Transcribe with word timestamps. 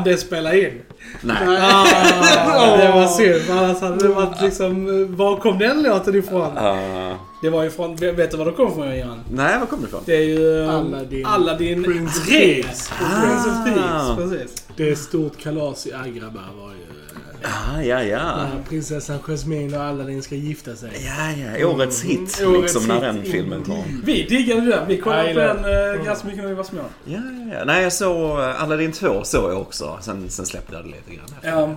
Han 0.00 0.08
det 0.08 0.16
spela 0.16 0.54
in? 0.54 0.82
Nej. 1.20 1.36
Ah, 1.48 1.84
det 2.76 2.88
var 2.92 3.06
synd. 3.06 3.50
Annars 3.50 3.80
hade 3.80 3.96
det 3.98 4.08
varit 4.08 4.42
liksom... 4.42 4.86
Var 5.16 5.36
kom 5.36 5.58
den 5.58 5.82
låten 5.82 6.14
ifrån? 6.18 6.58
Uh, 6.58 7.14
Det 7.42 7.50
var 7.50 7.64
ifrån... 7.64 7.96
Vet 7.96 8.30
du 8.30 8.36
var 8.36 8.44
det 8.44 8.52
kom 8.52 8.68
ifrån 8.72 8.96
Göran? 8.96 9.20
nej, 9.30 9.58
var 9.58 9.66
kommer 9.66 9.82
det 9.82 9.88
ifrån? 9.88 10.02
Det 10.06 10.16
är 10.16 10.20
ju... 10.22 10.46
um, 10.48 10.70
Aladdin. 10.94 11.26
Aladdin 11.26 11.84
Prince 11.84 12.20
of 12.20 12.26
3. 12.26 12.36
Thieves. 12.38 12.90
Och 12.90 13.22
Prince 13.22 13.48
of 13.50 13.56
Ah. 13.56 13.64
Thieves, 13.64 14.16
precis. 14.40 14.64
Det 14.76 14.90
är 14.90 14.94
stort 14.94 15.38
kalas 15.38 15.86
i 15.86 15.92
Agrabah 15.92 16.50
var 16.60 16.70
ju... 16.70 16.99
Ah, 17.42 17.80
ja, 17.82 18.02
ja. 18.02 18.36
När 18.36 18.62
prinsessan 18.68 19.18
Jasmine 19.26 19.76
och 19.78 19.84
Aladdin 19.84 20.22
ska 20.22 20.34
gifta 20.34 20.76
sig. 20.76 20.90
Ja, 21.06 21.32
ja. 21.58 21.66
Årets 21.66 22.02
hit. 22.02 22.42
Årets 22.46 22.62
liksom 22.62 22.86
när 22.86 22.94
hit, 22.94 23.02
den 23.02 23.32
filmen 23.32 23.64
kom. 23.64 24.02
Vi 24.04 24.22
diggade 24.22 24.66
den. 24.66 24.88
Vi 24.88 24.98
kollade 24.98 25.34
på 25.34 25.40
den 25.40 25.64
uh, 25.98 26.04
ganska 26.04 26.26
mycket 26.26 26.42
när 26.42 26.48
vi 26.48 26.54
var 26.54 26.64
små. 26.64 26.80
Ja, 27.04 27.20
ja, 27.48 27.54
ja. 27.58 27.64
Nej, 27.64 27.82
jag 27.82 27.92
såg 27.92 28.38
eh, 28.40 28.62
Aladdin 28.62 28.92
2 28.92 29.24
såg 29.24 29.50
jag 29.52 29.60
också. 29.60 29.98
Sen, 30.02 30.30
sen 30.30 30.46
släppte 30.46 30.74
jag 30.74 30.84
det 30.84 30.88
lite 30.88 31.14
grann. 31.14 31.26
efter. 31.36 31.48
Ja. 31.50 31.76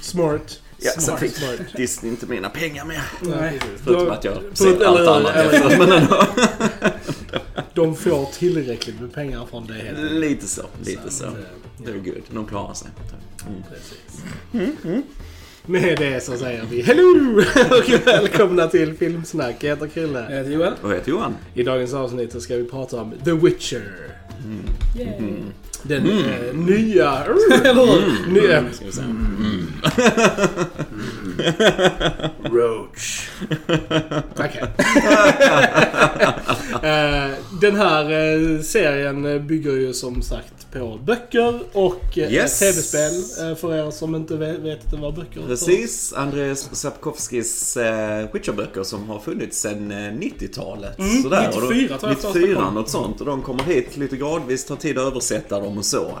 Smart. 0.00 0.60
Ja, 0.78 0.90
sen 0.92 1.02
Smart, 1.02 1.20
fick 1.20 1.32
smart. 1.36 1.60
Disney 1.76 2.10
inte 2.12 2.26
mina 2.26 2.48
pengar 2.48 2.84
mer. 2.84 3.02
Nej. 3.20 3.58
Förutom 3.84 4.04
De- 4.04 4.10
att 4.10 4.24
jag 4.24 4.34
ser 4.54 4.84
allt 4.84 5.08
annat 5.08 5.36
efteråt. 5.36 5.78
Men 5.78 5.92
ändå. 5.92 6.26
De 7.74 7.96
får 7.96 8.26
tillräckligt 8.32 9.00
med 9.00 9.12
pengar 9.14 9.46
från 9.50 9.66
det. 9.66 9.92
Lite 10.10 10.48
så, 10.48 10.62
lite 10.84 11.10
så. 11.10 11.24
att, 11.24 11.32
eh, 11.34 11.40
Det 11.84 11.90
är 11.90 11.94
good. 11.94 12.22
De 12.30 12.46
klarar 12.46 12.74
sig. 12.74 12.88
Mm. 13.46 13.62
Precis. 13.70 14.24
Med 15.66 15.98
det 15.98 16.24
så 16.24 16.36
säger 16.36 16.64
vi 16.70 16.82
hello 16.82 17.38
och 17.70 18.06
välkomna 18.06 18.66
till 18.66 18.94
Filmsnack. 18.94 19.56
Jag 19.60 19.70
heter 19.70 19.86
Krille. 19.86 20.26
Jag 20.30 20.36
heter 20.36 20.50
Joel. 20.50 20.72
Vad 20.82 20.94
heter 20.94 21.10
Johan? 21.10 21.36
I 21.54 21.62
dagens 21.62 21.94
avsnitt 21.94 22.32
så 22.32 22.40
ska 22.40 22.56
vi 22.56 22.64
prata 22.64 23.00
om 23.00 23.12
The 23.24 23.32
Witcher. 23.32 24.12
Yay. 24.98 25.32
Den 25.82 26.06
eh, 26.06 26.54
nya... 26.54 27.24
Eller 27.64 28.30
nya... 28.32 28.72
Ska 28.72 28.84
vi 28.84 28.92
säga. 28.92 29.06
Roach. 32.44 33.28
Okej. 34.36 34.64
Eh, 36.82 37.30
Den 37.60 37.76
här 37.76 38.04
eh, 38.10 38.60
serien 38.60 39.46
bygger 39.46 39.72
ju 39.72 39.92
som 39.92 40.22
sagt 40.22 40.61
på 40.72 40.98
böcker 41.04 41.60
och 41.72 42.18
eh, 42.18 42.32
Yes. 42.32 42.58
tv-spel. 42.58 43.12
eh, 43.50 43.56
För 43.56 43.74
er 43.74 43.90
som 43.90 44.14
inte 44.14 44.36
vet, 44.36 44.58
vet 44.58 44.92
vad 44.92 45.14
böcker 45.14 45.40
är. 45.42 45.46
Precis. 45.46 46.12
Andres 46.12 46.68
Sapkowskis 46.80 47.76
eh, 47.76 48.26
Witcher-böcker 48.32 48.82
som 48.82 49.08
har 49.08 49.18
funnits 49.20 49.60
sedan 49.60 49.90
eh, 49.90 49.96
90-talet. 49.96 50.98
Mm, 50.98 51.22
Sådär. 51.22 51.48
Och 51.54 51.60
då- 51.62 51.68
94 51.68 51.98
tror 51.98 52.10
jag 52.10 52.18
första 52.20 52.38
94, 52.38 52.54
kom. 52.64 52.74
något 52.74 52.90
sånt. 52.90 53.20
Och 53.20 53.26
de 53.26 53.42
kommer 53.42 53.62
hit 53.62 53.96
lite 53.96 54.16
gradvis, 54.16 54.64
tar 54.64 54.76
tid 54.76 54.98
att 54.98 55.06
översätta 55.06 55.60
dem 55.60 55.78
och 55.78 55.84
så. 55.84 56.18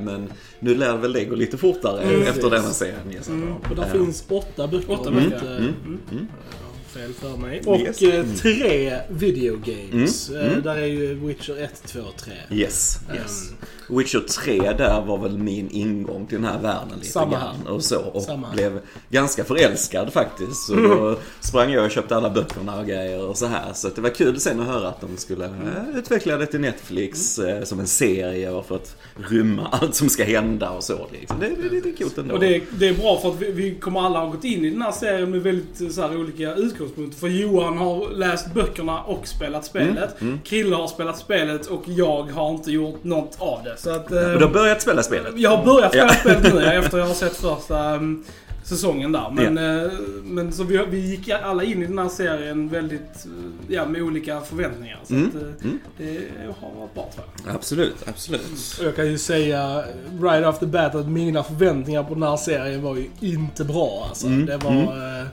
Men 0.00 0.32
nu 0.60 0.74
lär 0.74 0.96
väl 0.96 1.12
det 1.12 1.24
gå 1.24 1.34
lite 1.36 1.56
fortare 1.56 2.02
Mm, 2.02 2.22
efter 2.22 2.50
denna 2.50 2.70
serien 2.70 3.10
gissar 3.10 3.32
på. 3.62 3.70
Och 3.70 3.76
där 3.76 3.90
finns 3.92 4.24
åtta 4.28 4.68
böcker. 4.68 4.92
Åtta 4.92 5.10
böcker. 5.10 5.56
mm, 5.58 5.76
jag 6.10 6.18
har 6.18 7.04
Fel 7.06 7.12
för 7.14 7.36
mig. 7.36 7.62
Och 7.66 7.80
Yes. 7.80 8.02
eh, 8.02 8.24
tre 8.42 8.98
videogames. 9.08 10.30
Mm, 10.30 10.42
mm. 10.46 10.62
Där 10.62 10.76
är 10.76 10.86
ju 10.86 11.14
Witcher 11.14 11.62
1, 11.62 11.82
2 11.86 12.00
och 12.00 12.16
3. 12.16 12.32
Yes, 12.50 12.98
yes. 13.14 13.50
Witcher 13.88 14.20
3 14.20 14.72
där 14.72 15.00
var 15.00 15.18
väl 15.18 15.38
min 15.38 15.70
ingång 15.70 16.26
till 16.26 16.42
den 16.42 16.50
här 16.52 16.58
världen 16.58 16.98
lite 16.98 17.12
Samma 17.12 17.32
grann. 17.32 17.66
Och 17.66 17.84
så. 17.84 18.00
Och 18.00 18.22
Samma 18.22 18.50
blev 18.52 18.80
ganska 19.08 19.44
förälskad 19.44 20.12
faktiskt. 20.12 20.66
Så 20.66 20.74
då 20.74 21.18
sprang 21.40 21.72
jag 21.72 21.84
och 21.84 21.90
köpte 21.90 22.16
alla 22.16 22.30
böckerna 22.30 22.78
och 22.78 22.86
grejer 22.86 23.28
och 23.28 23.36
så 23.36 23.46
här. 23.46 23.72
Så 23.74 23.88
det 23.88 24.00
var 24.00 24.10
kul 24.10 24.40
sen 24.40 24.60
att 24.60 24.66
höra 24.66 24.88
att 24.88 25.00
de 25.00 25.16
skulle 25.16 25.44
eh, 25.44 25.98
utveckla 25.98 26.36
det 26.36 26.46
till 26.46 26.60
Netflix 26.60 27.38
eh, 27.38 27.64
som 27.64 27.80
en 27.80 27.86
serie 27.86 28.50
och 28.50 28.66
för 28.66 28.74
att 28.74 28.96
rymma 29.30 29.68
allt 29.72 29.94
som 29.94 30.08
ska 30.08 30.24
hända 30.24 30.70
och 30.70 30.84
så. 30.84 31.06
Liksom. 31.12 31.40
Det, 31.40 31.48
det, 31.48 31.80
det 31.80 31.88
är 31.88 31.96
coolt 31.96 32.18
ändå. 32.18 32.34
Och 32.34 32.40
det, 32.40 32.62
det 32.78 32.88
är 32.88 32.94
bra 32.94 33.18
för 33.20 33.28
att 33.28 33.42
vi, 33.42 33.52
vi 33.52 33.74
kommer 33.74 34.00
alla 34.00 34.18
ha 34.18 34.26
gått 34.26 34.44
in 34.44 34.64
i 34.64 34.70
den 34.70 34.82
här 34.82 34.92
serien 34.92 35.30
med 35.30 35.42
väldigt 35.42 35.80
eh, 35.80 35.88
så 35.88 36.00
här, 36.00 36.16
olika 36.16 36.54
utgångspunkter. 36.54 37.18
För 37.18 37.28
Johan 37.28 37.78
har 37.78 38.10
läst 38.10 38.54
böckerna 38.54 39.02
och 39.02 39.28
spelat 39.28 39.64
spelet. 39.64 40.20
Mm, 40.20 40.38
Krille 40.44 40.76
har 40.76 40.86
spelat 40.86 41.18
spelet 41.18 41.66
och 41.66 41.82
jag 41.86 42.22
har 42.22 42.50
inte 42.50 42.70
gjort 42.70 43.04
något 43.04 43.36
av 43.38 43.64
det. 43.64 43.73
Så 43.76 43.90
att, 43.90 44.12
eh, 44.12 44.18
Och 44.32 44.38
du 44.38 44.44
har 44.44 44.52
börjat 44.52 44.82
spela 44.82 45.02
spelet? 45.02 45.32
Jag 45.36 45.56
har 45.56 45.64
börjat 45.64 45.90
spela 45.92 46.06
Ja. 46.06 46.14
spelet 46.14 46.54
nu 46.54 46.64
efter 46.64 46.98
jag 46.98 47.06
har 47.06 47.14
sett 47.14 47.36
första 47.36 47.94
um, 47.96 48.24
säsongen 48.64 49.12
där. 49.12 49.30
Men, 49.32 49.58
eh, 49.84 49.90
men 50.24 50.52
så 50.52 50.64
vi, 50.64 50.84
vi 50.90 50.98
gick 50.98 51.28
alla 51.28 51.62
in 51.64 51.82
i 51.82 51.86
den 51.86 51.98
här 51.98 52.08
serien 52.08 52.68
väldigt, 52.68 53.26
ja 53.68 53.86
med 53.86 54.02
olika 54.02 54.40
förväntningar. 54.40 54.98
Så 55.04 55.14
Mm, 55.14 55.28
att, 55.28 55.34
eh, 55.34 55.64
mm. 55.64 55.78
det 55.98 56.18
har 56.60 56.80
varit 56.80 56.94
bra 56.94 57.10
tror 57.14 57.26
jag. 57.46 57.54
Absolut, 57.54 57.94
absolut. 58.06 58.76
Och 58.80 58.84
jag 58.84 58.96
kan 58.96 59.06
ju 59.06 59.18
säga 59.18 59.84
right 60.22 60.46
off 60.46 60.58
the 60.58 60.66
bat 60.66 60.94
att 60.94 61.08
mina 61.08 61.42
förväntningar 61.42 62.02
på 62.02 62.14
den 62.14 62.22
här 62.22 62.36
serien 62.36 62.82
var 62.82 62.96
ju 62.96 63.06
inte 63.20 63.64
bra 63.64 64.04
alltså. 64.08 64.26
Mm, 64.26 64.46
Det 64.46 64.56
var... 64.56 64.72
eh, 65.20 65.26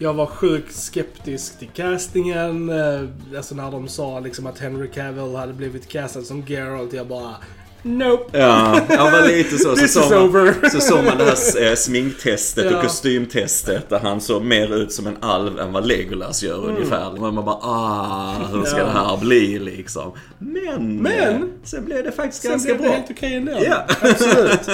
Jag 0.00 0.14
var 0.14 0.26
sjukt 0.26 0.74
skeptisk 0.76 1.58
till 1.58 1.68
castingen. 1.74 2.68
eh, 2.68 3.00
Alltså 3.36 3.54
när 3.54 3.70
de 3.70 3.88
sa 3.88 4.20
liksom 4.20 4.46
att 4.46 4.58
Henry 4.58 4.88
Cavill 4.90 5.34
hade 5.36 5.52
blivit 5.52 5.88
castad 5.88 6.22
som 6.22 6.42
Geralt. 6.46 6.92
Jag 6.92 7.06
bara... 7.06 7.34
Nope. 7.82 8.38
Ja, 8.38 8.80
jag 8.88 9.10
var 9.10 9.28
lite 9.28 9.58
så. 9.58 9.68
Så 9.68 9.76
This 9.76 9.92
såg 9.94 10.04
is 10.04 10.10
man, 10.10 10.18
over. 10.22 10.68
så 10.70 10.80
såg 10.80 11.04
man 11.04 11.18
det 11.18 11.24
här 11.24 11.68
eh, 11.70 11.74
sminktestet 11.74 12.64
Ja. 12.70 12.76
och 12.76 12.82
kostymtestet 12.82 13.88
där 13.88 13.98
han 13.98 14.20
såg 14.20 14.42
mer 14.44 14.74
ut 14.76 14.92
som 14.92 15.06
en 15.06 15.16
alv 15.20 15.58
än 15.60 15.72
vad 15.72 15.86
Legolas 15.86 16.42
gör 16.42 16.64
ungefär. 16.68 17.10
Och 17.12 17.34
man 17.34 17.44
bara 17.44 17.56
ah, 17.62 18.34
hur 18.52 18.64
ska 18.64 18.78
Ja. 18.78 18.84
det 18.84 18.90
här 18.90 19.16
bli 19.16 19.58
liksom? 19.58 20.12
Men, 20.38 20.96
Men- 21.02 21.50
sen 21.64 21.84
blev 21.84 22.04
det 22.04 22.12
faktiskt 22.12 22.42
Sen 22.42 22.50
ganska 22.50 22.74
blev 22.74 22.86
bra. 22.86 22.92
helt 22.96 23.10
okej 23.10 23.34
ändå. 23.34 23.52
Ja. 23.64 23.84
Absolut. 24.00 24.68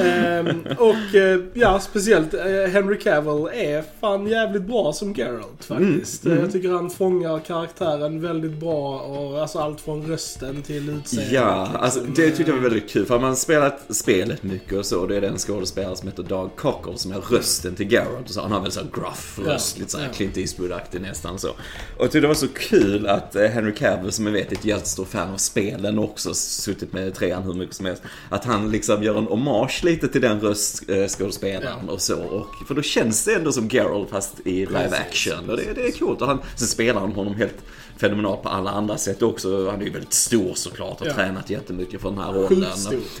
Ehm, 0.00 0.62
och 0.78 1.14
eh, 1.14 1.40
ja, 1.54 1.80
speciellt 1.80 2.34
eh, 2.34 2.72
Henry 2.72 2.98
Cavill 2.98 3.48
är 3.54 3.84
fan 4.00 4.26
jävligt 4.26 4.62
bra 4.62 4.92
som 4.92 5.12
Geralt 5.14 5.64
faktiskt. 5.64 6.24
Mm, 6.24 6.36
Eh, 6.38 6.42
Jag 6.44 6.52
tycker 6.52 6.68
han 6.70 6.90
fångar 6.90 7.38
karaktären 7.38 8.20
väldigt 8.20 8.60
bra. 8.60 8.98
Och, 9.00 9.40
alltså 9.40 9.58
allt 9.58 9.80
från 9.80 10.06
rösten 10.06 10.62
till 10.62 10.90
utseendet. 10.90 11.32
Ja, 11.32 11.62
liksom. 11.64 11.80
alltså 11.84 12.00
det 12.00 12.29
tyckte 12.36 12.52
jag 12.52 12.56
var 12.56 12.62
väldigt 12.70 12.90
kul. 12.90 13.06
För 13.06 13.18
man 13.18 13.36
spelat 13.36 13.96
spelet 13.96 14.42
mycket 14.42 14.78
och 14.78 14.86
så. 14.86 15.06
Det 15.06 15.16
är 15.16 15.20
den 15.20 15.38
skådespelare 15.38 15.96
som 15.96 16.08
heter 16.08 16.22
Doug 16.22 16.50
Cockle 16.56 16.98
som 16.98 17.12
är 17.12 17.20
rösten 17.20 17.74
till 17.74 17.92
Geralt. 17.92 18.24
Och 18.24 18.30
så, 18.30 18.40
han 18.40 18.52
har 18.52 18.60
väl 18.60 18.72
så 18.72 18.80
gruff 18.94 19.38
röst, 19.44 19.76
Ja, 19.76 19.80
lite 19.80 19.92
såhär 19.92 20.06
ja. 20.06 20.12
Clint 20.12 20.36
Eastwood-aktig 20.36 21.00
nästan 21.00 21.38
så. 21.38 21.48
Och 21.48 21.56
jag 21.98 22.04
tyckte 22.06 22.20
det 22.20 22.26
var 22.26 22.34
så 22.34 22.48
kul 22.48 23.06
att 23.06 23.36
eh, 23.36 23.46
Henry 23.46 23.74
Cavill, 23.74 24.12
som 24.12 24.26
jag 24.26 24.32
vet 24.32 24.52
är 24.52 24.56
ett 24.56 24.64
jättestor 24.64 25.04
fan 25.04 25.30
av 25.32 25.36
spelen 25.36 25.98
också, 25.98 26.34
suttit 26.34 26.92
med 26.92 27.14
trean 27.14 27.42
hur 27.42 27.54
mycket 27.54 27.74
som 27.76 27.86
helst. 27.86 28.02
Att 28.28 28.44
han 28.44 28.70
liksom 28.70 29.02
gör 29.02 29.18
en 29.18 29.24
hommage 29.26 29.84
lite 29.84 30.08
till 30.08 30.20
den 30.20 30.40
röstskådespelaren 30.40 31.78
Ja. 31.86 31.92
och 31.92 32.00
så. 32.00 32.16
Och, 32.22 32.46
för 32.68 32.74
då 32.74 32.82
känns 32.82 33.24
det 33.24 33.34
ändå 33.34 33.52
som 33.52 33.68
Geralt 33.68 34.10
fast 34.10 34.40
i 34.44 34.66
live 34.66 34.96
action. 35.08 35.50
Och 35.50 35.56
det, 35.56 35.72
det 35.74 35.86
är 35.86 35.92
coolt. 35.98 36.20
Och 36.22 36.28
han, 36.28 36.38
sen 36.56 36.68
spelar 36.68 37.00
han 37.00 37.12
honom 37.12 37.34
helt 37.34 37.56
fenomenalt 38.00 38.42
på 38.42 38.48
alla 38.48 38.70
andra 38.70 38.98
sätt 38.98 39.22
också. 39.22 39.70
Han 39.70 39.80
är 39.80 39.84
ju 39.84 39.90
väldigt 39.90 40.12
stor 40.12 40.54
såklart 40.54 41.00
och 41.00 41.06
Ja. 41.06 41.14
tränat 41.14 41.50
jättemycket 41.50 42.00
för 42.00 42.10
den 42.10 42.18
här 42.18 42.32
rollen. 42.32 42.64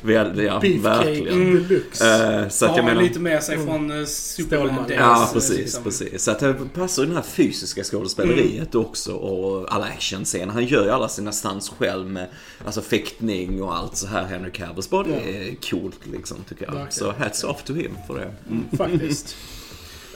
Väl, 0.02 0.44
ja, 0.44 0.58
verkligen. 0.82 1.54
deluxe. 1.68 2.40
Eh, 2.42 2.48
så 2.48 2.66
att 2.66 2.76
jag 2.76 2.84
menar... 2.84 3.02
lite 3.02 3.18
med 3.20 3.42
sig 3.42 3.66
från 3.66 3.90
uh, 3.90 4.06
Superman. 4.06 4.84
Ja, 4.88 5.22
eh, 5.22 5.32
precis, 5.32 5.56
liksom. 5.58 5.84
precis. 5.84 6.22
Så 6.24 6.30
att 6.30 6.38
det 6.38 6.54
passar 6.74 7.02
ju 7.02 7.06
den 7.06 7.16
här 7.16 7.22
fysiska 7.22 7.84
skådespeleriet 7.84 8.74
Mm. 8.74 8.86
också 8.86 9.12
och 9.12 9.74
alla 9.74 9.84
actionscener. 9.84 10.52
Han 10.52 10.64
gör 10.64 10.84
ju 10.84 10.90
alla 10.90 11.08
sina 11.08 11.32
stunts 11.32 11.68
själv 11.78 12.06
med 12.06 12.28
alltså 12.64 12.80
fäktning 12.82 13.62
och 13.62 13.76
allt 13.76 13.96
så 13.96 14.06
här. 14.06 14.24
Henry 14.24 14.50
Cavill. 14.52 14.82
Så 14.82 15.02
det 15.02 15.10
är 15.14 15.70
coolt 15.70 16.00
liksom 16.12 16.36
tycker 16.48 16.64
jag. 16.64 16.72
Verkligen. 16.72 16.92
Så 16.92 17.22
hats 17.22 17.44
off 17.44 17.62
to 17.64 17.74
him 17.74 17.96
för 18.06 18.14
det. 18.18 18.34
Mm. 18.50 18.64
Faktiskt. 18.76 19.36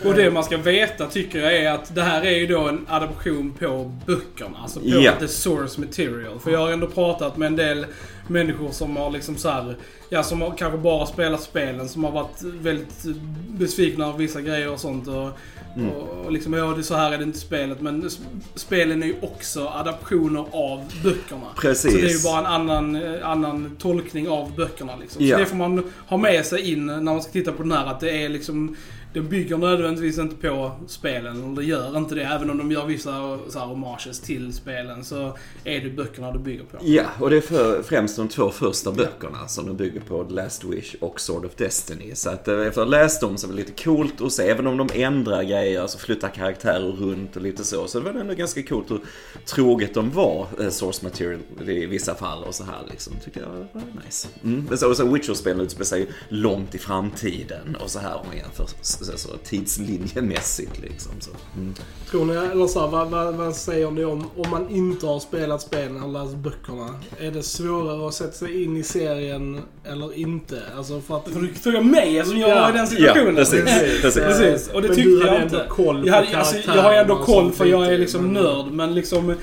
Och 0.04 0.14
det 0.14 0.30
man 0.30 0.44
ska 0.44 0.56
veta 0.56 1.06
tycker 1.06 1.38
jag 1.38 1.56
är 1.56 1.70
att 1.72 1.94
det 1.94 2.02
här 2.02 2.22
är 2.22 2.36
ju 2.38 2.46
då 2.46 2.60
en 2.68 2.86
adaption 2.88 3.52
på 3.58 3.92
böckerna. 4.06 4.58
Alltså 4.62 4.80
på 4.80 4.86
Ja. 4.86 5.12
the 5.20 5.28
source 5.28 5.80
material. 5.80 6.38
För 6.40 6.50
jag 6.50 6.58
har 6.58 6.70
ändå 6.72 6.86
pratat 6.86 7.36
med 7.36 7.46
en 7.46 7.56
del 7.56 7.86
människor 8.28 8.70
som 8.70 8.96
har 8.96 9.10
liksom 9.10 9.36
så 9.36 9.48
här, 9.48 9.76
ja 10.08 10.22
som 10.22 10.40
har 10.42 10.54
kanske 10.58 10.78
bara 10.78 11.06
spelat 11.06 11.42
spelen 11.42 11.88
som 11.88 12.04
har 12.04 12.10
varit 12.10 12.42
väldigt 12.42 13.04
besvikna 13.48 14.06
av 14.06 14.18
vissa 14.18 14.40
grejer 14.40 14.70
och 14.72 14.80
sånt. 14.80 15.08
Och, 15.08 15.28
Mm. 15.76 15.90
och 15.90 16.32
liksom, 16.32 16.52
ja 16.52 16.64
det 16.66 16.80
är 16.80 16.82
så 16.82 16.94
här 16.94 17.12
är 17.12 17.18
det 17.18 17.24
inte 17.24 17.38
spelet. 17.38 17.80
Men 17.80 18.10
spelen 18.54 19.02
är 19.02 19.06
ju 19.06 19.14
också 19.22 19.66
adaptioner 19.68 20.44
av 20.52 20.84
böckerna. 21.04 21.46
Precis. 21.60 21.92
Så 21.92 21.98
det 21.98 22.04
är 22.06 22.10
ju 22.16 22.22
bara 22.22 22.38
en 22.38 22.46
annan, 22.46 22.96
eh, 22.96 23.28
annan 23.28 23.76
tolkning 23.78 24.28
av 24.28 24.52
böckerna 24.56 24.92
liksom. 25.00 25.26
Ja. 25.26 25.36
Så 25.36 25.40
det 25.40 25.46
får 25.46 25.56
man 25.56 25.92
ha 26.06 26.16
med 26.16 26.46
sig 26.46 26.72
in 26.72 26.86
när 26.86 27.00
man 27.00 27.22
ska 27.22 27.32
titta 27.32 27.52
på 27.52 27.62
den 27.62 27.72
här. 27.72 27.86
Att 27.86 28.00
det 28.00 28.24
är 28.24 28.28
liksom 28.28 28.76
den 29.14 29.28
bygger 29.28 29.58
nödvändigtvis 29.58 30.18
inte 30.18 30.36
på 30.36 30.72
spelen. 30.86 31.44
Och 31.44 31.50
det 31.50 31.64
gör 31.64 31.98
inte 31.98 32.14
det. 32.14 32.22
Även 32.22 32.50
om 32.50 32.58
de 32.58 32.72
gör 32.72 32.86
vissa 32.86 33.38
så 33.48 33.58
här, 33.58 33.66
homages 33.66 34.20
till 34.20 34.52
spelen 34.52 35.04
så 35.04 35.36
är 35.64 35.80
det 35.80 35.90
böckerna 35.90 36.32
det 36.32 36.38
bygger 36.38 36.64
på. 36.64 36.78
Ja, 36.82 37.04
och 37.20 37.30
det 37.30 37.36
är 37.36 37.40
för, 37.40 37.82
främst 37.82 38.16
de 38.16 38.28
två 38.28 38.50
första 38.50 38.92
böckerna 38.92 39.48
som 39.48 39.66
de 39.66 39.76
bygger 39.76 40.00
på, 40.00 40.24
The 40.24 40.34
Last 40.34 40.64
Wish 40.64 40.94
och 41.00 41.20
Sword 41.20 41.44
of 41.44 41.54
Destiny. 41.54 42.14
Så 42.14 42.30
att 42.30 42.48
eh, 42.48 42.54
efter 42.54 42.68
att 42.68 42.76
ha 42.76 42.84
läst 42.84 43.20
dem 43.20 43.38
så 43.38 43.46
är 43.46 43.50
det 43.50 43.56
lite 43.56 43.84
coolt 43.84 44.20
att 44.20 44.32
se, 44.32 44.48
även 44.48 44.66
om 44.66 44.76
de 44.76 44.88
ändrar 44.94 45.42
grejer, 45.42 45.80
alltså 45.80 45.98
flyttar 45.98 46.28
karaktärer 46.28 46.92
runt 46.92 47.36
och 47.36 47.42
lite 47.42 47.64
så, 47.64 47.86
så 47.86 48.00
det 48.00 48.12
var 48.12 48.20
ändå 48.20 48.34
ganska 48.34 48.62
coolt 48.62 48.90
hur 48.90 49.00
troget 49.44 49.94
de 49.94 50.10
var, 50.10 50.46
eh, 50.60 50.68
source 50.68 51.04
material 51.04 51.38
i 51.66 51.86
vissa 51.86 52.14
fall 52.14 52.44
och 52.44 52.54
så 52.54 52.64
här 52.64 52.80
liksom. 52.90 53.12
Tycker 53.24 53.40
jag 53.40 53.48
var 53.48 53.82
nice. 54.04 54.28
Mm. 54.44 54.66
Men 54.68 54.78
så, 54.78 54.88
och 54.88 54.96
så 54.96 55.12
Witcher-spelen 55.12 55.60
utspelar 55.60 55.84
sig 55.84 56.08
långt 56.28 56.74
i 56.74 56.78
framtiden 56.78 57.76
och 57.80 57.90
så 57.90 57.98
här 57.98 58.14
om 58.14 58.26
man 58.26 58.36
jämför 58.36 58.66
så, 59.04 59.12
så, 59.18 59.28
så, 59.28 59.36
tidslinjemässigt 59.44 60.80
liksom. 60.80 61.12
Så. 61.20 61.30
Mm. 61.56 61.74
Tror 62.10 62.24
ni, 62.24 62.34
eller 62.34 62.66
så 62.66 62.80
här, 62.80 62.88
vad, 62.88 63.10
vad, 63.10 63.34
vad 63.34 63.56
säger 63.56 63.90
ni 63.90 64.04
om, 64.04 64.24
om 64.36 64.50
man 64.50 64.68
inte 64.70 65.06
har 65.06 65.20
spelat 65.20 65.62
spelen 65.62 65.96
eller 66.02 66.22
läst 66.24 66.36
böckerna? 66.36 66.88
Är 67.18 67.30
det 67.30 67.42
svårare 67.42 68.08
att 68.08 68.14
sätta 68.14 68.32
sig 68.32 68.62
in 68.64 68.76
i 68.76 68.82
serien 68.82 69.60
eller 69.84 70.18
inte? 70.18 70.62
Alltså 70.76 71.00
för 71.00 71.16
att... 71.16 71.28
För 71.28 71.40
du 71.40 71.48
tog 71.54 71.74
jag 71.74 71.84
mig 71.86 72.18
eftersom 72.18 72.40
jag 72.40 72.50
Ja. 72.50 72.60
var 72.60 72.70
i 72.70 72.72
den 72.72 72.86
situationen. 72.86 73.26
Ja, 73.26 73.34
precis. 73.34 73.64
precis. 74.02 74.14
Precis, 74.14 74.68
och 74.68 74.82
det 74.82 74.88
Men 74.88 74.96
tyckte 74.96 75.10
jag 75.26 75.34
ändå 75.42 75.56
inte. 75.56 75.66
koll 75.68 76.06
jag, 76.06 76.14
hade, 76.14 76.38
alltså, 76.38 76.56
jag 76.56 76.62
har 76.62 76.72
karaktärerna 76.74 77.00
ändå 77.00 77.16
koll 77.16 77.52
för 77.52 77.64
jag 77.66 77.80
är 77.86 77.90
lite, 77.90 78.00
liksom 78.00 78.22
men- 78.24 78.32
nörd, 78.42 78.66
men 78.72 78.94
liksom... 78.94 79.34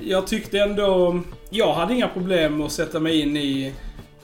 Jag 0.00 0.26
tyckte 0.26 0.58
ändå... 0.58 1.20
Jag 1.50 1.74
hade 1.74 1.94
inga 1.94 2.08
problem 2.08 2.60
att 2.62 2.72
sätta 2.72 3.00
mig 3.00 3.20
in 3.20 3.36
i, 3.36 3.72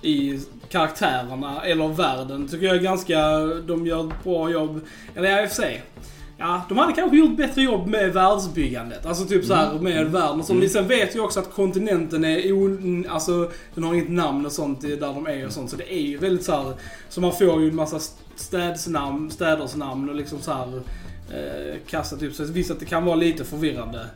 i 0.02 0.40
karaktärerna 0.69 1.62
eller 1.65 1.88
världen. 1.88 2.49
Tycker 2.49 2.67
jag 2.67 2.76
är 2.76 2.81
ganska... 2.81 3.38
De 3.67 3.87
gör 3.87 4.09
ett 4.09 4.25
bra 4.25 4.50
jobb. 4.50 4.81
Eller 5.17 5.31
ja, 5.31 5.43
i 5.43 5.47
och 5.47 5.49
för 5.49 5.56
sig. 5.56 5.82
Ja, 6.41 6.62
de 6.69 6.79
hade 6.79 6.93
kanske 6.93 7.17
gjort 7.17 7.37
bättre 7.37 7.62
jobb 7.62 7.87
med 7.87 8.12
världsbyggandet. 8.12 9.06
Alltså 9.06 9.25
typ 9.25 9.44
så 9.44 9.55
här 9.55 9.73
med 9.73 10.06
världen 10.06 10.41
och 10.41 10.47
så. 10.47 10.55
Men 10.55 10.69
sen 10.69 10.88
vet 10.88 11.15
jag 11.15 11.25
också 11.25 11.41
att 11.41 11.53
kontinenten 11.53 12.25
är 12.25 12.53
o... 12.53 12.79
Alltså, 13.09 13.50
den 13.75 13.85
har 13.85 13.94
inget 13.94 14.11
namn 14.11 14.47
och 14.47 14.53
sånt 14.53 14.81
där 14.81 14.97
de 14.97 15.26
är 15.26 15.47
och 15.47 15.53
sånt. 15.53 15.70
Så 15.70 15.76
det 15.76 15.94
är 15.94 16.00
ju 16.00 16.19
väldigt 16.19 16.44
så 16.44 16.53
här. 16.53 16.73
Så 17.09 17.20
man 17.20 17.32
får 17.32 17.62
ju 17.62 17.69
en 17.69 17.76
massa 17.76 18.00
städsnamn, 18.37 19.31
städers 19.31 19.76
namn 19.76 20.09
och 20.09 20.15
liksom 20.15 20.38
så 20.41 20.53
här 20.53 20.82
eh, 21.31 21.76
kasta 21.87 22.17
typ. 22.17 22.35
Så 22.35 22.44
visst 22.44 22.70
att 22.70 22.81
det 22.81 22.87
kan 22.87 23.05
vara 23.05 23.17
lite 23.17 23.44
förvirrande. 23.44 24.06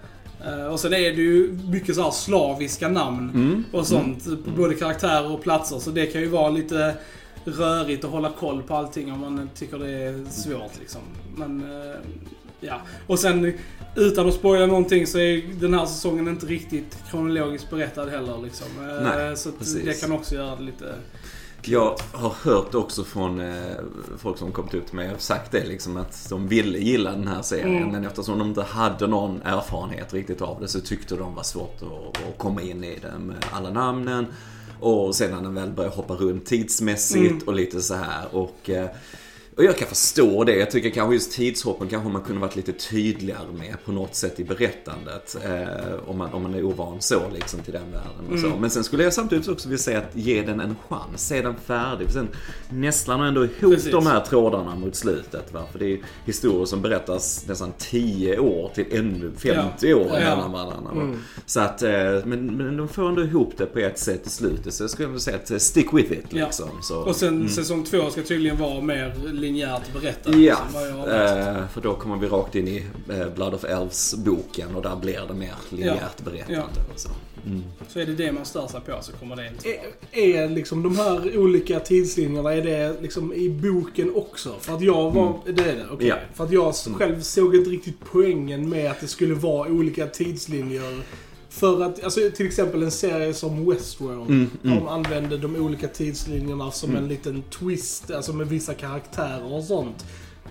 Eh, 0.47 0.67
och 0.67 0.81
sen 0.81 0.93
är 0.93 0.99
det 0.99 1.23
ju 1.23 1.59
mycket 1.69 1.95
så 1.95 2.03
här 2.03 2.11
slaviska 2.11 2.89
namn 2.89 3.31
Mm. 3.35 3.65
och 3.73 3.87
sånt. 3.87 4.25
På 4.45 4.51
både 4.51 4.75
karaktärer 4.75 5.31
och 5.33 5.43
platser. 5.43 5.79
Så 5.79 5.91
det 5.91 6.07
kan 6.07 6.21
ju 6.21 6.29
vara 6.29 6.51
lite 6.51 6.95
rörigt 7.45 8.05
att 8.05 8.11
hålla 8.11 8.31
koll 8.39 8.63
på 8.63 8.75
allting 8.75 9.13
om 9.13 9.21
man 9.21 9.51
tycker 9.55 9.79
det 9.79 9.91
är 9.91 10.25
svårt 10.31 10.73
liksom. 10.81 11.01
Men, 11.37 11.61
eh, 11.61 11.97
ja. 12.61 12.81
Och 13.07 13.19
sen 13.19 13.53
utan 13.97 14.29
att 14.29 14.35
spoila 14.35 14.67
någonting 14.67 15.07
så 15.07 15.19
är 15.19 15.43
den 15.61 15.75
här 15.75 15.87
säsongen 15.87 16.29
inte 16.29 16.47
riktigt 16.47 16.99
kronologiskt 17.11 17.71
berättad 17.71 18.07
heller 18.09 18.39
liksom. 18.45 18.67
Eh, 18.89 19.03
Nej, 19.17 19.37
så 19.37 19.51
det 19.85 20.01
kan 20.01 20.13
också 20.13 20.35
göra 20.35 20.57
det 20.57 20.63
lite... 20.63 20.95
Jag 21.65 21.97
har 22.13 22.31
hört 22.43 22.75
också 22.75 23.05
från 23.05 23.41
eh, 23.41 23.55
folk 24.19 24.39
som 24.39 24.53
kommit 24.53 24.75
ut 24.75 24.87
till 24.87 24.97
mig 24.97 25.15
och 25.15 25.21
sagt 25.21 25.53
det 25.53 25.65
liksom 25.65 25.97
att 25.97 26.27
de 26.31 26.49
ville 26.49 26.79
gilla 26.79 27.11
den 27.11 27.29
här 27.29 27.43
serien 27.43 27.77
Mm. 27.77 27.89
men 27.89 28.05
eftersom 28.07 28.39
de 28.39 28.49
inte 28.49 28.63
hade 28.63 29.07
någon 29.07 29.43
erfarenhet 29.43 30.15
riktigt 30.15 30.43
av 30.43 30.61
det 30.61 30.69
så 30.69 30.81
tyckte 30.81 31.17
de 31.17 31.35
var 31.35 31.43
svårt 31.43 31.77
att, 31.83 32.23
att 32.29 32.39
komma 32.39 32.63
in 32.63 32.85
i 32.85 32.99
det 33.03 33.19
med 33.19 33.45
alla 33.53 33.71
namnen. 33.71 34.27
Och 34.81 35.15
sen 35.15 35.31
när 35.31 35.43
den 35.43 35.55
väl 35.55 35.71
börjar 35.71 35.91
hoppa 35.91 36.15
runt 36.15 36.47
tidsmässigt 36.47 37.31
Mm. 37.33 37.43
och 37.47 37.55
lite 37.55 37.81
så 37.83 37.95
här 37.95 38.25
och 38.35 38.71
eh, 38.71 38.89
och 39.57 39.65
jag 39.65 39.77
kan 39.79 39.89
förstå 39.89 40.45
det. 40.45 40.57
Jag 40.57 40.71
tycker 40.71 40.91
kanske 40.91 41.15
just 41.15 41.33
tidshoppen 41.33 41.89
kanske 41.89 42.09
man 42.09 42.23
kunde 42.23 42.41
varit 42.41 42.57
lite 42.57 42.73
tydligare 42.73 43.53
med 43.59 43.77
på 43.85 43.93
något 43.93 44.15
sätt 44.15 44.41
i 44.41 44.45
berättandet. 44.45 45.37
Eh, 45.45 45.95
om, 46.07 46.19
man, 46.19 46.33
om 46.33 46.43
man 46.43 46.55
är 46.55 46.65
ovan 46.65 46.97
så 47.01 47.23
liksom 47.35 47.61
till 47.61 47.73
den 47.73 47.91
världen 47.93 48.33
och 48.33 48.39
så. 48.39 48.47
Mm. 48.47 48.59
Men 48.61 48.71
sen 48.71 48.85
skulle 48.85 49.05
jag 49.05 49.13
samtidigt 49.13 49.49
också 49.49 49.69
vilja 49.69 49.83
säga 49.83 49.99
att 49.99 50.17
ge 50.17 50.43
den 50.43 50.61
en 50.61 50.77
chans. 50.89 51.27
Se 51.29 51.43
den 51.43 51.55
färdig. 51.67 52.07
För 52.07 52.13
sen 52.13 52.29
nästlar 52.69 53.19
man 53.19 53.27
ändå 53.27 53.45
ihop 53.45 53.75
Precis. 53.75 53.93
de 53.93 54.07
här 54.07 54.21
trådarna 54.21 54.75
mot 54.75 54.95
slutet. 54.97 55.53
Va? 55.53 55.63
För 55.73 55.79
det 55.79 55.93
är 55.93 55.99
historier 56.25 56.65
som 56.65 56.83
berättas 56.83 57.45
nästan 57.49 57.73
10 57.79 58.39
år 58.39 58.71
till 58.75 58.87
ännu 58.91 59.33
50 59.39 59.95
år 59.95 60.07
Ja. 60.07 60.13
mellan 60.19 60.53
varandra. 60.53 60.91
va? 60.95 61.03
Mm. 61.03 61.19
Så 61.47 61.61
att, 61.61 61.83
eh, 61.83 61.91
men, 62.25 62.57
men 62.57 62.77
de 62.77 62.89
får 62.89 63.09
ändå 63.09 63.23
ihop 63.23 63.53
det 63.57 63.67
på 63.67 63.79
ett 63.79 63.99
sätt 63.99 64.27
i 64.27 64.31
slutet. 64.31 64.75
Så 64.75 64.83
jag 64.83 64.91
skulle 64.91 65.09
vilja 65.09 65.21
säga 65.21 65.37
att 65.37 65.51
eh, 65.51 65.59
stick 65.59 65.93
with 65.93 66.13
it 66.13 66.25
Ja. 66.31 66.45
liksom. 66.45 66.69
Så. 66.83 66.97
Och 66.99 67.17
sen 67.17 67.49
säsong 67.49 67.85
två 67.85 68.11
ska 68.11 68.23
tydligen 68.23 68.59
vara 68.59 68.81
mer 68.81 69.15
linjärt 69.43 69.93
berättad. 69.93 70.35
Ja, 70.35 70.59
eh, 70.75 71.69
för 71.69 71.81
då 71.81 71.95
kommer 71.95 72.17
vi 72.17 72.27
rakt 72.27 72.55
in 72.55 72.69
i 72.69 72.87
eh, 73.11 73.29
Blood 73.35 73.55
of 73.55 73.65
Elves-boken 73.65 74.77
och 74.77 74.83
där 74.83 74.97
blir 74.97 75.21
det 75.29 75.35
mer 75.35 75.55
linjärt 75.69 76.21
berättande. 76.25 76.55
Ja. 76.55 76.83
Och 76.95 77.01
så. 77.01 77.09
Mm. 77.47 77.63
Så 77.89 78.01
är 78.01 78.07
det 78.07 78.13
det 78.13 78.33
man 78.33 78.45
stör 78.45 78.67
sig 78.67 78.81
på 78.81 78.99
så 79.03 79.13
kommer 79.13 79.37
det 79.37 79.49
inte. 79.49 79.69
Är, 79.69 80.45
är 80.45 80.49
liksom 80.49 80.83
de 80.83 80.97
här 80.97 81.39
olika 81.39 81.81
tidslinjerna, 81.81 82.55
är 82.55 82.63
det 82.63 83.03
liksom 83.03 83.33
i 83.33 83.49
boken 83.49 84.15
också? 84.15 84.55
För 84.61 84.75
att 84.75 84.83
jag 84.83 85.11
var... 85.11 85.39
Det 85.47 85.51
är 85.51 85.77
det? 85.77 85.87
Okej. 85.91 86.07
Ja. 86.07 86.17
För 86.35 86.45
att 86.45 86.53
jag 86.53 86.75
själv 86.75 87.21
såg 87.21 87.57
inte 87.57 87.71
riktigt 87.71 87.97
poängen 88.13 88.69
med 88.69 88.91
att 88.91 89.01
det 89.01 89.09
skulle 89.09 89.35
vara 89.35 89.69
olika 89.69 90.07
tidslinjer. 90.07 91.03
För 91.53 91.83
att, 91.83 92.05
alltså 92.05 92.21
till 92.37 92.47
exempel 92.47 92.83
en 92.83 92.91
serie 92.91 93.35
som 93.35 93.71
Westworld. 93.71 94.31
Mm, 94.31 94.51
mm. 94.65 94.77
De 94.79 94.89
använde 94.89 95.39
de 95.39 95.57
olika 95.57 95.89
tidslinjerna 95.89 96.71
som 96.71 96.91
Mm. 96.91 97.03
en 97.03 97.09
liten 97.09 97.43
twist, 97.43 98.11
alltså 98.11 98.33
med 98.33 98.49
vissa 98.49 98.75
karaktärer 98.75 99.53
och 99.53 99.65
sånt. 99.65 100.05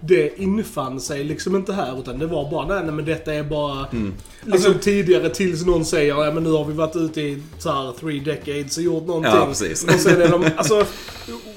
Det 0.03 0.39
infann 0.41 0.99
sig 1.01 1.23
liksom 1.23 1.55
inte 1.55 1.73
här 1.73 1.99
utan 1.99 2.19
det 2.19 2.27
var 2.27 2.51
bara, 2.51 2.67
nej, 2.67 2.83
nej 2.83 2.91
men 2.93 3.05
detta 3.05 3.33
är 3.33 3.43
bara 3.43 3.85
Mm. 3.91 4.13
liksom 4.45 4.53
Alltså- 4.53 4.73
tidigare 4.83 5.29
tills 5.29 5.65
någon 5.65 5.85
säger, 5.85 6.15
ja 6.25 6.31
men 6.31 6.43
nu 6.43 6.51
har 6.51 6.65
vi 6.65 6.73
varit 6.73 6.95
ute 6.95 7.21
i 7.21 7.41
så 7.59 7.71
här 7.71 7.91
three 7.99 8.19
decades 8.19 8.77
och 8.77 8.83
gjort 8.83 9.07
någonting. 9.07 9.31
Ja, 9.35 9.45
precis. 9.45 9.83
Och 9.83 9.91
sen 9.91 10.21
är 10.21 10.27
de, 10.27 10.45
alltså, 10.57 10.85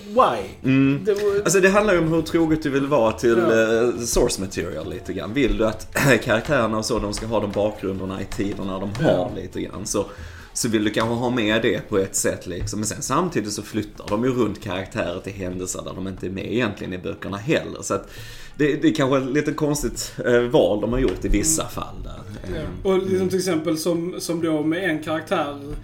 why? 0.09 0.71
Mm. 0.71 1.01
Det 1.05 1.15
var, 1.15 1.37
Alltså 1.45 1.61
det 1.61 1.69
handlar 1.69 1.95
ju 1.95 1.99
om 2.01 2.13
hur 2.13 2.23
troget 2.23 2.63
du 2.63 2.71
vill 2.71 2.87
vara 2.87 3.13
till 3.13 3.39
Ja. 3.51 3.83
eh, 3.83 3.99
source 3.99 4.41
material 4.41 4.91
lite 4.91 5.13
grann. 5.13 5.35
Vill 5.35 5.59
du 5.59 5.67
att 5.67 5.95
karaktärerna 6.25 6.79
och 6.79 6.85
så, 6.85 6.99
de 6.99 7.13
ska 7.15 7.27
ha 7.27 7.41
de 7.41 7.51
bakgrunderna 7.53 8.21
i 8.21 8.25
tiderna 8.37 8.79
de 8.79 9.05
har 9.05 9.11
Ja. 9.13 9.31
lite 9.37 9.61
grann. 9.61 9.87
Så, 9.87 10.07
så 10.55 10.69
vill 10.69 10.85
du 10.85 10.91
kanske 10.91 11.15
ha 11.15 11.31
med 11.31 11.63
det 11.63 11.89
på 11.89 11.99
ett 11.99 12.17
sätt 12.17 12.47
liksom. 12.47 12.81
Men 12.81 12.87
sen 12.87 13.03
samtidigt 13.03 13.53
så 13.53 13.63
flyttar 13.63 14.09
de 14.09 14.25
ju 14.25 14.31
runt 14.31 14.61
karaktärer 14.63 15.21
till 15.21 15.33
händelser 15.33 15.83
där 15.85 15.93
de 15.95 16.09
inte 16.09 16.27
är 16.27 16.31
med 16.31 16.53
egentligen 16.53 16.93
i 16.93 16.99
böckerna 16.99 17.37
heller. 17.37 17.83
Så 17.83 17.95
att 17.95 18.11
det, 18.57 18.83
det 18.83 18.89
är 18.89 18.95
kanske 18.95 19.19
ett 19.19 19.31
lite 19.35 19.53
konstigt 19.53 20.15
eh, 20.27 20.41
val 20.41 20.81
de 20.81 20.93
har 20.93 21.01
gjort 21.01 21.25
i 21.25 21.29
vissa 21.29 21.69
fall 21.69 21.95
där. 22.05 22.57
Eh, 22.59 22.67
Och 22.83 22.99
liksom 22.99 23.29
till 23.29 23.39
exempel 23.39 23.79
som, 23.79 24.15
som 24.19 24.43
då 24.43 24.63
med 24.63 24.91
en 24.91 25.03
karaktär 25.03 25.75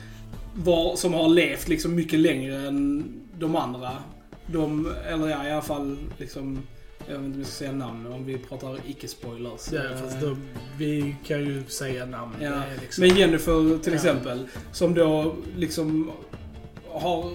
var, 0.54 0.96
som 0.96 1.14
har 1.14 1.28
levt 1.28 1.68
liksom 1.68 1.94
mycket 1.94 2.18
längre 2.18 2.56
än 2.56 3.04
de 3.38 3.56
andra. 3.56 3.90
De, 4.46 4.92
eller 5.12 5.28
ja, 5.28 5.46
i 5.48 5.50
alla 5.52 5.62
fall 5.62 5.96
liksom, 6.18 6.58
jag 7.10 7.18
vet 7.18 7.26
inte 7.26 7.36
om 7.36 7.38
jag 7.38 7.46
ska 7.46 7.56
säga 7.56 7.72
namn 7.72 8.06
om 8.06 8.26
vi 8.26 8.38
pratar 8.38 8.78
icke-spoilers. 8.86 9.72
ja, 9.72 9.80
Eh, 9.84 10.02
fast 10.02 10.20
då, 10.20 10.36
vi 10.78 11.16
kan 11.26 11.40
ju 11.40 11.62
säga 11.68 12.06
namn. 12.06 12.32
Ja, 12.40 12.62
liksom, 12.80 13.06
Men 13.06 13.16
Jennifer 13.16 13.78
till 13.82 13.94
exempel, 13.94 14.48
som 14.72 14.94
då 14.94 15.34
liksom 15.56 16.10
har 16.88 17.30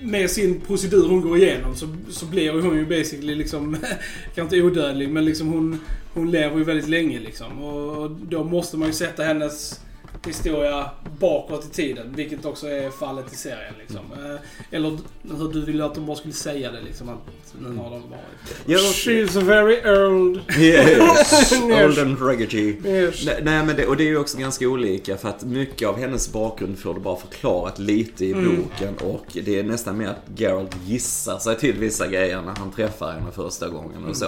med 0.00 0.30
sin 0.30 0.60
procedur 0.60 1.08
hon 1.08 1.20
går 1.20 1.38
igenom 1.38 1.76
så, 1.76 1.86
så 2.10 2.26
blir 2.26 2.52
hon 2.52 2.76
ju 2.76 2.86
basically 2.86 3.34
liksom, 3.34 3.76
kanske 4.34 4.56
inte 4.56 4.66
odödlig, 4.66 5.08
men 5.08 5.24
liksom 5.24 5.48
hon, 5.48 5.80
hon 6.14 6.30
lever 6.30 6.58
ju 6.58 6.64
väldigt 6.64 6.88
länge 6.88 7.20
liksom. 7.20 7.62
Och 7.62 8.10
då 8.10 8.44
måste 8.44 8.76
man 8.76 8.88
ju 8.88 8.94
sätta 8.94 9.22
hennes 9.22 9.80
historia 10.26 10.90
bakåt 11.18 11.64
i 11.64 11.68
tiden, 11.68 12.12
vilket 12.16 12.44
också 12.44 12.66
är 12.66 12.90
fallet 12.90 13.32
i 13.32 13.36
serien 13.36 13.74
liksom. 13.80 13.98
Eh, 14.12 14.40
Eller 14.70 14.98
hur 15.38 15.52
du 15.52 15.64
ville 15.64 15.84
att 15.84 15.94
de 15.94 16.06
bara 16.06 16.16
skulle 16.16 16.34
säga 16.34 16.70
det 16.72 16.80
liksom, 16.80 17.08
att 17.08 17.54
nu 17.58 17.68
har 17.76 17.90
de 17.90 18.02
varit... 18.10 18.64
Ja, 18.66 18.78
She's 18.78 19.40
very 19.42 20.04
old. 20.06 20.40
yes. 20.58 21.52
Yes. 21.52 21.52
Old 21.84 21.98
and 21.98 22.22
reggae. 22.22 22.76
Yes. 22.84 23.24
Nej, 23.42 23.64
men 23.66 23.76
det, 23.76 23.86
och 23.86 23.96
det 23.96 24.02
är 24.04 24.08
ju 24.08 24.18
också 24.18 24.38
ganska 24.38 24.68
olika 24.68 25.16
för 25.16 25.28
att 25.28 25.44
mycket 25.44 25.88
av 25.88 25.98
hennes 25.98 26.32
bakgrund 26.32 26.78
får 26.78 26.94
du 26.94 27.00
bara 27.00 27.16
förklarat 27.16 27.78
lite 27.78 28.24
i 28.26 28.32
Mm. 28.32 28.56
boken 28.62 28.94
och 28.96 29.26
det 29.32 29.58
är 29.58 29.62
nästan 29.64 29.98
mer 29.98 30.08
att 30.08 30.38
Geralt 30.40 30.76
gissar 30.84 31.38
sig 31.38 31.56
till 31.58 31.74
vissa 31.78 32.06
grejer 32.06 32.42
när 32.42 32.54
han 32.56 32.72
träffar 32.72 33.12
henne 33.12 33.32
första 33.32 33.68
gången 33.68 34.04
och 34.04 34.16
så. 34.16 34.26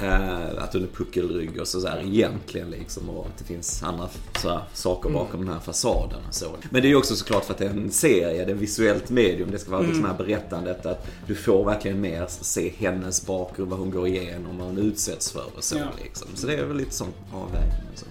Eh, 0.00 0.62
att 0.64 0.72
hon 0.72 0.82
är 0.82 0.86
puckelrygg 0.86 1.60
och 1.60 1.68
sådär 1.68 2.02
egentligen 2.06 2.70
liksom 2.70 3.10
och 3.10 3.26
att 3.26 3.38
det 3.38 3.44
finns 3.44 3.82
andra 3.82 4.08
så 4.42 4.48
här, 4.48 4.60
saker 4.72 5.10
bakom 5.10 5.40
den 5.44 5.54
här 5.54 5.60
fasaden 5.60 6.18
och 6.28 6.34
så. 6.34 6.46
Men 6.70 6.82
det 6.82 6.88
är 6.88 6.90
ju 6.90 6.96
också 6.96 7.16
såklart 7.16 7.44
för 7.44 7.52
att 7.52 7.58
det 7.58 7.64
är 7.66 7.70
en 7.70 7.90
serie, 7.90 8.44
det 8.44 8.50
är 8.50 8.56
visuellt 8.56 9.10
medium, 9.10 9.50
det 9.50 9.58
ska 9.58 9.70
vara 9.70 9.80
liksom 9.82 10.04
här 10.04 10.14
berättandet 10.18 10.86
att 10.86 11.06
du 11.26 11.34
får 11.34 11.64
verkligen 11.64 12.00
mer 12.00 12.26
se 12.28 12.72
hennes 12.78 13.26
bakgrund, 13.26 13.70
vad 13.70 13.78
hon 13.78 13.90
går 13.90 14.06
igenom, 14.06 14.58
vad 14.58 14.66
hon 14.66 14.78
utsätts 14.78 15.30
för 15.32 15.44
och 15.56 15.64
så 15.64 15.76
Ja. 15.76 15.84
liksom. 16.04 16.28
Så 16.34 16.46
det 16.46 16.54
är 16.56 16.64
väl 16.64 16.76
lite 16.76 16.94
sån 16.94 17.08
avvägning 17.32 17.80
och 17.92 17.98
så. 17.98 18.06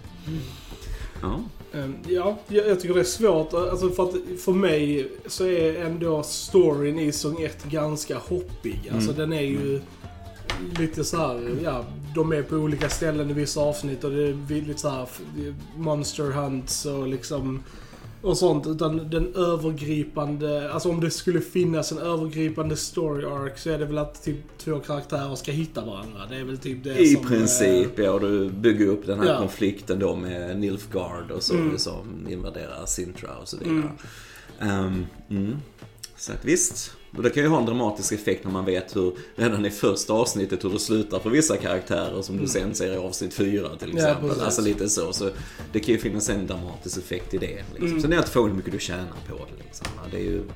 Ja. 1.21 1.39
Ehm, 1.73 1.95
Ja, 2.07 2.37
jag, 2.47 2.67
jag 2.67 2.79
tycker 2.81 2.93
det 2.93 2.99
är 2.99 3.03
svårt. 3.03 3.53
Alltså 3.53 3.89
för, 3.89 4.03
att 4.03 4.15
för 4.41 4.51
mig 4.53 5.11
så 5.27 5.45
är 5.47 5.75
ändå 5.85 6.23
storyn 6.23 6.99
i 6.99 7.11
säsong 7.11 7.41
1 7.43 7.63
ganska 7.63 8.17
hoppig. 8.17 8.91
Alltså 8.93 9.11
Mm. 9.11 9.19
den 9.29 9.33
är 9.39 9.41
ju 9.43 9.81
lite 10.79 11.03
så 11.03 11.17
här, 11.17 11.55
ja, 11.63 11.85
de 12.15 12.31
är 12.33 12.41
på 12.43 12.55
olika 12.55 12.89
ställen 12.89 13.29
i 13.29 13.33
vissa 13.33 13.61
avsnitt 13.61 14.03
och 14.03 14.11
det 14.11 14.23
är 14.23 14.61
lite 14.67 14.79
så 14.81 14.89
här 14.89 15.07
monster 15.77 16.23
hunts 16.31 16.85
och 16.85 17.07
liksom 17.07 17.63
och 18.21 18.37
sånt. 18.37 18.67
Utan 18.67 19.09
den 19.09 19.35
övergripande, 19.35 20.73
alltså 20.73 20.89
om 20.89 20.99
det 20.99 21.11
skulle 21.11 21.41
finnas 21.41 21.91
en 21.91 21.97
övergripande 21.97 22.75
story 22.77 23.25
arc 23.25 23.59
så 23.61 23.69
är 23.69 23.79
det 23.79 23.85
väl 23.85 23.97
att 23.97 24.23
typ 24.23 24.57
två 24.57 24.79
karaktärer 24.79 25.35
ska 25.35 25.51
hitta 25.51 25.85
varandra. 25.85 26.19
Det 26.29 26.35
är 26.35 26.43
väl 26.43 26.57
typ 26.57 26.83
det 26.83 26.97
I 26.99 27.15
som... 27.15 27.25
princip, 27.27 27.99
ja. 27.99 28.19
Du 28.19 28.49
bygger 28.49 28.87
upp 28.87 29.05
den 29.05 29.19
här 29.19 29.27
Ja. 29.27 29.37
konflikten 29.37 29.99
då 29.99 30.15
med 30.15 30.59
Nilfgaard 30.59 31.31
och 31.31 31.43
så 31.43 31.53
Mm. 31.53 31.77
som 31.77 32.27
invaderar 32.29 32.85
Sintra 32.85 33.29
och 33.41 33.47
så 33.47 33.57
vidare. 33.57 33.91
Ehm, 34.59 35.05
mm. 35.29 35.55
Så 36.17 36.31
att 36.31 36.45
visst. 36.45 36.91
Och 37.17 37.23
det 37.23 37.29
kan 37.29 37.43
ju 37.43 37.49
ha 37.49 37.59
en 37.59 37.65
dramatisk 37.65 38.11
effekt 38.11 38.43
när 38.45 38.51
man 38.51 38.65
vet 38.65 38.95
hur, 38.95 39.13
redan 39.35 39.65
i 39.65 39.69
första 39.69 40.13
avsnittet 40.13 40.63
hur 40.63 40.69
det 40.69 40.79
slutar 40.79 41.19
för 41.19 41.29
vissa 41.29 41.57
karaktärer 41.57 42.21
som 42.21 42.37
du 42.37 42.47
sen 42.47 42.75
ser 42.75 42.93
i 42.93 42.97
avsnitt 42.97 43.33
fyra 43.33 43.69
till 43.75 43.89
Mm. 43.91 44.03
Ja, 44.03 44.07
exempel. 44.09 44.29
precis. 44.29 44.43
alltså 44.43 44.61
lite 44.61 44.89
så. 44.89 45.13
Så 45.13 45.29
det 45.71 45.79
kan 45.79 45.93
ju 45.93 45.99
finnas 45.99 46.29
en 46.29 46.47
dramatisk 46.47 46.97
effekt 46.97 47.33
i 47.33 47.37
det. 47.37 47.55
Liksom. 47.71 47.87
Mm. 47.87 48.01
Sen 48.01 48.13
är 48.13 48.17
det 48.17 48.23
frågan 48.23 48.49
hur 48.49 48.57
mycket 48.57 48.71
du 48.73 48.79
tjänar 48.79 49.05
på 49.29 49.35
det. 49.35 49.63
Liksom. 49.63 49.87
Ja, 49.95 50.01
Det 50.11 50.17
är 50.17 50.21
ju... 50.23 50.37
Mm. 50.37 50.49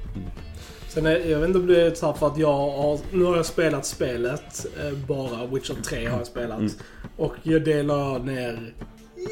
Sen 0.89 1.05
är, 1.05 1.17
jag 1.29 1.39
vet 1.39 1.47
inte 1.47 1.59
om 1.59 1.67
det 1.67 1.81
är 1.81 1.93
så 1.95 2.13
för 2.13 2.27
att 2.27 2.37
jag 2.37 2.53
har, 2.53 2.99
nu 3.11 3.23
har 3.23 3.35
jag 3.35 3.45
spelat 3.45 3.85
spelet, 3.85 4.65
eh, 4.85 4.91
bara 5.07 5.45
Witcher 5.45 5.75
3 5.85 6.05
har 6.07 6.17
jag 6.17 6.27
spelat. 6.27 6.59
Mm. 6.59 6.71
Och 7.17 7.33
jag 7.43 7.63
delar 7.65 8.19
ner 8.19 8.73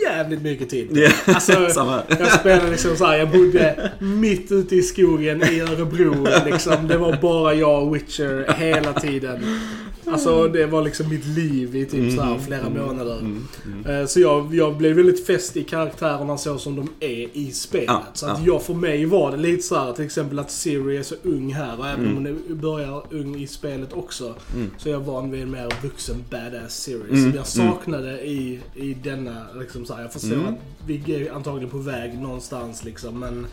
jävligt 0.04 0.42
mycket 0.42 0.70
tid. 0.70 0.88
Ja, 0.92 1.34
Alltså, 1.34 1.68
samma. 1.74 2.02
jag 2.20 2.32
spelade 2.32 2.72
liksom 2.72 2.98
såhär, 2.98 3.18
jag 3.18 3.30
bodde 3.32 3.92
mitt 4.00 4.52
ute 4.52 4.76
i 4.76 4.82
skogen 4.82 5.44
i 5.44 5.60
Örebro 5.62 6.28
liksom. 6.46 6.88
Det 6.88 6.98
var 6.98 7.18
bara 7.22 7.54
jag 7.54 7.84
och 7.84 7.96
Witcher 7.96 8.54
hela 8.58 8.94
tiden. 8.94 9.60
Alltså 10.08 10.48
det 10.48 10.66
var 10.66 10.82
liksom 10.84 11.10
mitt 11.10 11.26
liv 11.26 11.76
i 11.76 11.86
typ 11.86 12.16
så 12.16 12.22
här 12.22 12.38
flera 12.40 12.70
månader. 12.70 13.20
Mm, 13.20 13.48
mm. 13.66 13.86
Eh, 14.02 14.06
Så 14.08 14.20
jag, 14.20 14.56
jag 14.56 14.78
blev 14.78 14.96
väldigt 14.96 15.26
fäst 15.28 15.58
i 15.58 15.64
karaktärerna 15.64 16.38
så 16.38 16.58
som 16.58 16.76
de 16.76 16.90
är 17.00 17.30
i 17.38 17.52
spelet. 17.52 17.86
Ja, 17.88 18.04
så 18.14 18.26
att 18.26 18.40
ja. 18.40 18.46
jag, 18.46 18.64
för 18.64 18.74
mig 18.74 19.06
var 19.06 19.32
det 19.32 19.38
lite 19.38 19.64
så 19.64 19.76
här 19.76 19.94
till 19.94 20.06
exempel 20.06 20.40
att 20.40 20.52
Siri 20.52 20.98
är 20.98 21.04
så 21.04 21.16
ung 21.24 21.54
här 21.54 21.80
och 21.80 21.88
även 21.88 22.06
Mm. 22.06 22.18
om 22.18 22.26
hon 22.48 22.58
börjar 22.60 23.04
ung 23.12 23.36
i 23.42 23.48
spelet 23.48 23.94
också. 23.94 24.36
Mm. 24.56 24.72
Så 24.78 24.90
jag 24.90 25.00
van 25.00 25.32
vid 25.32 25.42
en 25.42 25.52
mer 25.52 25.70
vuxen 25.84 26.16
badass 26.32 26.76
Siri. 26.82 27.10
Mm, 27.10 27.22
Som 27.24 27.34
jag 27.36 27.48
saknade 27.48 28.26
i, 28.26 28.60
i 28.76 28.94
denna, 29.04 29.46
liksom 29.60 29.86
så 29.86 29.94
här, 29.94 30.02
Jag 30.02 30.14
förstår 30.14 30.34
Mm. 30.34 30.48
att 30.48 30.60
vi 30.88 31.16
är 31.16 31.32
antagligen 31.34 31.70
på 31.70 31.78
väg 31.78 32.20
någonstans 32.20 32.84
liksom 32.84 33.20
men 33.20 33.46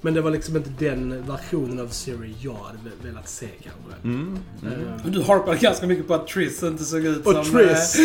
men 0.00 0.14
det 0.14 0.20
var 0.20 0.30
liksom 0.30 0.56
inte 0.56 0.70
den 0.78 1.26
versionen 1.26 1.80
av 1.80 1.88
Siri 1.88 2.34
jag 2.40 2.52
hade 2.54 2.78
ve- 2.84 3.08
velat 3.08 3.28
se 3.28 3.46
kanske. 3.46 3.80
Mm. 4.08 4.38
Mm. 4.62 4.78
Men 5.02 5.12
du 5.12 5.22
harpade 5.22 5.56
ganska 5.58 5.86
mycket 5.86 6.06
på 6.08 6.14
att 6.14 6.26
Triss 6.28 6.62
inte 6.62 6.84
såg 6.84 7.04
ut 7.04 7.26
Och 7.26 7.32
som... 7.32 7.44
Triss. 7.44 7.96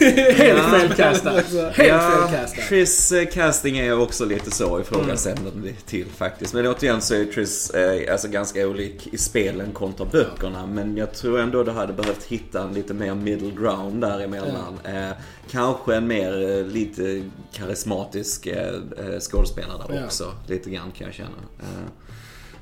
eh, 0.00 0.08
Helt 0.34 0.58
Ja. 0.58 0.78
felkastad. 0.78 1.30
Helt 1.30 1.78
Ja, 1.78 2.26
felkastad. 2.28 2.62
Triss 2.62 3.12
eh, 3.12 3.26
casting 3.28 3.78
är 3.78 3.98
också 3.98 4.24
lite 4.24 4.50
så 4.50 4.80
ifrågasättande 4.80 5.72
till 5.86 6.06
faktiskt. 6.16 6.54
Men 6.54 6.66
återigen 6.66 7.00
så 7.00 7.14
är 7.14 7.24
Triss 7.24 7.70
eh, 7.70 8.12
alltså 8.12 8.28
ganska 8.28 8.68
olik 8.68 9.08
i 9.12 9.18
spelen 9.18 9.72
kontra 9.72 10.06
böckerna. 10.06 10.66
Men 10.66 10.96
jag 10.96 11.14
tror 11.14 11.40
ändå 11.40 11.62
det 11.62 11.72
hade 11.72 11.92
behövt 11.92 12.22
hitta 12.24 12.62
en 12.62 12.74
lite 12.74 12.94
mer 12.94 13.14
middle 13.14 13.50
ground 13.50 14.00
däremellan. 14.00 14.78
Eh, 14.84 15.10
kanske 15.50 15.94
en 15.94 16.06
mer 16.06 16.50
eh, 16.58 16.66
lite 16.66 17.22
karismatisk 17.52 18.46
eh, 18.46 18.74
eh, 18.98 19.20
skådespelare 19.20 19.94
Ja. 19.96 20.04
också. 20.04 20.32
Lite 20.46 20.70
grann 20.70 20.90
kan 20.90 21.06
jag 21.06 21.14
känna. 21.14 21.28
Eh, 21.60 21.66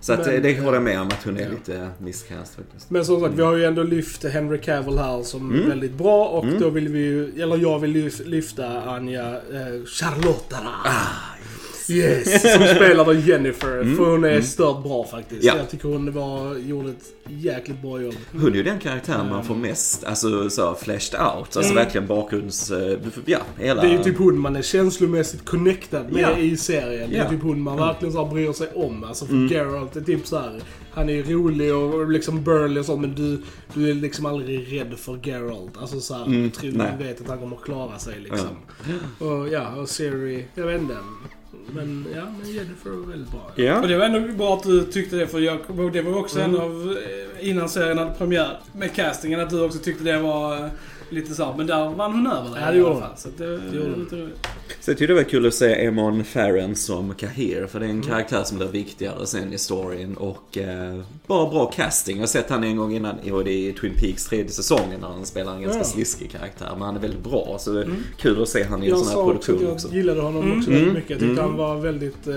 så 0.01 0.13
att 0.13 0.27
Men, 0.27 0.35
eh, 0.35 0.43
det 0.43 0.57
eh, 0.57 0.63
håller 0.65 0.77
jag 0.77 0.83
med 0.85 1.01
om 1.01 1.07
att 1.09 1.25
hon 1.25 1.37
är 1.37 1.43
ja. 1.43 1.49
lite 1.51 1.89
miscast 1.99 2.55
faktiskt. 2.55 2.91
Men 2.91 3.05
som 3.05 3.21
sagt, 3.21 3.35
vi 3.35 3.43
har 3.43 3.57
ju 3.57 3.65
ändå 3.65 3.83
lyft 3.83 4.25
Henry 4.25 4.59
Cavill 4.61 4.99
här 4.99 5.23
som 5.23 5.51
Mm. 5.55 5.69
väldigt 5.69 5.95
bra 5.95 6.27
och 6.27 6.45
Mm. 6.45 6.61
då 6.61 6.71
vill 6.71 6.89
vi 6.89 6.99
ju, 6.99 7.43
eller 7.43 7.57
jag 7.57 7.79
vill 7.79 7.91
lyf- 7.97 8.25
lyfta 8.27 8.83
Anja 8.83 9.27
eh, 9.29 9.85
Charlotta. 9.87 10.57
Ah, 10.85 11.30
Yes! 11.89 12.43
Som 12.43 12.67
spelade 12.67 13.15
Jennifer. 13.15 13.81
Mm, 13.81 13.97
För 13.97 14.11
hon 14.11 14.25
är 14.25 14.31
mm. 14.31 14.43
stört 14.43 14.83
bra 14.83 15.05
faktiskt. 15.05 15.45
Ja. 15.45 15.57
Jag 15.57 15.71
tycker 15.71 15.89
hon 15.89 16.13
var, 16.13 16.57
gjorde 16.57 16.91
ett 16.91 17.05
jäkligt 17.29 17.83
bra 17.83 18.03
jobb. 18.03 18.15
Hon 18.33 18.53
är 18.53 18.57
ju 18.57 18.63
den 18.63 18.79
karaktären 18.79 19.29
man 19.31 19.45
får 19.45 19.55
mest, 19.55 20.05
alltså 20.05 20.51
så 20.51 20.75
fleshed 20.75 21.21
out. 21.21 21.57
Alltså 21.57 21.75
verkligen 21.75 22.07
bakgrunds, 22.07 22.71
eh, 22.71 22.99
ja, 23.25 23.39
hela... 23.59 23.81
Mm. 23.83 23.91
Det 23.91 23.95
är 23.95 23.99
ju 23.99 24.05
typ 24.05 24.19
hon 24.19 24.39
man 24.39 24.57
är 24.57 24.63
känslomässigt 24.63 25.45
connectad 25.45 26.13
med 26.13 26.23
Ja. 26.23 26.39
i 26.39 26.57
serien. 26.57 27.11
Det 27.11 27.17
är 27.17 27.25
Ja. 27.25 27.31
typ 27.31 27.43
hon 27.43 27.61
man 27.61 27.77
verkligen 27.77 28.13
så 28.13 28.25
här 28.25 28.33
bryr 28.33 28.53
sig 28.53 28.69
om. 28.75 29.05
Alltså 29.05 29.27
för 29.27 29.35
Mm. 29.35 29.49
Geralt 29.49 29.97
är 29.97 30.01
typ 30.01 30.27
så 30.27 30.39
här. 30.39 30.61
Han 30.93 31.09
är 31.09 31.23
rolig 31.23 31.75
och 31.75 32.11
liksom 32.11 32.45
burly 32.45 32.81
och 32.81 32.85
sånt 32.85 33.01
men 33.01 33.15
du, 33.15 33.43
du 33.75 33.91
är 33.91 33.95
liksom 33.95 34.27
aldrig 34.27 34.73
rädd 34.81 34.95
för 34.99 35.19
Geralt. 35.23 35.73
Alltså 35.81 36.01
så 36.01 36.15
här, 36.15 36.27
Mm, 36.27 36.43
du 36.43 36.51
tror 36.51 36.73
nej. 36.73 36.93
du 36.99 37.05
vet 37.05 37.21
att 37.21 37.29
han 37.29 37.39
kommer 37.39 37.57
klara 37.57 37.99
sig 37.99 38.15
liksom. 38.21 38.49
Och 39.19 39.49
ja, 39.49 39.75
och 39.77 39.89
Siri, 39.89 40.45
jag 40.55 40.67
vet 40.67 40.81
inte. 40.81 40.97
Men 41.73 42.07
ja, 42.17 42.23
men 42.43 42.53
Jennifer 42.53 42.91
var 42.91 43.07
väldigt 43.11 43.31
bra. 43.31 43.51
Ja. 43.55 43.81
Och 43.81 43.89
det 43.89 43.97
var 43.99 44.05
ändå 44.07 44.33
bra 44.33 44.55
att 44.55 44.63
du 44.63 44.85
tyckte 44.85 45.17
det, 45.17 45.27
för 45.27 45.39
jag 45.41 45.65
kommer 45.67 45.83
ihåg, 45.83 45.93
det 45.93 46.03
var 46.03 46.19
också 46.19 46.39
Mm. 46.41 46.55
en 46.55 46.61
av, 46.61 46.97
eh, 47.41 47.49
innan 47.49 47.69
serien 47.69 47.99
hade 47.99 48.11
premiär, 48.11 48.59
med 48.73 48.93
castingen, 48.95 49.41
att 49.41 49.51
du 49.51 49.65
också 49.65 49.79
tyckte 49.79 50.05
det 50.05 50.19
var 50.19 50.57
eh, 50.65 50.71
lite 51.11 51.35
så 51.35 51.55
men 51.57 51.67
där 51.67 51.89
vann 51.89 52.13
hon 52.13 52.27
över 52.27 52.51
dig 52.51 52.63
Ja, 52.65 52.71
det 52.71 52.77
gjorde 52.79 52.91
hon. 52.95 53.03
Så 53.17 53.29
det, 53.37 53.47
Det 53.47 53.77
gjorde 53.77 53.91
hon. 53.91 54.01
lite 54.01 54.17
roligt. 54.17 54.47
Så 54.81 54.91
jag 54.91 54.99
tyckte 54.99 55.13
det 55.13 55.17
var 55.23 55.31
kul 55.31 55.47
att 55.47 55.55
se 55.55 55.85
Emon 55.85 56.25
Farren 56.25 56.77
som 56.77 57.15
Kahir, 57.15 57.67
för 57.67 57.81
det 57.81 57.87
är 57.87 57.91
en 57.91 58.03
karaktär 58.03 58.43
som 58.45 58.59
blir 58.59 58.69
viktigare 58.69 59.27
sen 59.27 59.53
i 59.53 59.59
storyn 59.59 60.15
och 60.15 60.59
eh, 60.59 61.01
bara 61.27 61.51
bra 61.51 61.67
casting. 61.67 62.17
Jag 62.17 62.23
har 62.23 62.27
sett 62.27 62.51
han 62.51 62.65
en 62.65 62.77
gång 62.77 62.95
innan, 62.97 63.15
och 63.33 63.45
det 63.45 63.51
är 63.53 63.69
i 63.69 63.73
Twin 63.73 63.93
Peaks 63.97 64.25
tredje 64.27 64.49
säsongen 64.51 65.01
när 65.01 65.09
han 65.09 65.27
spelar 65.27 65.55
en 65.55 65.63
ganska 65.63 65.79
Ja. 65.79 65.85
sliskig 65.85 66.31
karaktär. 66.31 66.69
Men 66.73 66.83
han 66.83 66.97
är 66.97 67.01
väldigt 67.01 67.25
bra, 67.25 67.57
så 67.61 67.71
det 67.73 67.81
är 67.81 67.85
Mm. 67.85 67.97
kul 68.19 68.43
att 68.43 68.49
se 68.49 68.63
han 68.65 68.83
i 68.85 68.89
en 68.89 68.97
sån 68.97 69.07
här 69.07 69.15
sa 69.15 69.23
också 69.33 69.53
produktion 69.53 69.79
jag 69.85 69.95
gillade 69.95 70.21
honom 70.21 70.43
Mm. 70.43 70.59
också 70.59 70.71
väldigt 70.71 70.93
mycket. 70.95 71.11
Jag 71.11 71.19
tyckte 71.19 71.33
Mm. 71.43 71.45
han 71.45 71.57
var 71.57 71.77
väldigt, 71.77 72.27
eh, 72.27 72.35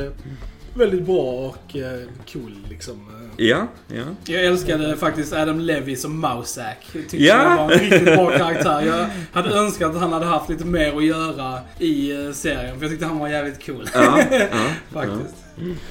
väldigt 0.74 1.02
bra 1.06 1.22
och 1.32 1.76
eh, 1.76 2.00
cool 2.34 2.52
liksom. 2.70 3.10
Ja, 3.38 3.68
ja. 3.88 4.04
Jag 4.26 4.46
älskade 4.46 4.98
faktiskt 4.98 5.34
Adam 5.34 5.60
Levy 5.60 5.96
som 5.96 6.20
Mousak. 6.22 6.78
Jag 6.94 7.02
tyckte 7.10 7.18
Ja. 7.18 7.36
han 7.36 7.58
var 7.58 7.72
en 7.74 7.80
riktigt 7.80 8.06
bra 8.06 8.38
karaktär. 8.38 8.82
Jag 8.86 9.08
hade 9.42 9.56
önskat 9.56 9.92
att 9.96 10.02
han 10.02 10.14
hade 10.14 10.26
haft 10.26 10.50
lite 10.50 10.66
mer 10.66 10.98
att 10.98 11.04
göra 11.06 11.60
i 11.80 12.12
eh, 12.26 12.32
serien, 12.32 12.76
för 12.76 12.82
jag 12.86 12.92
tyckte 12.92 13.06
han 13.06 13.20
var 13.20 13.28
jävligt 13.28 13.66
cool. 13.66 13.90
ja, 13.94 14.20
ja, 14.32 14.48
Faktiskt. 14.94 15.43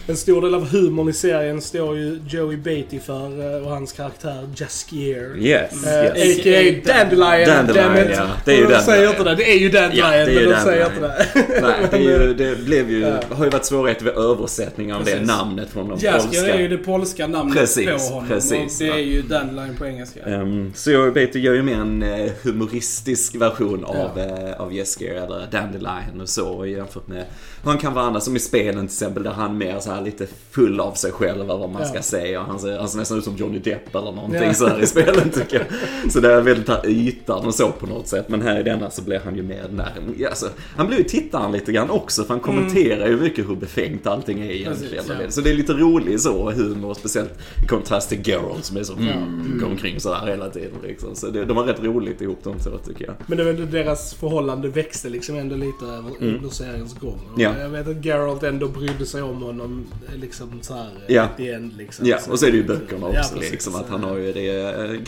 En 0.08 0.16
stor 0.16 0.42
del 0.42 0.54
av 0.54 0.68
humorn 0.68 1.08
i 1.08 1.12
serien 1.12 1.60
står 1.60 1.96
ju 1.96 2.20
Joey 2.28 2.56
Beatty 2.56 2.98
för 3.00 3.54
eh, 3.56 3.62
och 3.64 3.70
hans 3.70 3.92
karaktär 3.92 4.48
Jaskier. 4.56 5.36
Yes, 5.38 5.86
Eh, 5.86 6.16
yes. 6.16 6.38
A.k.a. 6.38 6.92
Dandelion. 6.94 7.46
Dandelion, 7.66 8.10
ja. 8.16 8.26
Det 8.44 8.52
är 8.52 8.56
ju 8.58 8.66
de 8.66 8.78
säger 8.80 9.06
Dandelion. 9.06 9.10
inte 9.10 9.24
det. 9.24 9.34
Det 9.34 9.52
är 9.52 9.58
ju 9.58 9.68
Dandelion, 9.68 10.06
Ja, 10.06 10.10
det 10.10 10.16
är 10.22 10.28
ju 10.40 10.46
men 10.48 10.50
de 10.56 10.60
säger 10.64 10.86
inte 10.86 11.00
Dandelion. 11.00 11.26
det. 11.34 11.60
Nej, 11.62 11.88
det, 11.90 11.98
ju, 11.98 12.34
det 12.56 12.64
blev 12.64 12.90
ju, 12.90 13.00
Ja. 13.00 13.20
har 13.30 13.44
ju 13.44 13.50
varit 13.50 13.64
svårigheter 13.64 14.04
vid 14.04 14.14
översättning 14.14 14.94
av 14.94 15.04
det 15.04 15.20
namnet 15.20 15.70
från 15.70 15.88
de 15.88 15.98
Jaskier 15.98 16.22
polska. 16.22 16.54
är 16.54 16.58
ju 16.60 16.68
det 16.68 16.78
polska 16.78 17.26
namnet 17.26 17.56
Precis, 17.58 17.86
på 18.08 18.14
honom. 18.14 18.28
precis, 18.28 18.80
och 18.80 18.86
det 18.86 18.92
är 18.92 18.98
ju 18.98 19.22
Dandelion 19.22 19.76
på 19.76 19.86
engelska. 19.86 20.20
Um, 20.26 20.72
så 20.76 20.90
jag 20.90 21.10
vet, 21.10 21.34
gör 21.34 21.54
ju 21.54 21.62
mer 21.62 21.74
en 21.74 22.02
eh, 22.02 22.30
humoristisk 22.42 23.34
version 23.34 23.84
av, 23.84 24.18
eh, 24.18 24.60
av 24.60 24.72
Jesker 24.72 25.14
eller 25.14 25.46
Dandelion 25.52 26.20
och 26.20 26.28
så 26.28 26.66
jämfört 26.66 27.08
med 27.08 27.24
han 27.70 27.78
kan 27.78 27.94
vara 27.94 28.04
annars 28.04 28.22
som 28.22 28.36
i 28.36 28.38
spelen 28.38 28.74
till 28.88 28.94
exempel 28.94 29.22
där 29.22 29.30
han 29.30 29.58
mer 29.58 29.78
så 29.80 29.90
här 29.90 30.02
lite 30.02 30.26
full 30.50 30.80
av 30.80 30.92
sig 30.94 31.12
själv 31.12 31.40
eller 31.40 31.56
vad 31.58 31.70
man 31.70 31.86
ska 31.86 31.96
Ja. 31.96 32.02
säga. 32.02 32.42
Han 32.42 32.58
ser, 32.58 32.78
han 32.78 32.88
ser 32.88 32.98
nästan 32.98 33.18
ut 33.18 33.24
som 33.24 33.36
Johnny 33.36 33.58
Depp 33.58 33.94
eller 33.94 34.12
någonting 34.12 34.42
Ja. 34.42 34.54
så 34.54 34.66
här 34.66 34.82
i 34.82 34.86
spelen 34.86 35.30
tycker 35.30 35.66
jag. 36.02 36.12
Så 36.12 36.20
det 36.20 36.32
är 36.32 36.40
väldigt 36.40 36.68
här 36.68 36.86
ytan 36.88 37.46
och 37.46 37.54
så 37.54 37.70
på 37.72 37.86
något 37.86 38.08
sätt. 38.08 38.28
Men 38.28 38.42
här 38.42 38.60
i 38.60 38.62
denna 38.62 38.90
så 38.90 39.02
blir 39.02 39.20
han 39.24 39.36
ju 39.36 39.42
mer 39.42 39.62
den 39.62 39.76
där, 39.76 39.92
ja, 40.18 40.28
alltså, 40.28 40.48
han 40.76 40.86
blir 40.86 40.98
ju 40.98 41.04
tittaren 41.04 41.52
lite 41.52 41.72
grann 41.72 41.90
också 41.90 42.22
för 42.24 42.28
han 42.34 42.40
kommenterar 42.40 43.08
ju 43.08 43.16
mycket 43.20 43.48
hur 43.48 43.56
befängt 43.56 44.06
allting 44.06 44.40
är 44.40 44.50
egentligen. 44.50 45.04
Precis, 45.04 45.20
ja. 45.24 45.30
Så 45.30 45.40
det 45.40 45.50
är 45.50 45.54
lite 45.54 45.72
rolig 45.72 46.20
så 46.20 46.50
humor, 46.50 46.94
speciellt 46.94 47.32
i 47.64 47.66
kontrast 47.66 48.08
till 48.08 48.28
Geralt 48.28 48.64
som 48.64 48.76
är 48.76 48.82
så, 48.82 48.92
mm, 48.92 49.58
går 49.60 49.66
omkring 49.66 50.00
sådär 50.00 50.26
hela 50.26 50.50
tiden 50.50 50.70
liksom. 50.82 51.14
Så 51.14 51.26
det, 51.26 51.44
de 51.44 51.56
har 51.56 51.64
rätt 51.64 51.80
roligt 51.82 52.20
ihop 52.20 52.38
de 52.44 52.58
två 52.58 52.70
tycker 52.86 53.04
jag. 53.06 53.14
Men 53.26 53.38
det 53.38 53.52
deras 53.66 54.14
förhållande 54.14 54.68
växte 54.68 55.08
liksom 55.08 55.36
ändå 55.36 55.56
lite 55.56 55.84
över 55.84 56.10
Mm. 56.20 56.34
under 56.36 56.48
seriens 56.48 56.94
gång. 57.00 57.18
Och 57.34 57.40
Ja. 57.56 57.62
Jag 57.62 57.68
vet 57.68 57.88
att 57.88 58.04
Geralt 58.04 58.42
ändå 58.42 58.68
brydde 58.68 59.06
sig 59.06 59.22
om 59.22 59.42
honom 59.42 59.86
liksom 60.16 60.48
så 60.60 60.74
här 60.74 60.90
Ja. 61.08 61.28
end 61.38 61.76
liksom. 61.76 62.06
Ja, 62.06 62.18
och 62.30 62.38
så 62.38 62.46
är 62.46 62.50
det 62.50 62.56
ju 62.56 62.64
böckerna 62.64 63.06
också 63.06 63.18
Ja, 63.18 63.28
precis. 63.34 63.50
liksom. 63.52 63.74
Att 63.74 63.88
han 63.88 64.04
har 64.04 64.16
ju 64.16 64.32
det, 64.32 64.42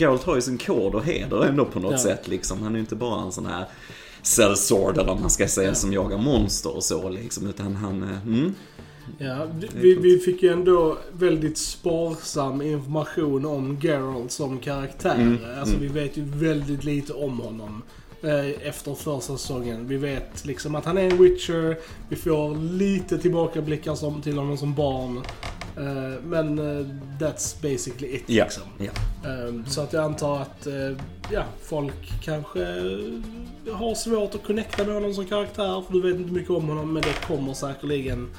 Geralt 0.01 0.23
har 0.23 0.35
ju 0.35 0.41
sin 0.41 0.57
kod 0.57 0.95
och 0.95 1.03
heder 1.03 1.45
ändå 1.45 1.65
på 1.65 1.79
något 1.79 1.91
Ja. 1.91 1.97
sätt 1.97 2.27
liksom. 2.27 2.61
Han 2.61 2.71
är 2.71 2.75
ju 2.75 2.79
inte 2.79 2.95
bara 2.95 3.21
en 3.21 3.31
sån 3.31 3.45
här 3.45 3.65
sellsword 4.21 4.97
eller 4.97 5.15
man 5.15 5.29
ska 5.29 5.47
säga 5.47 5.75
som 5.75 5.93
jagar 5.93 6.17
monster 6.17 6.75
och 6.75 6.83
så 6.83 7.09
liksom. 7.09 7.47
Utan 7.49 7.75
han, 7.75 8.03
eh, 8.03 8.27
mm. 8.27 8.53
Ja, 9.17 9.47
vi, 9.81 9.95
vi 9.95 10.17
fick 10.19 10.43
ju 10.43 10.49
ändå 10.53 10.97
väldigt 11.11 11.57
sparsam 11.57 12.61
information 12.61 13.45
om 13.45 13.79
Geralt 13.81 14.31
som 14.31 14.59
karaktär. 14.59 15.15
Mm, 15.15 15.37
Alltså 15.59 15.75
mm. 15.75 15.87
vi 15.93 15.99
vet 15.99 16.17
ju 16.17 16.23
väldigt 16.25 16.83
lite 16.83 17.13
om 17.13 17.39
honom. 17.39 17.81
Eh, 18.25 18.67
Efter 18.67 18.93
första 18.93 19.37
säsongen. 19.37 19.87
Vi 19.87 19.97
vet 19.97 20.45
liksom 20.45 20.75
att 20.75 20.85
han 20.85 20.97
är 20.97 21.01
en 21.11 21.17
Witcher. 21.23 21.77
Vi 22.09 22.15
får 22.15 22.55
lite 22.55 23.17
tillbakablickar 23.17 23.95
som, 23.95 24.21
till 24.21 24.37
honom 24.37 24.57
som 24.57 24.73
barn. 24.73 25.17
Eh, 25.77 26.21
men 26.23 26.59
eh, 26.59 26.85
that's 27.19 27.61
basically 27.61 28.15
it 28.15 28.23
Ja. 28.27 28.43
liksom. 28.43 28.63
Ehm, 29.25 29.65
Så 29.67 29.81
att 29.81 29.93
jag 29.93 30.03
antar 30.03 30.41
att 30.41 30.67
ja, 31.31 31.43
folk 31.61 32.21
kanske 32.23 32.59
har 33.71 33.95
svårt 33.95 34.35
att 34.35 34.43
connecta 34.43 34.83
med 34.83 34.93
honom 34.93 35.13
som 35.13 35.25
karaktär 35.25 35.83
för 35.87 35.93
du 35.93 36.01
vet 36.01 36.15
inte 36.21 36.33
mycket 36.33 36.49
om 36.49 36.67
honom 36.69 36.93
men 36.93 37.03
det 37.03 37.27
kommer 37.27 37.53
säkerligen 37.53 38.29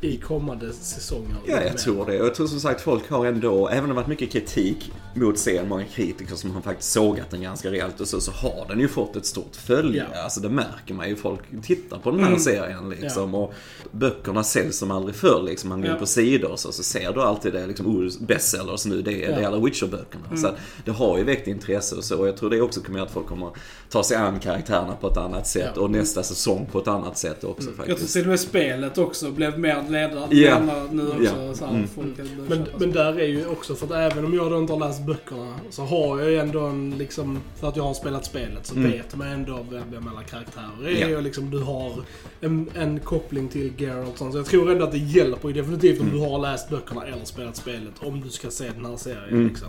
i 0.00 0.16
kommande 0.16 0.72
säsonger. 0.72 1.36
Ja, 1.46 1.62
jag 1.62 1.78
tror 1.78 2.06
det. 2.06 2.20
Och 2.20 2.26
jag 2.26 2.34
tror 2.34 2.46
som 2.46 2.60
sagt 2.60 2.80
folk 2.80 3.10
har 3.10 3.26
ändå, 3.26 3.68
även 3.68 3.82
om 3.84 3.88
det 3.88 3.94
varit 3.94 4.06
mycket 4.06 4.30
kritik 4.32 4.92
mot 5.14 5.38
serien, 5.38 5.68
många 5.68 5.84
kritiker 5.84 6.34
som 6.34 6.50
har 6.50 6.60
faktiskt 6.60 6.92
sågat 6.92 7.30
den 7.30 7.42
ganska 7.42 7.70
rejält 7.70 8.00
och 8.00 8.08
så, 8.08 8.20
så 8.20 8.30
har 8.30 8.66
den 8.68 8.80
ju 8.80 8.88
fått 8.88 9.16
ett 9.16 9.26
stort 9.26 9.56
följe. 9.56 10.06
Ja. 10.14 10.22
Alltså 10.22 10.40
det 10.40 10.48
märker 10.48 10.94
man 10.94 11.08
ju. 11.08 11.16
Folk 11.16 11.40
tittar 11.62 11.98
på 11.98 12.10
den 12.10 12.20
här 12.20 12.26
Mm. 12.26 12.40
serien 12.40 12.90
liksom. 12.90 13.34
Och 13.34 13.54
böckerna 13.92 14.44
säljs 14.44 14.78
som 14.78 14.90
aldrig 14.90 15.14
förr 15.16 15.42
liksom. 15.42 15.68
Man 15.68 15.78
går 15.80 15.86
in 15.86 15.92
Ja. 15.94 15.98
på 16.00 16.06
sidor 16.06 16.50
och 16.50 16.58
så, 16.60 16.72
så 16.72 16.82
ser 16.82 17.12
du 17.12 17.22
alltid 17.22 17.52
det 17.52 17.66
liksom, 17.66 17.86
oh, 17.86 18.10
bestsellers 18.20 18.86
nu, 18.86 19.02
det 19.02 19.12
är, 19.24 19.28
det 19.28 19.34
är 19.34 19.40
Ja. 19.40 19.46
alla 19.48 19.58
Witcher-böckerna. 19.58 20.36
Så 20.36 20.46
att 20.46 20.54
det 20.84 20.90
har 20.90 21.18
ju 21.18 21.24
väckt 21.24 21.48
intresse 21.48 21.96
och 21.96 22.04
så. 22.04 22.18
Och 22.18 22.28
jag 22.28 22.36
tror 22.36 22.50
det 22.50 22.60
också 22.60 22.80
kommer 22.80 23.00
att 23.00 23.10
folk 23.10 23.26
kommer 23.26 23.50
ta 23.90 24.02
sig 24.02 24.16
an 24.16 24.40
karaktärerna 24.40 24.96
på 25.00 25.08
ett 25.08 25.16
annat 25.16 25.46
sätt. 25.46 25.70
Ja. 25.74 25.80
Och 25.82 25.90
nästa 25.90 26.22
säsong 26.22 26.68
på 26.72 26.78
ett 26.78 26.88
annat 26.88 27.18
sätt 27.18 27.44
också 27.44 27.68
Jag 27.68 27.76
tror 27.76 27.86
faktiskt. 27.86 28.12
till 28.12 28.22
och 28.22 28.28
med 28.28 28.40
spelet 28.40 28.98
också 28.98 29.30
blev 29.30 29.58
mer 29.58 29.82
ledande 29.90 30.36
Ja. 30.36 30.58
nu 30.92 31.08
också. 31.08 31.22
Ja. 31.24 31.54
Så 31.54 31.66
här, 31.66 31.72
Mm. 31.74 31.88
Men, 32.48 32.66
men 32.78 32.92
där 32.92 33.20
är 33.20 33.26
ju 33.26 33.46
också, 33.46 33.74
för 33.74 33.86
att 33.86 34.12
även 34.12 34.24
om 34.24 34.34
jag 34.34 34.50
då 34.50 34.58
inte 34.58 34.72
har 34.72 34.80
läst 34.80 35.06
böckerna 35.06 35.54
så 35.70 35.82
har 35.82 36.20
jag 36.20 36.30
ju 36.30 36.36
ändå 36.38 36.60
en 36.60 36.94
liksom, 36.98 37.38
för 37.60 37.68
att 37.68 37.76
jag 37.76 37.84
har 37.84 37.94
spelat 37.94 38.24
spelet 38.24 38.66
så 38.66 38.76
Mm. 38.76 38.90
vet 38.90 39.16
man 39.16 39.26
ändå 39.28 39.66
vem, 39.70 39.82
vem 39.92 40.08
alla 40.08 40.22
karaktärer 40.22 40.88
är 40.88 41.08
Ja. 41.08 41.16
och 41.16 41.22
liksom 41.22 41.50
du 41.50 41.58
har 41.58 41.92
en, 42.40 42.68
en 42.74 43.00
koppling 43.00 43.48
till 43.48 43.72
Geralt 43.78 44.12
och 44.12 44.18
sånt. 44.18 44.32
Så 44.32 44.38
jag 44.38 44.46
tror 44.46 44.70
ändå 44.72 44.84
att 44.84 44.92
det 44.92 44.98
hjälper 44.98 45.48
ju 45.48 45.54
definitivt 45.54 46.00
om 46.00 46.10
du 46.12 46.18
har 46.18 46.38
läst 46.38 46.70
böckerna 46.70 47.06
eller 47.06 47.24
spelat 47.24 47.56
spelet 47.56 47.92
om 48.00 48.20
du 48.20 48.28
ska 48.30 48.50
se 48.50 48.70
den 48.76 48.84
här 48.86 48.96
serien 48.96 49.28
Mm. 49.28 49.48
liksom. 49.48 49.68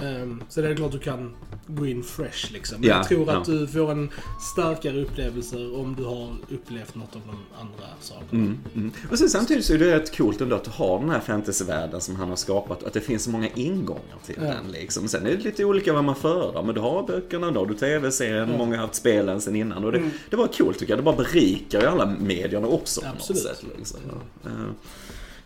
Mm. 0.00 0.22
Ehm, 0.22 0.42
så 0.48 0.60
det 0.60 0.68
är 0.68 0.74
klart 0.74 0.92
du 0.92 0.98
kan 0.98 1.34
gå 1.66 1.86
in 1.86 2.02
fresh 2.02 2.52
liksom. 2.52 2.80
Men 2.80 2.88
Ja, 2.90 2.96
jag 2.96 3.08
tror 3.08 3.26
ja. 3.26 3.36
att 3.38 3.44
du 3.44 3.66
får 3.66 3.90
en 3.92 4.10
starkare 4.54 5.00
upplevelse 5.02 5.56
om 5.56 5.94
du 5.98 6.04
har 6.04 6.34
upplevt 6.50 6.94
något 6.94 7.16
av 7.16 7.22
de 7.26 7.36
andra 7.60 7.84
sakerna. 8.00 8.26
Mm, 8.44 8.58
mm. 8.74 8.90
Och 9.10 9.18
sen 9.18 9.28
samtidigt 9.30 9.64
så 9.64 9.74
är 9.74 9.78
det 9.78 9.94
rätt 9.96 10.16
coolt 10.16 10.40
ändå 10.40 10.56
att 10.56 10.66
ha 10.66 10.98
den 11.00 11.10
här 11.10 11.20
fantasyvärlden 11.20 12.00
som 12.00 12.16
han 12.16 12.28
har 12.28 12.36
skapat. 12.36 12.82
Att 12.84 12.92
det 12.92 13.00
finns 13.00 13.22
så 13.24 13.30
många 13.30 13.48
ingångar 13.54 14.02
till 14.26 14.34
Ja. 14.38 14.42
den 14.44 14.72
liksom. 14.72 15.08
Sen 15.08 15.26
är 15.26 15.30
det 15.30 15.42
lite 15.44 15.64
olika 15.64 15.92
vad 15.92 16.04
man 16.04 16.16
föredrar. 16.16 16.62
Men 16.62 16.74
du 16.74 16.80
har 16.80 17.02
böckerna, 17.06 17.50
då 17.50 17.64
du 17.64 17.74
tv-serien, 17.74 18.50
många 18.58 18.76
har 18.76 18.82
haft 18.82 18.94
spelen 18.94 19.40
sen 19.40 19.56
innan. 19.56 19.84
Och 19.84 19.92
det, 19.92 19.98
Mm. 19.98 20.10
det 20.30 20.36
var 20.36 20.46
coolt 20.46 20.78
tycker 20.78 20.92
jag. 20.92 20.98
Det 20.98 21.02
bara 21.02 21.16
berikar 21.16 21.80
ju 21.80 21.86
alla 21.86 22.06
medierna 22.06 22.66
också 22.68 23.00
på 23.00 23.06
Absolut. 23.06 23.44
något 23.44 23.56
sätt. 23.56 23.64
Liksom. 23.78 24.00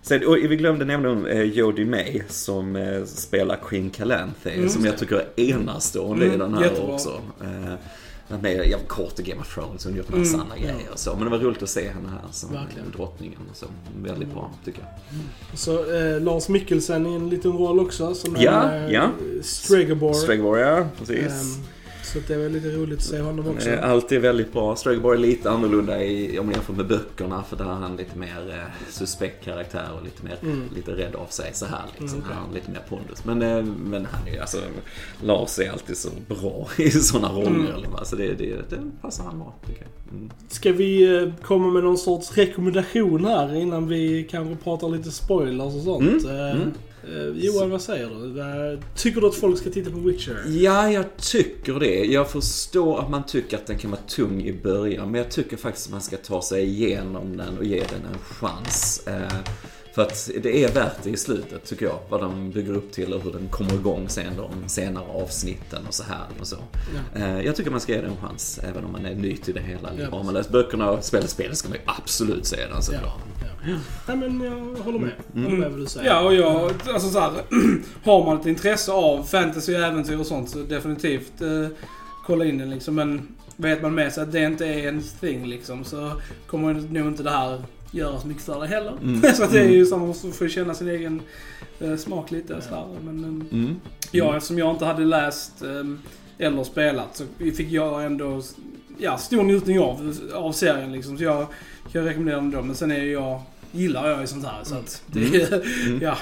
Sen, 0.03 0.27
och 0.27 0.37
vi 0.37 0.57
glömde 0.57 0.85
nämna 0.85 1.29
eh, 1.29 1.43
Jodie 1.43 1.87
May 1.87 2.23
som 2.29 2.77
eh, 2.77 3.05
spelar 3.05 3.57
Queen 3.69 3.91
Calanthe. 3.91 4.69
som 4.69 4.85
jag 4.85 4.99
tycker 4.99 5.17
är 5.37 5.41
enastående 5.51 6.25
i 6.25 6.29
Mm, 6.29 6.39
den 6.41 6.55
här 6.55 6.63
jättebra. 6.63 6.95
också. 6.95 7.21
Eh, 7.41 7.75
med 8.43 8.53
jävligt 8.53 8.89
kort 8.89 9.21
i 9.21 9.23
Game 9.23 9.41
of 9.41 9.55
Thrones, 9.55 9.85
hon 9.85 9.93
har 9.93 9.99
gjort 9.99 10.09
massa 10.09 10.35
Mm, 10.35 10.41
andra 10.41 10.57
grejer 10.57 10.89
och 10.93 10.99
så. 10.99 11.15
Men 11.15 11.25
det 11.25 11.31
var 11.31 11.39
roligt 11.39 11.63
att 11.63 11.69
se 11.69 11.89
henne 11.89 12.09
här 12.09 12.21
som 12.33 12.53
Verkligen. 12.53 12.91
drottningen. 12.97 13.39
Och 13.51 13.57
så. 13.57 13.67
Väldigt 14.03 14.33
bra 14.33 14.51
tycker 14.65 14.81
jag. 14.81 15.59
Så 15.59 15.95
eh, 15.95 16.21
Lars 16.21 16.49
Mikkelsen 16.49 17.07
i 17.07 17.15
en 17.15 17.29
liten 17.31 17.53
roll 17.53 17.81
också 17.81 18.15
som 18.15 18.37
Ja, 18.39 18.51
är 18.51 18.87
eh, 18.87 18.93
ja. 18.93 19.11
Stregobor. 19.43 20.13
Stregobor 20.13 20.59
ja, 20.59 20.87
precis. 20.99 21.19
Ehm, 21.27 21.65
så 22.13 22.19
det 22.27 22.35
är 22.35 22.39
väl 22.39 22.53
lite 22.53 22.69
roligt 22.69 22.99
att 22.99 23.05
se 23.05 23.21
honom 23.21 23.49
också. 23.49 23.71
Eh, 23.71 23.91
Allt 23.91 24.13
är 24.13 24.19
väldigt 24.19 24.53
bra. 24.53 24.77
Stregobor 24.77 25.15
är 25.15 25.19
lite 25.19 25.51
annorlunda 25.51 26.03
i, 26.05 26.39
om 26.39 26.47
man 26.47 26.55
jämför 26.55 26.73
med 26.73 26.87
böckerna 26.87 27.43
för 27.43 27.57
där 27.57 27.65
har 27.65 27.73
han 27.75 27.97
lite 27.97 28.19
mer 28.19 28.49
eh, 28.51 28.91
suspekt 28.91 29.45
karaktär 29.45 29.89
och 29.99 30.05
lite 30.05 30.25
mer 30.25 30.37
Mm. 30.43 30.63
lite 30.77 30.91
rädd 30.91 31.15
av 31.15 31.27
sig 31.27 31.51
så 31.53 31.67
här 31.67 31.83
liksom. 31.99 32.19
Mm. 32.19 32.31
Han 32.33 32.47
har 32.47 32.55
lite 32.55 32.71
mer 32.71 32.81
pondus. 32.89 33.25
Men, 33.25 33.43
eh, 33.43 33.65
men 33.65 34.07
han 34.11 34.29
är 34.29 34.33
ju 34.33 34.39
alltså, 34.39 34.59
Lars 35.23 35.59
är 35.59 35.71
alltid 35.71 35.97
så 35.97 36.09
bra 36.29 36.69
i 36.79 36.91
sådana 36.91 37.29
roller. 37.29 37.79
Mm. 37.79 37.95
Alltså 37.95 38.17
det, 38.17 38.35
det, 38.35 38.55
det 38.71 38.79
passar 39.03 39.25
han 39.25 39.39
bra 39.39 39.55
jag. 39.67 40.17
Mm. 40.19 40.31
Ska 40.49 40.73
vi 40.73 41.17
eh, 41.23 41.29
komma 41.43 41.71
med 41.71 41.85
någon 41.85 41.99
sorts 41.99 42.33
rekommendation 42.37 43.25
här 43.25 43.55
innan 43.55 43.89
vi 43.89 44.27
kanske 44.31 44.65
pratar 44.65 44.89
lite 44.89 45.11
spoilers 45.11 45.75
och 45.75 45.83
sånt? 45.83 46.25
Mm, 46.25 46.37
Eh, 46.37 46.51
mm. 46.57 46.71
Johan, 47.35 47.71
vad 47.71 47.83
säger 47.83 48.09
du? 48.09 48.41
Eh, 48.41 48.79
Tycker 48.97 49.21
du 49.21 49.27
att 49.27 49.35
folk 49.35 49.59
ska 49.59 49.71
titta 49.71 49.91
på 49.91 49.99
Witcher? 49.99 50.45
Ja, 50.49 50.91
jag 50.91 51.17
tycker 51.17 51.81
det. 51.81 52.05
Jag 52.05 52.31
förstår 52.31 53.01
att 53.01 53.11
man 53.11 53.27
tycker 53.27 53.57
att 53.57 53.67
den 53.67 53.79
kan 53.79 53.91
vara 53.91 54.01
tung 54.01 54.43
i 54.45 54.53
början, 54.53 55.11
men 55.11 55.21
jag 55.21 55.31
tycker 55.31 55.57
faktiskt 55.57 55.87
att 55.87 55.93
man 55.93 56.01
ska 56.01 56.17
ta 56.17 56.43
sig 56.43 56.65
igenom 56.65 57.37
den 57.37 57.59
och 57.59 57.65
ge 57.65 57.77
den 57.79 58.13
en 58.13 58.19
chans. 58.19 59.03
För 59.95 60.03
att 60.03 60.31
det 60.43 60.65
är 60.65 60.73
värt 60.73 61.03
det 61.03 61.11
i 61.11 61.17
slutet, 61.17 61.65
tycker 61.65 61.87
jag. 61.87 61.99
Vad 62.09 62.21
de 62.21 62.51
bygger 62.51 62.73
upp 62.73 62.93
till 62.93 63.13
och 63.15 63.23
hur 63.23 63.33
den 63.33 63.49
kommer 63.49 63.75
igång 63.75 64.09
sen 64.09 64.37
de 64.37 64.69
senare 64.69 65.05
avsnitten 65.05 65.87
och 65.89 65.95
så 65.95 66.03
här 66.03 66.27
och 66.41 66.47
så. 66.47 66.57
Ja. 67.15 67.21
Eh, 67.21 67.41
Jag 67.41 67.57
tycker 67.57 67.71
man 67.71 67.81
ska 67.81 67.93
ge 67.93 68.01
den 68.01 68.11
en 68.11 68.17
chans, 68.29 68.61
även 68.63 68.85
om 68.85 68.93
man 68.93 69.07
är 69.07 69.15
ny 69.15 69.37
till 69.37 69.55
det 69.55 69.61
hela. 69.61 69.91
Ja, 69.99 70.11
Har 70.11 70.25
man 70.25 70.35
läst 70.35 70.51
böckerna 70.51 70.91
och 70.91 71.05
spelat 71.05 71.31
spel 71.31 71.57
ska 71.57 71.69
man 71.69 71.79
ju 71.79 71.85
absolut 71.87 72.47
se 72.47 72.67
den 72.67 72.83
såklart. 72.83 73.21
Ja. 73.67 73.75
Nej 74.09 74.17
men 74.17 74.41
jag 74.41 74.85
håller 74.85 74.99
med. 74.99 75.13
Mm. 75.35 75.45
Håller 75.45 75.57
med 75.59 75.71
vad 75.71 75.81
du 75.81 75.87
säger. 75.87 76.07
Ja, 76.11 76.21
och 76.21 76.35
jag, 76.35 76.73
alltså 76.95 77.09
så 77.11 77.21
här, 77.21 77.33
har 78.05 78.25
man 78.27 78.41
ett 78.41 78.47
intresse 78.47 78.93
av 78.93 79.23
fantasy, 79.25 79.75
äventyr 79.75 80.19
och 80.21 80.27
sånt 80.27 80.51
så 80.51 80.59
definitivt 80.59 81.41
eh, 81.41 81.67
kolla 82.27 82.45
in 82.45 82.59
den 82.59 82.71
liksom. 82.71 82.95
Men 82.95 83.29
vet 83.57 83.83
man 83.83 83.95
med 83.95 84.13
sig 84.13 84.23
att 84.23 84.33
det 84.33 84.45
inte 84.45 84.67
är 84.67 84.89
en 84.89 85.03
thing 85.21 85.47
liksom 85.47 85.85
så 85.85 86.13
kommer 86.47 86.75
nog 86.75 87.07
inte 87.07 87.23
det 87.23 87.31
här 87.31 87.63
göra 87.93 88.21
så 88.21 88.27
mycket 88.27 88.43
för 88.43 88.61
det 88.61 88.67
heller. 88.67 88.93
Mm. 89.03 89.23
så 89.35 89.45
att 89.45 89.53
det 89.53 89.61
är 89.61 89.69
ju 89.69 89.87
som 89.87 90.11
att 90.11 90.37
få 90.37 90.49
känna 90.49 90.75
sin 90.75 90.89
egen 90.89 91.23
eh, 91.81 91.97
smak 91.97 92.31
lite 92.31 92.55
och 92.55 92.63
sådär. 92.63 92.87
Men 93.05 93.25
eh, 93.25 93.59
Mm. 93.59 93.81
ja, 94.11 94.37
eftersom 94.37 94.59
jag 94.59 94.71
inte 94.71 94.85
hade 94.85 95.05
läst 95.05 95.63
eh, 95.63 96.47
eller 96.47 96.65
spelat 96.65 97.17
så 97.17 97.25
fick 97.39 97.71
jag 97.71 98.05
ändå 98.05 98.43
ja, 98.99 99.19
stor 99.19 99.43
njutning 99.43 99.81
av, 99.81 100.15
av 100.35 100.53
serien 100.53 100.93
liksom. 100.93 101.19
Så 101.19 101.25
jag 101.25 101.47
kan 101.93 102.05
rekommendera 102.05 102.37
den 102.37 102.51
då. 102.51 102.63
Men 102.63 102.75
sen 102.75 102.91
är 102.91 103.01
ju 103.01 103.13
jag, 103.13 103.41
gillar 103.73 104.11
jag 104.11 104.21
ju 104.21 104.27
sånt 104.27 104.45
här 104.47 104.65
så 104.65 104.75
att 104.75 105.03
det 105.07 105.21
är, 105.43 105.63
Mm. 105.87 106.01
ja. 106.03 106.17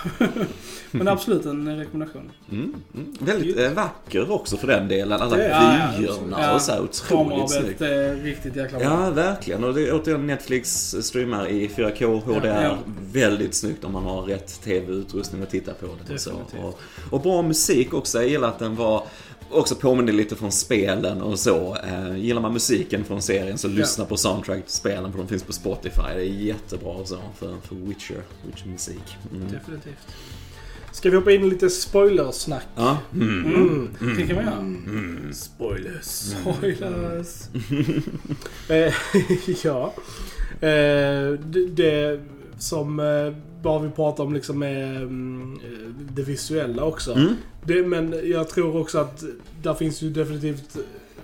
Men 0.90 1.08
absolut 1.08 1.44
en 1.46 1.76
rekommendation. 1.78 2.30
Mm. 2.52 2.74
Mm. 2.94 3.16
Väldigt 3.20 3.58
eh, 3.58 3.70
vacker 3.72 4.30
också 4.30 4.56
för 4.56 4.66
den 4.66 4.88
delen. 4.88 5.22
Alla 5.22 5.36
Det- 5.36 5.48
ja, 5.48 5.88
vyerna 5.98 6.40
ja. 6.40 6.54
och 6.54 6.60
så 6.62 6.72
här 6.72 6.80
otroligt 6.80 7.50
snyggt. 7.50 7.80
Är 7.80 8.14
riktigt 8.16 8.56
jäkla 8.56 8.78
bra. 8.78 8.88
Ja, 8.88 9.10
verkligen. 9.10 9.64
Och 9.64 9.74
det 9.74 9.88
är 9.88 9.94
återigen 10.00 10.26
Netflix 10.26 10.94
streamar 11.00 11.48
i 11.48 11.68
4K 11.68 12.20
HDR. 12.24 12.46
Ja, 12.46 12.62
ja. 12.62 12.76
Väldigt 13.12 13.54
snyggt 13.54 13.84
om 13.84 13.92
man 13.92 14.04
har 14.04 14.22
rätt 14.22 14.62
TV-utrustning 14.62 15.42
att 15.42 15.50
titta 15.50 15.74
på 15.74 15.86
den. 15.86 16.14
Och, 16.14 16.20
så. 16.20 16.30
Och, 16.62 16.80
och 17.10 17.20
bra 17.20 17.42
musik 17.42 17.94
också. 17.94 18.18
Jag 18.18 18.28
gillar 18.28 18.48
att 18.48 18.58
den 18.58 18.76
var 18.76 19.02
också 19.50 19.74
påminner 19.74 20.12
lite 20.12 20.36
från 20.36 20.52
spelen 20.52 21.22
och 21.22 21.38
så. 21.38 21.76
Eh, 21.76 22.16
gillar 22.16 22.42
man 22.42 22.52
musiken 22.52 23.04
från 23.04 23.22
serien 23.22 23.58
så 23.58 23.68
lyssna 23.68 24.04
på 24.04 24.16
soundtrack 24.16 24.64
till 24.64 24.74
spelen 24.74 25.12
för 25.12 25.18
de 25.18 25.28
finns 25.28 25.42
på 25.42 25.52
Spotify. 25.52 26.02
Det 26.14 26.20
är 26.20 26.24
jättebra 26.24 26.92
och 26.92 27.08
så 27.08 27.18
för, 27.38 27.54
för 27.62 27.74
Witcher, 27.74 28.22
Witcher-musik. 28.46 29.16
Mm. 29.32 29.52
Definitivt. 29.52 30.06
Ska 30.92 31.10
vi 31.10 31.16
hoppa 31.16 31.32
in 31.32 31.44
i 31.44 31.50
lite 31.50 31.70
spoilersnack? 31.70 32.66
Ja. 32.76 32.98
Mm. 33.12 33.46
Mm. 33.46 34.16
Det 34.16 34.26
kan 34.26 34.36
man 34.36 34.44
göra. 34.44 35.32
Spoilers. 35.32 36.04
Spoilers. 36.04 37.48
Eh, 38.68 38.94
ja. 39.64 39.94
Eh, 40.60 41.32
det, 41.32 41.66
det 41.66 42.20
som 42.58 43.00
bara 43.62 43.78
vi 43.78 43.90
pratar 43.90 44.24
om 44.24 44.34
liksom 44.34 44.62
mm, 44.62 45.60
eh, 45.64 45.88
det 46.14 46.22
visuella 46.22 46.84
också. 46.84 47.12
Mm. 47.12 47.34
Det, 47.64 47.82
men 47.86 48.14
jag 48.24 48.48
tror 48.48 48.76
också 48.80 48.98
att 48.98 49.24
där 49.62 49.74
finns 49.74 50.02
ju 50.02 50.10
definitivt 50.10 50.76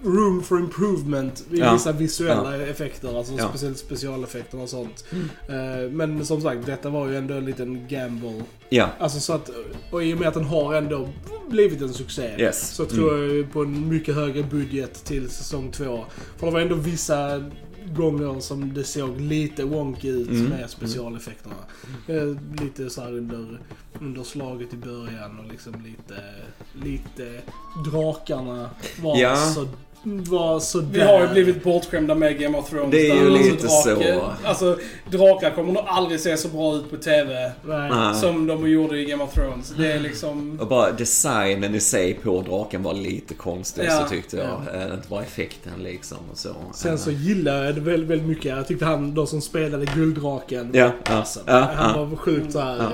room 0.02 0.42
for 0.42 0.58
improvement 0.58 1.44
i 1.50 1.58
Ja. 1.58 1.72
vissa 1.72 1.92
visuella 1.92 2.56
effekter. 2.66 3.18
Alltså 3.18 3.32
Ja. 3.38 3.48
speciellt 3.48 3.78
specialeffekter 3.78 4.60
och 4.60 4.68
sånt. 4.68 5.04
Eh, 5.48 5.90
men 5.90 6.26
som 6.26 6.40
sagt, 6.40 6.66
detta 6.66 6.88
var 6.90 7.08
ju 7.08 7.16
ändå 7.16 7.34
en 7.34 7.44
liten 7.44 7.88
gamble. 7.88 8.42
Ja. 8.68 8.88
Alltså 8.98 9.20
så 9.20 9.32
att, 9.32 9.50
och 9.90 10.04
i 10.04 10.14
och 10.14 10.18
med 10.18 10.28
att 10.28 10.34
den 10.34 10.44
har 10.44 10.74
ändå 10.74 11.08
blivit 11.48 11.82
en 11.82 11.92
succé. 11.92 12.30
Yes. 12.38 12.70
Så 12.74 12.84
tror 12.84 13.18
jag 13.18 13.32
ju 13.32 13.46
på 13.46 13.62
en 13.62 13.88
mycket 13.88 14.14
högre 14.14 14.42
budget 14.42 15.04
till 15.04 15.30
säsong 15.30 15.70
två. 15.70 16.04
För 16.36 16.46
det 16.46 16.52
var 16.52 16.60
ändå 16.60 16.74
vissa 16.74 17.44
gånger 17.96 18.40
som 18.40 18.74
det 18.74 18.84
såg 18.84 19.20
lite 19.20 19.64
wonky 19.64 20.08
ut 20.08 20.28
Mm. 20.28 20.44
med 20.44 20.70
specialeffekterna. 20.70 21.54
Eh, 22.06 22.36
Lite 22.64 22.90
så 22.90 23.00
här 23.00 23.12
under, 23.12 23.60
under 24.00 24.22
slaget 24.22 24.74
i 24.74 24.76
början 24.76 25.38
och 25.38 25.52
liksom 25.52 25.72
lite, 25.84 26.22
lite 26.84 27.40
drakarna 27.90 28.70
var 29.02 29.16
Ja. 29.18 29.36
så 29.36 29.68
var 30.06 30.60
sådär. 30.60 30.88
Vi 30.92 31.00
har 31.00 31.20
ju 31.20 31.28
blivit 31.28 31.64
bortskämda 31.64 32.14
med 32.14 32.38
Game 32.38 32.58
of 32.58 32.70
Thrones. 32.70 32.90
Det 32.90 33.10
är 33.10 33.14
ju 33.14 33.20
alltså 33.26 33.42
lite 33.52 33.66
drake- 33.66 34.14
så. 34.20 34.32
Alltså, 34.48 34.78
drakar 35.10 35.50
kommer 35.50 35.72
nog 35.72 35.82
aldrig 35.86 36.20
se 36.20 36.36
så 36.36 36.48
bra 36.48 36.74
ut 36.76 36.90
på 36.90 36.96
TV 36.96 37.52
Nej. 37.66 38.14
Som 38.14 38.46
de 38.46 38.68
gjorde 38.70 38.98
i 38.98 39.04
Game 39.04 39.24
of 39.24 39.32
Thrones. 39.34 39.74
Det 39.78 39.92
är 39.92 40.00
liksom... 40.00 40.58
Och 40.60 40.66
bara 40.66 40.92
designen 40.92 41.74
i 41.74 41.80
sig 41.80 42.14
på 42.14 42.42
draken 42.42 42.82
var 42.82 42.94
lite 42.94 43.34
konstig 43.34 43.84
Ja. 43.88 44.02
så 44.02 44.08
tyckte 44.08 44.36
jag. 44.36 44.80
Eh, 44.82 44.94
Inte 44.94 45.08
bara 45.08 45.22
effekten 45.22 45.72
liksom 45.82 46.18
och 46.32 46.38
så. 46.38 46.48
Sen 46.74 46.98
så 46.98 47.10
gillar 47.10 47.64
jag 47.64 47.74
det 47.74 47.80
väldigt, 47.80 48.10
väldigt 48.10 48.28
mycket. 48.28 48.44
Jag 48.44 48.66
tyckte 48.66 48.84
han 48.84 49.14
då 49.14 49.26
som 49.26 49.40
spelade 49.40 49.86
Gulddraken 49.94 50.70
Ja, 50.72 50.90
ja, 51.08 51.24
ja, 51.46 51.68
Han 51.74 51.94
ja. 52.00 52.04
var 52.04 52.16
sjukt 52.16 52.52
såhär 52.52 52.90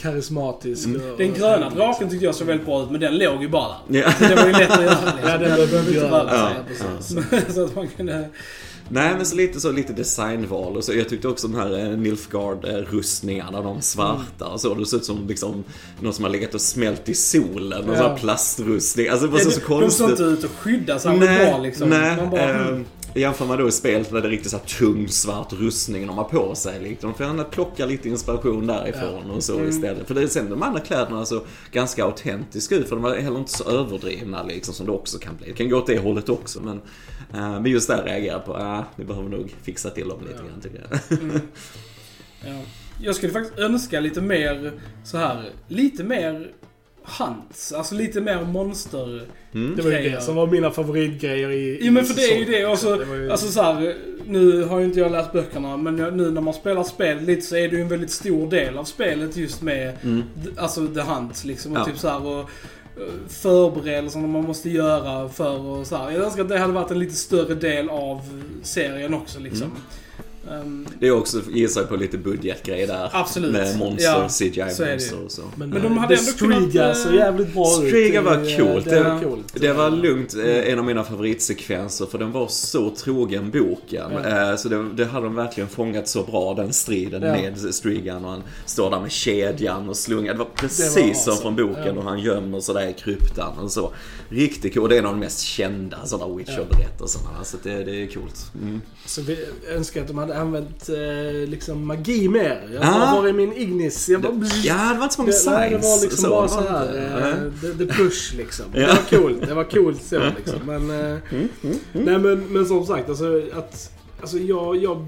Karismatisk. 0.00 0.88
och- 0.88 1.18
Den 1.18 1.34
gröna 1.34 1.70
draken 1.70 2.10
tyckte 2.10 2.24
jag 2.24 2.34
såg 2.34 2.46
väldigt 2.46 2.66
bra 2.66 2.82
ut, 2.82 2.90
men 2.90 3.00
den 3.00 3.18
låg 3.18 3.42
ju 3.42 3.48
bara 3.48 3.74
där. 3.88 3.98
Ja. 4.00 4.12
Så 4.12 4.24
det 4.24 4.34
var 4.34 4.46
ju 4.46 4.52
lätt 4.52 4.70
att 4.70 4.82
göra. 4.82 4.94
Liksom. 4.94 5.18
Ja, 5.24 5.30
den 5.38 5.40
behövde 5.40 5.78
inte 5.78 6.00
röra 6.10 6.28
sig. 6.30 6.56
Ja, 6.56 6.64
precis. 6.68 7.54
så 7.54 7.64
att 7.64 7.74
man 7.76 7.88
kunde... 7.88 8.28
Nej 8.92 9.12
men 9.16 9.26
så 9.26 9.36
lite 9.36 9.60
så 9.60 9.72
lite 9.72 9.92
designval 9.92 10.76
och 10.76 10.84
så. 10.84 10.92
Jag 10.94 11.08
tyckte 11.08 11.28
också 11.28 11.48
de 11.48 11.56
här 11.58 11.78
eh, 11.78 11.96
Nilfgaard-rustningarna, 11.98 13.62
de 13.62 13.82
svarta 13.82 14.46
och 14.46 14.60
så. 14.60 14.74
Det 14.74 14.86
såg 14.86 14.98
ut 15.00 15.04
som 15.06 15.26
liksom 15.28 15.64
någon 16.00 16.12
som 16.12 16.24
har 16.24 16.30
legat 16.30 16.54
och 16.54 16.60
smält 16.60 17.08
i 17.08 17.14
solen. 17.14 17.88
Och 17.88 17.94
Ja. 17.94 17.98
sån 17.98 18.10
här 18.10 18.16
plastrustning. 18.16 19.08
Alltså 19.08 19.26
det 19.26 19.32
var 19.32 19.38
så, 19.38 19.50
så 19.50 19.60
de 19.60 19.66
konstigt. 19.66 19.98
såg 19.98 20.10
inte 20.10 20.22
ut 20.22 20.44
att 20.44 20.50
skydda 20.50 20.98
särskilt 20.98 21.38
bra 21.50 21.58
liksom. 21.58 21.88
Nej, 21.88 22.16
Man 22.16 22.30
bara, 22.30 22.40
eh, 22.50 22.66
mm. 22.68 22.84
Jämför 23.14 23.46
man 23.46 23.58
då 23.58 23.68
i 23.68 23.72
spelet 23.72 24.12
när 24.12 24.20
det 24.20 24.28
är 24.28 24.30
riktigt 24.30 24.50
så 24.50 24.56
här 24.56 24.64
tung 24.64 25.08
svart 25.08 25.52
rustning 25.52 26.06
de 26.06 26.18
har 26.18 26.24
på 26.24 26.54
sig. 26.54 26.80
Liksom. 26.80 27.10
De 27.10 27.16
får 27.16 27.26
gärna 27.26 27.44
plocka 27.44 27.86
lite 27.86 28.08
inspiration 28.08 28.66
därifrån 28.66 29.30
och 29.30 29.42
så 29.44 29.54
Mm. 29.54 29.68
istället. 29.68 30.06
För 30.06 30.14
det 30.14 30.22
är 30.22 30.26
sen 30.26 30.50
de 30.50 30.62
andra 30.62 30.80
kläderna 30.80 31.26
så 31.26 31.42
ganska 31.72 32.04
autentiska 32.04 32.74
ut. 32.74 32.88
För 32.88 32.96
de 32.96 33.02
var 33.02 33.16
heller 33.16 33.38
inte 33.38 33.52
så 33.52 33.70
överdrivna 33.70 34.42
liksom 34.42 34.74
som 34.74 34.86
det 34.86 34.92
också 34.92 35.18
kan 35.18 35.36
bli. 35.36 35.46
Det 35.46 35.52
kan 35.52 35.68
gå 35.68 35.76
åt 35.76 35.86
det 35.86 35.98
hållet 35.98 36.28
också. 36.28 36.60
Men, 36.62 36.80
eh, 37.34 37.60
men 37.60 37.66
just 37.66 37.88
där 37.88 38.02
reagerar 38.04 38.34
jag 38.34 38.44
på, 38.44 38.54
ah, 38.54 38.84
vi 38.96 39.04
behöver 39.04 39.28
nog 39.28 39.54
fixa 39.62 39.90
till 39.90 40.08
dem 40.08 40.20
lite 40.20 40.34
grann 40.42 40.60
tycker 40.62 40.86
jag. 40.90 41.40
Ja. 42.44 42.60
Jag 43.02 43.14
skulle 43.14 43.32
faktiskt 43.32 43.58
önska 43.58 44.00
lite 44.00 44.20
mer 44.20 44.72
så 45.04 45.16
här, 45.18 45.50
lite 45.68 46.04
mer 46.04 46.50
hunts, 47.04 47.72
alltså 47.72 47.94
lite 47.94 48.20
mer 48.20 48.42
monster. 48.44 49.22
Mm. 49.54 49.76
Det 49.76 49.82
var 49.82 49.90
ju 49.90 50.10
det 50.10 50.20
som 50.22 50.34
var 50.36 50.46
mina 50.46 50.70
favoritgrejer 50.70 51.50
i 51.50 51.78
Jo 51.82 51.92
men 51.92 52.04
för 52.04 52.14
det 52.14 52.22
är 52.32 52.38
ju 52.38 52.44
det. 52.44 52.64
Alltså, 52.64 52.96
Det 52.96 53.16
ju- 53.16 53.30
alltså 53.30 53.46
så 53.48 53.62
här, 53.62 53.94
nu 54.26 54.64
har 54.64 54.78
ju 54.78 54.84
inte 54.84 54.98
jag 55.00 55.12
läst 55.12 55.32
böckerna, 55.32 55.76
men 55.76 55.98
jag, 55.98 56.16
nu 56.16 56.30
när 56.30 56.40
man 56.40 56.54
spelar 56.54 56.82
spel 56.82 57.20
lite 57.20 57.42
så 57.42 57.56
är 57.56 57.68
det 57.68 57.76
ju 57.76 57.82
en 57.82 57.88
väldigt 57.88 58.10
stor 58.10 58.50
del 58.50 58.78
av 58.78 58.84
spelet 58.84 59.36
just 59.36 59.62
med 59.62 59.92
Mm. 60.02 60.22
alltså 60.56 60.86
the 60.86 61.00
hunts 61.00 61.44
liksom. 61.44 61.72
Och 61.72 61.78
Ja. 61.78 61.84
typ 61.84 61.98
så 61.98 62.08
här, 62.08 62.26
och 62.26 62.38
eh, 62.40 62.46
förberedelserna 63.28 64.26
man 64.26 64.44
måste 64.44 64.70
göra 64.70 65.28
för 65.28 65.58
och 65.66 65.86
så 65.86 65.96
här. 65.96 66.10
Jag 66.10 66.22
önskar 66.24 66.42
att 66.42 66.48
det 66.48 66.58
hade 66.58 66.72
varit 66.72 66.90
en 66.90 66.98
lite 66.98 67.14
större 67.14 67.54
del 67.54 67.90
av 67.90 68.20
serien 68.62 69.14
också 69.14 69.38
liksom. 69.40 69.66
Mm. 69.66 69.76
Ehm, 70.50 70.86
Det 71.00 71.06
är 71.06 71.10
också, 71.10 71.40
gissar 71.50 71.84
på 71.84 71.96
lite 71.96 72.18
budgetgrej 72.18 72.86
där. 72.86 73.10
Absolut. 73.12 73.52
Med 73.52 73.78
monster, 73.78 74.04
Ja, 74.04 74.28
CGI 74.28 74.70
så 74.74 74.82
är 74.82 74.86
det 74.86 74.92
monster 74.92 75.16
ju. 75.16 75.24
och 75.24 75.30
så. 75.32 75.42
Men, 75.56 75.70
Men 75.70 75.82
de 75.82 75.92
eh, 75.92 75.98
hade 75.98 76.14
det 76.14 76.20
ändå 76.20 76.32
kunnat, 76.32 76.62
Striga 76.70 76.88
eh, 76.88 76.94
så 76.94 77.12
jävligt 77.12 77.54
bra 77.54 77.62
ut. 77.82 77.88
Striga 77.88 78.22
var 78.22 78.32
eh, 78.32 78.56
coolt. 78.56 78.84
Det 78.84 78.90
Det- 78.90 79.02
var 79.02 79.20
coolt. 79.22 79.54
Det 79.54 79.72
var 79.72 79.90
lugnt, 79.90 80.34
en 80.34 80.78
av 80.78 80.84
mina 80.84 81.04
favoritsekvenser 81.04 82.06
för 82.06 82.18
den 82.18 82.32
var 82.32 82.48
så 82.48 82.90
trogen 82.90 83.50
boken. 83.50 84.10
Ja. 84.24 84.56
Så 84.56 84.68
det, 84.68 84.88
det 84.94 85.04
hade 85.04 85.26
de 85.26 85.34
verkligen 85.34 85.68
fångat 85.68 86.08
så 86.08 86.22
bra, 86.22 86.54
den 86.54 86.72
striden 86.72 87.22
Ja. 87.22 87.32
med 87.32 87.74
Strigan 87.74 88.24
och 88.24 88.30
han 88.30 88.42
står 88.66 88.90
där 88.90 89.00
med 89.00 89.10
kedjan 89.10 89.88
och 89.88 89.96
slungar. 89.96 90.32
Det 90.32 90.38
var 90.38 90.48
precis 90.56 90.94
Det 90.94 91.02
var 91.02 91.14
som 91.14 91.36
från 91.36 91.56
boken 91.56 91.84
Ja. 91.86 91.92
och 91.92 92.02
han 92.04 92.18
gömmer 92.18 92.60
sig 92.60 92.74
där 92.74 92.88
i 92.88 92.92
kryptan 92.92 93.58
och 93.58 93.70
så. 93.72 93.92
Riktigt 94.28 94.74
coolt, 94.74 94.90
det 94.90 94.96
är 94.96 94.98
en 94.98 95.06
av 95.06 95.12
de 95.12 95.20
mest 95.20 95.40
kända 95.40 96.06
sådana 96.06 96.34
Witcher-berättelserna. 96.34 97.44
Så 97.44 97.56
det, 97.62 97.84
det 97.84 98.02
är 98.02 98.06
coolt. 98.06 98.52
Mm. 98.62 98.80
Så 99.06 99.22
vi 99.22 99.38
önskar 99.68 100.00
att 100.00 100.08
de 100.08 100.18
hade 100.18 100.29
använt 100.32 100.88
eh, 100.88 101.48
liksom 101.48 101.86
magi 101.86 102.28
mer. 102.28 102.68
Jag 102.74 102.82
Ah. 102.82 102.90
bara, 103.12 103.20
var 103.20 103.28
är 103.28 103.32
min 103.32 103.52
Ignis? 103.52 104.08
Jag 104.08 104.22
bara, 104.22 104.32
Ja, 104.64 104.90
det 104.92 104.98
var 104.98 105.02
inte 105.04 105.14
så 105.14 105.22
många 105.22 105.32
det, 105.32 105.50
nej, 105.50 105.70
signs. 105.70 105.82
det 105.82 105.88
var 105.88 106.02
liksom 106.02 106.30
bara 106.30 106.42
det 106.42 106.48
så 106.48 106.60
här. 106.60 107.42
eh, 107.44 107.60
the, 107.60 107.84
the 107.86 107.92
push 107.92 108.34
liksom. 108.36 108.64
Ja. 108.74 108.80
Det 108.80 108.86
var 108.86 109.20
coolt. 109.22 109.46
Det 109.48 109.54
var 109.54 109.64
coolt 109.64 110.02
så 110.02 110.20
liksom. 110.36 110.60
Men, 110.66 110.90
eh, 110.90 111.16
Mm, 111.32 111.48
nej, 111.92 112.18
men, 112.18 112.40
men 112.48 112.66
som 112.66 112.86
sagt, 112.86 113.08
alltså 113.08 113.42
att... 113.54 113.90
Alltså 114.20 114.38
jag, 114.38 114.76
jag 114.76 115.06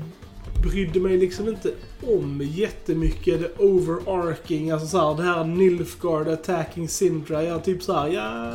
brydde 0.63 1.01
mig 1.01 1.19
liksom 1.19 1.49
inte 1.49 1.71
om 2.03 2.41
jättemycket 2.45 3.41
the 3.41 3.65
overarching, 3.65 4.71
alltså 4.71 4.87
så 4.89 4.99
här, 5.15 5.17
det 5.17 5.23
här 5.23 5.45
Nilfgaard 5.45 6.29
attacking 6.29 6.89
Sintra. 6.89 7.43
Jag 7.45 7.65
typ 7.65 7.83
så 7.83 7.93
här, 7.93 8.09
ja... 8.09 8.53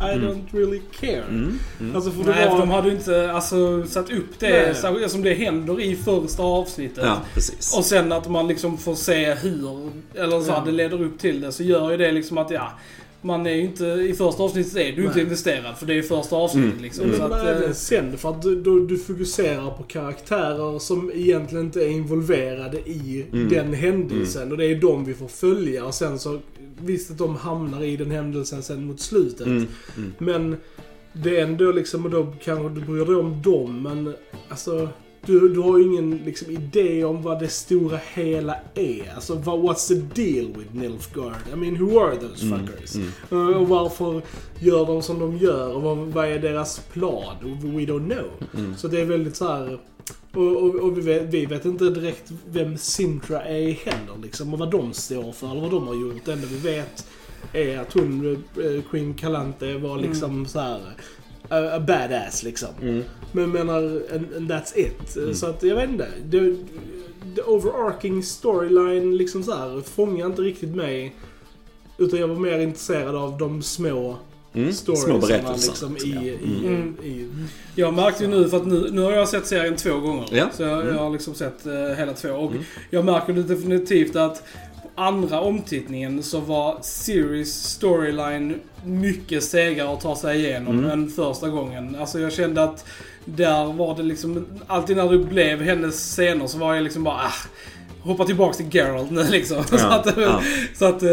I 0.00 0.18
don't 0.18 0.44
really 0.52 0.80
care. 1.00 1.22
Mm, 1.28 1.58
mm. 1.80 1.96
Alltså 1.96 2.10
för 2.10 2.24
Nej, 2.24 2.44
var... 2.44 2.50
för 2.52 2.58
de 2.58 2.70
hade 2.70 2.90
inte 2.90 3.32
alltså, 3.32 3.86
satt 3.86 4.10
upp 4.10 4.38
det 4.38 4.48
Nej. 4.50 4.74
så, 5.02 5.08
som 5.08 5.22
det 5.22 5.34
händer 5.34 5.80
i 5.80 5.96
första 5.96 6.42
avsnittet. 6.42 7.04
Ja, 7.04 7.20
precis. 7.34 7.76
Och 7.76 7.84
sen 7.84 8.12
att 8.12 8.28
man 8.28 8.48
liksom 8.48 8.78
får 8.78 8.94
se 8.94 9.34
hur, 9.34 9.90
eller 10.14 10.40
så 10.40 10.50
här, 10.50 10.58
Ja. 10.58 10.64
det 10.64 10.72
leder 10.72 11.02
upp 11.02 11.18
till 11.18 11.40
det, 11.40 11.52
så 11.52 11.62
gör 11.62 11.90
ju 11.90 11.96
det 11.96 12.12
liksom 12.12 12.38
att 12.38 12.50
ja, 12.50 12.72
man 13.22 13.46
är 13.46 13.50
ju 13.50 13.60
inte, 13.62 13.84
i 13.84 14.14
första 14.14 14.42
avsnittet 14.42 14.76
är 14.76 14.92
du 14.92 15.02
inte 15.02 15.14
Nej. 15.14 15.22
investerad 15.24 15.78
för 15.78 15.86
det 15.86 15.98
är 15.98 16.02
första 16.02 16.36
avsnittet 16.36 16.70
Mm. 16.72 16.82
liksom. 16.82 17.06
Men 17.06 17.16
Så 17.16 17.22
att, 17.22 17.44
även 17.46 17.62
eh, 17.64 17.72
sen, 17.72 18.18
för 18.18 18.30
att 18.30 18.42
du, 18.42 18.60
du, 18.62 18.86
du 18.86 18.98
fokuserar 18.98 19.70
på 19.70 19.82
karaktärer 19.82 20.78
som 20.78 21.10
egentligen 21.14 21.64
inte 21.64 21.84
är 21.84 21.88
involverade 21.88 22.78
i 22.78 23.26
Mm. 23.32 23.48
den 23.48 23.72
händelsen. 23.74 24.52
Och 24.52 24.58
det 24.58 24.66
är 24.66 24.74
de 24.80 25.04
vi 25.04 25.14
får 25.14 25.28
följa. 25.28 25.84
Och 25.84 25.94
sen 25.94 26.18
så, 26.18 26.38
visst 26.80 27.10
att 27.10 27.18
de 27.18 27.36
hamnar 27.36 27.82
i 27.82 27.96
den 27.96 28.10
händelsen 28.10 28.62
sen 28.62 28.84
mot 28.84 29.00
slutet. 29.00 29.46
Mm, 29.46 29.66
mm. 29.96 30.12
Men 30.18 30.56
det 31.12 31.38
är 31.38 31.42
ändå 31.42 31.72
liksom, 31.72 32.04
och 32.04 32.10
då 32.10 32.26
kanske 32.44 32.68
du 32.80 32.86
bryr 32.86 33.04
dig 33.04 33.14
om 33.14 33.42
dem, 33.42 33.82
men 33.82 34.14
alltså... 34.48 34.88
Du, 35.26 35.48
du 35.48 35.60
har 35.60 35.78
ju 35.78 35.84
ingen 35.84 36.16
liksom, 36.24 36.50
idé 36.50 37.04
om 37.04 37.22
vad 37.22 37.40
det 37.40 37.48
stora 37.48 37.98
hela 38.14 38.56
är. 38.74 39.12
Alltså, 39.14 39.34
vad, 39.34 39.58
what's 39.60 39.88
the 39.88 40.22
deal 40.22 40.46
with 40.58 40.74
Nilfgaard? 40.74 41.34
I 41.52 41.56
mean, 41.56 41.76
who 41.76 41.98
are 42.00 42.16
those 42.16 42.46
Mm, 42.46 42.66
fuckers? 42.66 42.94
mm. 42.94 43.08
Uh, 43.32 43.56
Och 43.56 43.68
varför 43.68 44.22
gör 44.60 44.86
de 44.86 45.02
som 45.02 45.18
de 45.18 45.36
gör? 45.36 45.74
Och 45.74 45.82
vad, 45.82 45.96
vad 45.98 46.26
är 46.28 46.38
deras 46.38 46.78
plan? 46.92 47.36
We 47.62 47.80
don't 47.84 48.14
know. 48.14 48.30
Mm. 48.58 48.76
Så 48.76 48.88
det 48.88 49.00
är 49.00 49.04
väldigt 49.04 49.36
så 49.36 49.48
här. 49.48 49.78
Och, 50.34 50.56
och, 50.62 50.74
och 50.74 50.98
vi, 50.98 51.00
vet, 51.02 51.22
vi 51.34 51.46
vet 51.46 51.64
inte 51.64 51.84
direkt 51.90 52.32
vem 52.50 52.78
Sintra 52.78 53.42
är 53.42 53.70
heller 53.72 54.22
liksom. 54.22 54.52
Och 54.52 54.58
vad 54.58 54.70
de 54.70 54.92
står 54.92 55.32
för 55.32 55.50
eller 55.50 55.60
vad 55.60 55.70
de 55.70 55.86
har 55.86 55.94
gjort. 55.94 56.24
Det 56.24 56.32
enda 56.32 56.46
vi 56.50 56.56
vet 56.56 57.06
är 57.52 57.78
att 57.78 57.92
hon, 57.92 58.44
eh, 58.56 58.82
Queen 58.90 59.14
Calante, 59.14 59.78
var 59.78 59.98
liksom 59.98 60.46
så 60.46 60.60
här 60.60 60.80
a, 61.48 61.56
a 61.76 61.80
badass 61.80 62.42
liksom. 62.42 62.68
Mm. 62.82 63.02
Men 63.32 63.42
jag 63.44 63.50
menar, 63.52 63.76
and, 64.14 64.26
and 64.36 64.50
that's 64.50 64.72
it. 64.78 65.16
Mm. 65.16 65.34
Så 65.34 65.46
att 65.46 65.62
jag 65.62 65.76
vet 65.76 65.90
inte. 65.90 66.08
Det, 66.24 66.56
the 67.36 67.42
overarching 67.42 68.22
storyline 68.22 69.16
liksom 69.16 69.42
så 69.42 69.54
här 69.54 69.80
fångar 69.80 70.26
inte 70.26 70.42
riktigt 70.42 70.74
mig. 70.76 71.14
Utan 71.98 72.20
jag 72.20 72.28
var 72.28 72.36
mer 72.36 72.58
intresserad 72.58 73.16
av 73.16 73.38
de 73.38 73.62
små 73.62 74.16
Mm. 74.54 74.72
Små 74.72 75.18
berättelser. 75.18 75.68
liksom 75.70 75.96
i, 75.96 76.00
i, 76.00 76.66
Mm. 76.66 76.96
i... 77.04 77.26
jag 77.74 77.94
märkte 77.94 78.24
ju 78.24 78.30
nu, 78.30 78.48
för 78.48 78.56
att 78.56 78.66
nu, 78.66 78.88
nu 78.92 79.00
har 79.02 79.12
jag 79.12 79.28
sett 79.28 79.46
serien 79.46 79.76
två 79.76 79.98
gånger. 79.98 80.28
Ja. 80.32 80.48
Så 80.56 80.62
jag, 80.62 80.80
Mm. 80.80 80.94
jag 80.94 81.02
har 81.02 81.10
liksom 81.10 81.34
sett 81.34 81.66
eh, 81.66 81.72
hela 81.74 82.12
två. 82.12 82.28
Och 82.28 82.50
Mm. 82.50 82.62
jag 82.90 83.04
märker 83.04 83.32
nu 83.32 83.42
definitivt 83.42 84.16
att 84.16 84.42
andra 84.94 85.40
omtittningen 85.40 86.22
så 86.22 86.40
var 86.40 86.78
Series 86.82 87.64
storyline 87.64 88.54
mycket 88.84 89.44
segare 89.44 89.92
att 89.92 90.00
ta 90.00 90.16
sig 90.16 90.38
igenom 90.40 90.78
Mm. 90.78 90.90
än 90.90 91.10
första 91.10 91.48
gången. 91.48 91.96
Alltså 92.00 92.18
jag 92.20 92.32
kände 92.32 92.62
att 92.62 92.84
där 93.24 93.72
var 93.72 93.96
det 93.96 94.02
liksom, 94.02 94.46
alltid 94.66 94.96
när 94.96 95.08
det 95.12 95.18
blev 95.18 95.62
hennes 95.62 95.94
scener 96.16 96.46
så 96.46 96.58
var 96.58 96.74
jag 96.74 96.84
liksom 96.84 97.04
bara 97.04 97.14
ah, 97.16 97.32
Hoppa 98.02 98.24
tillbaks 98.24 98.56
till 98.56 98.66
Geralt 98.74 99.10
nu 99.10 99.24
liksom. 99.30 99.64
så 99.64 99.76
Ja, 99.76 99.92
att, 99.94 100.16
ja. 100.16 100.42
så 100.74 100.84
att, 100.84 101.02
eh, 101.02 101.10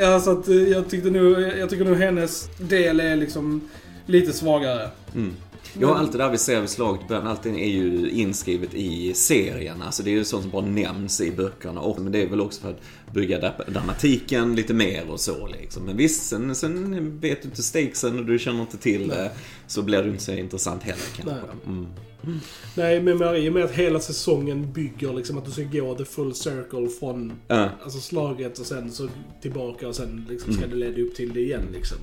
ja, 0.00 0.20
så 0.20 0.30
att 0.30 0.48
eh, 0.48 0.54
jag 0.56 0.90
tyckte 0.90 1.10
nog, 1.10 1.40
jag 1.58 1.70
tycker 1.70 1.84
nog 1.84 1.96
hennes 1.96 2.48
del 2.58 3.00
är 3.00 3.16
liksom 3.16 3.68
lite 4.06 4.32
svagare. 4.32 4.88
Mm. 5.14 5.34
Ja, 5.78 5.94
allt 5.98 6.12
det 6.12 6.18
där 6.18 6.28
vi 6.30 6.38
ser 6.38 6.60
vid 6.60 6.70
slaget 6.70 7.02
i 7.04 7.08
början, 7.08 7.26
allting 7.26 7.60
är 7.60 7.68
ju 7.68 8.10
inskrivet 8.10 8.74
i 8.74 9.14
serien. 9.14 9.82
Alltså 9.82 10.02
det 10.02 10.10
är 10.10 10.12
ju 10.12 10.24
sånt 10.24 10.42
som 10.42 10.50
bara 10.50 10.66
nämns 10.66 11.20
i 11.20 11.30
böckerna. 11.30 11.80
Och, 11.80 12.00
men 12.00 12.12
det 12.12 12.22
är 12.22 12.26
väl 12.26 12.40
också 12.40 12.60
för 12.60 12.70
att 12.70 12.80
bygga 13.14 13.38
dra- 13.40 13.64
dramatiken 13.70 14.56
lite 14.56 14.74
mer 14.74 15.10
och 15.10 15.20
så 15.20 15.46
liksom. 15.46 15.82
Men 15.82 15.96
visst, 15.96 16.28
sen, 16.28 16.54
sen 16.54 17.18
vet 17.20 17.42
du 17.42 17.48
inte 17.48 17.62
stakesen 17.62 18.18
och 18.18 18.24
du 18.24 18.38
känner 18.38 18.60
inte 18.60 18.76
till 18.76 19.08
det. 19.08 19.30
Så 19.66 19.82
blir 19.82 20.02
det 20.02 20.08
inte 20.08 20.22
så 20.24 20.32
intressant 20.32 20.82
heller 20.82 21.02
kanske. 21.16 21.34
Nej. 21.34 21.76
Mm. 22.24 22.40
Nej, 22.76 23.00
men 23.02 23.18
med- 23.18 23.44
i 23.44 23.48
och 23.48 23.52
med 23.52 23.64
att 23.64 23.70
hela 23.70 24.00
säsongen 24.00 24.72
bygger 24.72 25.12
liksom 25.12 25.38
att 25.38 25.44
du 25.44 25.50
ska 25.50 25.62
gå 25.62 25.94
the 25.94 26.04
full 26.04 26.34
circle 26.34 26.88
från 27.00 27.32
Ja. 27.48 27.68
alltså 27.82 28.00
slaget 28.00 28.58
och 28.58 28.66
sen 28.66 28.92
så 28.92 29.08
tillbaka 29.42 29.88
och 29.88 29.94
sen 29.94 30.26
liksom 30.30 30.52
ska 30.52 30.64
Mm. 30.64 30.78
det 30.78 30.86
leda 30.86 31.02
upp 31.02 31.14
till 31.14 31.32
det 31.32 31.40
igen 31.40 31.62
liksom. 31.72 31.96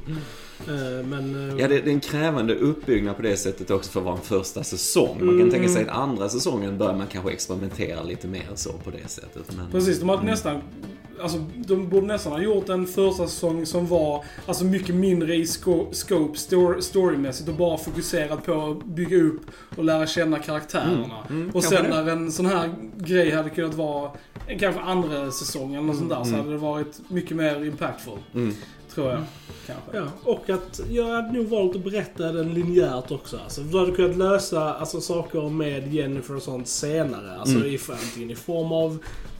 Eh, 0.67 1.07
men... 1.07 1.49
eh, 1.49 1.55
Ja, 1.61 1.67
det, 1.67 1.79
det 1.81 1.89
är 1.89 1.93
en 1.93 1.99
krävande 1.99 2.55
uppbyggnad 2.55 3.15
på 3.15 3.21
det 3.21 3.37
sättet 3.37 3.71
också 3.71 3.91
för 3.91 3.99
att 3.99 4.05
vara 4.05 4.15
en 4.15 4.21
första 4.21 4.63
säsong. 4.63 5.17
Man 5.19 5.27
kan 5.27 5.39
Mm. 5.39 5.49
tänka 5.51 5.69
sig 5.69 5.83
att 5.83 5.89
andra 5.97 6.29
säsongen 6.29 6.77
börjar 6.77 6.95
man 6.97 7.07
kanske 7.07 7.31
experimentera 7.31 8.03
lite 8.03 8.27
mer 8.27 8.47
så 8.55 8.71
på 8.73 8.91
det 8.91 9.07
sättet. 9.09 9.55
Men, 9.57 9.71
Precis, 9.71 9.99
de 9.99 10.09
hade 10.09 10.23
nästan 10.23 10.61
alltså 11.21 11.45
de 11.55 11.89
borde 11.89 12.07
nästan 12.07 12.31
ha 12.33 12.41
gjort 12.41 12.69
en 12.69 12.85
första 12.87 13.27
säsong 13.27 13.65
som 13.65 13.87
var 13.87 14.23
alltså 14.45 14.65
mycket 14.65 14.95
mindre 14.95 15.35
i 15.35 15.43
sco- 15.43 15.91
scope 15.91 16.37
story, 16.39 16.81
storymässigt 16.81 17.49
och 17.49 17.55
bara 17.55 17.77
fokuserat 17.77 18.45
på 18.45 18.53
att 18.81 18.85
bygga 18.85 19.17
upp 19.17 19.41
och 19.77 19.83
lära 19.83 20.07
känna 20.07 20.39
karaktärerna. 20.39 21.15
Mm, 21.29 21.47
och 21.47 21.53
kanske 21.53 21.75
sen 21.75 21.83
det. 21.83 21.89
när 22.03 22.11
en 22.11 22.31
sån 22.31 22.45
här 22.45 22.75
grej 22.97 23.31
hade 23.31 23.49
kunnat 23.49 23.73
vara 23.73 24.11
en 24.47 24.59
kanske 24.59 24.81
andra 24.81 25.31
säsong 25.31 25.73
eller 25.75 25.87
något 25.87 25.97
sånt 25.97 26.09
där 26.09 26.23
så 26.23 26.27
Mm. 26.29 26.39
hade 26.39 26.51
det 26.51 26.57
varit 26.57 26.99
mycket 27.09 27.37
mer 27.37 27.65
impactful. 27.65 28.17
Mm. 28.33 28.53
Tror 28.93 29.09
jag. 29.09 29.23
Kanske. 29.67 29.97
Ja, 29.97 30.03
och 30.23 30.49
att 30.49 30.79
jag 30.89 31.05
hade 31.07 31.31
nog 31.31 31.45
valt 31.45 31.75
att 31.75 31.83
berätta 31.83 32.31
den 32.31 32.53
linjärt 32.53 33.11
också. 33.11 33.37
Alltså, 33.43 33.61
du 33.61 33.79
hade 33.79 33.91
kunnat 33.91 34.17
lösa 34.17 34.73
alltså, 34.73 35.01
saker 35.01 35.49
med 35.49 35.93
Jennifer 35.93 36.35
och 36.35 36.41
sånt 36.41 36.67
senare. 36.67 37.37
Alltså 37.39 37.55
Mm. 37.55 37.67
i, 37.67 37.79
antingen 37.91 38.29
i 38.31 38.35
form 38.35 38.71
av 38.71 38.97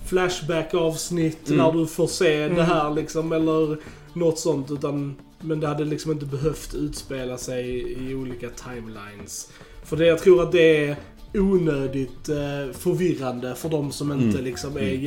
Flashback-avsnitt 0.08 1.50
Mm. 1.50 1.58
när 1.66 1.72
du 1.72 1.88
får 1.88 2.08
se 2.08 2.44
Mm. 2.44 2.58
det 2.58 2.64
här 2.64 2.94
liksom, 2.94 3.32
eller 3.32 3.78
något 4.14 4.40
sånt. 4.40 4.72
Utan, 4.72 5.16
men 5.42 5.60
det 5.60 5.68
hade 5.68 5.86
liksom 5.86 6.12
inte 6.12 6.26
behövt 6.26 6.74
utspela 6.74 7.38
sig 7.38 7.82
i 8.10 8.16
olika 8.16 8.48
timelines. 8.50 9.50
För 9.84 9.98
det, 9.98 10.06
jag 10.06 10.20
tror 10.20 10.44
att 10.44 10.52
det 10.52 10.88
är 10.88 10.96
onödigt 11.34 12.30
eh, 12.30 12.74
förvirrande 12.80 13.56
för 13.56 13.70
de 13.70 13.92
som 13.92 14.12
inte 14.12 14.24
Mm. 14.38 14.44
liksom 14.46 14.78
är 14.78 14.82
Mm. 14.82 15.02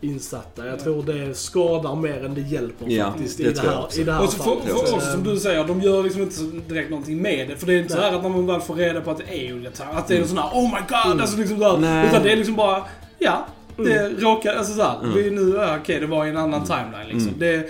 jätteinsatta. 0.00 0.66
Jag 0.66 0.80
tror 0.80 1.02
det 1.02 1.34
skadar 1.34 1.96
mer 1.96 2.24
än 2.24 2.34
det 2.34 2.40
hjälper 2.40 2.86
Ja, 2.90 3.04
faktiskt 3.12 3.38
det 3.38 3.44
i, 3.44 3.52
det 3.52 3.60
här, 3.60 4.00
i 4.00 4.04
det 4.04 4.12
här 4.12 4.22
Och 4.24 4.28
så 4.32 4.36
för, 4.36 4.44
fallet. 4.44 4.64
för, 4.64 4.72
också 4.80 4.94
Eh, 4.96 5.12
som 5.12 5.22
du 5.24 5.36
säger, 5.36 5.64
de 5.64 5.80
gör 5.80 6.02
liksom 6.02 6.22
inte 6.22 6.34
så 6.34 6.44
direkt 6.68 6.90
någonting 6.90 7.22
med 7.22 7.48
det. 7.48 7.56
För 7.56 7.66
det 7.66 7.74
är 7.74 7.78
inte 7.78 7.92
så 7.92 7.98
Nej. 8.00 8.10
här 8.10 8.16
att 8.16 8.22
när 8.22 8.30
man 8.30 8.46
väl 8.46 8.60
får 8.60 8.74
reda 8.74 9.00
på 9.00 9.10
att 9.10 9.18
det 9.18 9.46
är 9.48 9.54
olika 9.54 9.84
att 9.84 10.08
det 10.08 10.16
är 10.16 10.20
en 10.22 10.28
sån 10.28 10.38
här 10.38 10.50
Oh 10.54 10.64
my 10.64 10.80
god! 10.88 11.06
Mm. 11.06 11.20
Alltså 11.20 11.36
liksom 11.38 11.58
där. 11.58 12.06
Utan 12.08 12.22
det 12.22 12.32
är 12.32 12.36
liksom 12.36 12.56
bara, 12.56 12.82
ja. 13.18 13.46
Det 13.76 14.08
råkar, 14.18 14.54
alltså 14.54 14.74
såhär, 14.74 14.98
Mm. 15.02 15.14
vi 15.16 15.30
nu, 15.30 15.54
ja, 15.56 15.76
okej 15.80 16.00
det 16.00 16.06
var 16.06 16.26
i 16.26 16.28
en 16.28 16.36
annan 16.36 16.64
timeline 16.66 17.06
liksom. 17.08 17.28
Mm. 17.28 17.38
Det, 17.38 17.68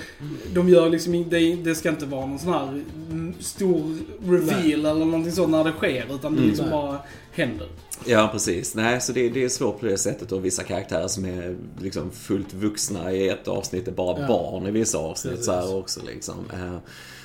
de 0.54 0.68
gör 0.68 0.88
liksom 0.90 1.28
det, 1.30 1.54
det 1.56 1.74
ska 1.74 1.88
inte 1.88 2.06
vara 2.06 2.26
någon 2.26 2.38
sån 2.38 2.52
här 2.52 2.68
mm, 3.10 3.34
stor 3.40 3.96
reveal 4.24 4.86
eller 4.86 5.04
någonting 5.04 5.32
sånt 5.32 5.50
när 5.50 5.64
det 5.64 5.72
sker. 5.72 6.04
Utan 6.14 6.32
det 6.32 6.38
Mm. 6.38 6.48
liksom 6.48 6.66
Nej. 6.66 6.72
bara 6.74 6.98
händer. 7.32 7.68
Ja, 8.04 8.28
precis. 8.32 8.74
Nej, 8.74 9.00
så 9.00 9.12
det, 9.12 9.28
det 9.28 9.44
är 9.44 9.48
svårt 9.48 9.80
på 9.80 9.86
det 9.86 9.98
sättet 9.98 10.32
och 10.32 10.44
vissa 10.44 10.62
karaktärer 10.62 11.08
som 11.08 11.24
är 11.24 11.56
liksom 11.80 12.10
fullt 12.10 12.54
vuxna 12.54 13.12
i 13.12 13.28
ett 13.28 13.48
avsnitt 13.48 13.88
är 13.88 13.92
bara 13.92 14.20
Ja. 14.20 14.26
barn 14.28 14.66
i 14.66 14.70
vissa 14.70 14.98
avsnitt 14.98 15.32
Precis. 15.32 15.46
så 15.46 15.52
här 15.52 15.76
också 15.76 16.00
liksom. 16.06 16.34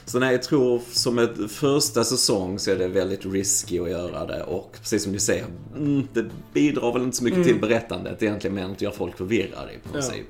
Så 0.07 0.19
nej, 0.19 0.31
jag 0.31 0.43
tror 0.43 0.81
som 0.91 1.19
ett 1.19 1.51
första 1.51 2.03
säsong 2.03 2.59
så 2.59 2.71
är 2.71 2.75
det 2.75 2.87
väldigt 2.87 3.25
risky 3.25 3.79
att 3.79 3.89
göra 3.89 4.25
det 4.25 4.43
och 4.43 4.77
precis 4.81 5.03
som 5.03 5.13
du 5.13 5.19
säger, 5.19 5.45
mm, 5.75 6.07
det 6.13 6.25
bidrar 6.53 6.93
väl 6.93 7.01
inte 7.03 7.17
så 7.17 7.23
mycket 7.23 7.37
Mm. 7.37 7.47
till 7.47 7.59
berättandet 7.61 8.23
egentligen 8.23 8.55
men 8.55 8.71
att 8.71 8.81
göra 8.81 8.93
folk 8.93 9.17
förvirrade 9.17 9.71
i 9.71 9.77
Ja. 9.83 9.91
princip. 9.91 10.25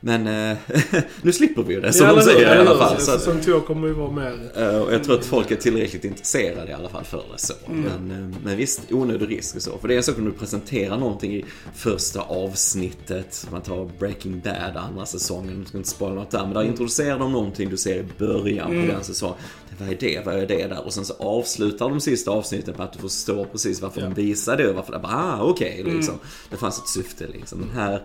Men 0.00 0.26
eh, 0.50 0.56
nu 1.22 1.32
slipper 1.32 1.62
vi 1.62 1.74
ju 1.74 1.80
det 1.80 1.92
som 1.92 2.06
Ja, 2.06 2.14
de 2.14 2.22
säger 2.22 2.56
i 2.56 2.58
alla 2.58 2.78
fall. 2.78 3.00
Så 3.00 3.12
att, 3.12 3.20
Säsong 3.20 3.40
två 3.40 3.60
kommer 3.60 3.86
ju 3.88 3.92
vara 3.94 4.10
mer... 4.10 4.32
Eh, 4.56 4.78
Och 4.82 4.92
jag 4.94 5.04
tror 5.04 5.18
att 5.18 5.24
folk 5.24 5.50
är 5.50 5.56
tillräckligt 5.56 6.04
intresserade 6.04 6.70
i 6.70 6.74
alla 6.74 6.88
fall 6.88 7.04
för 7.04 7.16
det 7.32 7.38
så. 7.38 7.52
Mm. 7.68 7.82
Men, 7.82 8.10
eh, 8.30 8.36
men 8.44 8.56
visst, 8.56 8.80
onödig 8.92 9.30
risk 9.30 9.56
och 9.56 9.62
så. 9.62 9.78
För 9.78 9.88
det 9.88 9.96
är 9.96 10.02
sak 10.02 10.18
om 10.18 10.24
du 10.24 10.32
presenterar 10.32 10.96
någonting 10.96 11.32
i 11.34 11.44
första 11.74 12.20
avsnittet. 12.20 13.46
Man 13.52 13.60
tar 13.62 13.90
Breaking 13.98 14.40
Bad, 14.44 14.76
andra 14.76 15.06
säsongen. 15.06 15.58
Jag 15.58 15.68
ska 15.68 15.78
inte 15.78 15.90
spoila 15.90 16.14
något 16.14 16.30
där. 16.30 16.44
Men 16.44 16.54
där 16.54 16.62
introducerar 16.64 17.18
de 17.18 17.32
någonting 17.32 17.70
du 17.70 17.76
ser 17.76 17.96
i 17.96 18.04
början 18.18 18.72
Mm. 18.72 18.86
på 18.86 18.92
den 18.94 19.04
säsongen. 19.04 19.36
Vad 19.78 19.88
är 19.88 19.96
det? 20.00 20.22
Vad 20.26 20.34
är 20.34 20.46
det 20.46 20.66
där? 20.66 20.84
Och 20.86 20.92
sen 20.94 21.04
så 21.04 21.14
avslutar 21.14 21.88
de 21.88 22.00
sista 22.00 22.30
avsnittet 22.30 22.78
med 22.78 22.84
att 22.86 22.92
du 22.92 22.98
förstår 22.98 23.44
precis 23.44 23.80
varför 23.80 24.00
Ja. 24.00 24.06
de 24.08 24.14
visar 24.14 24.56
det. 24.56 24.68
Och 24.68 24.74
varför 24.74 24.92
det 24.92 24.98
bara, 24.98 25.12
ah 25.12 25.42
okej 25.42 25.80
Mm. 25.80 25.96
liksom. 25.96 26.14
Det 26.50 26.56
fanns 26.56 26.78
ett 26.78 26.88
syfte 26.88 27.26
liksom. 27.26 27.60
Den 27.60 27.70
här, 27.70 28.02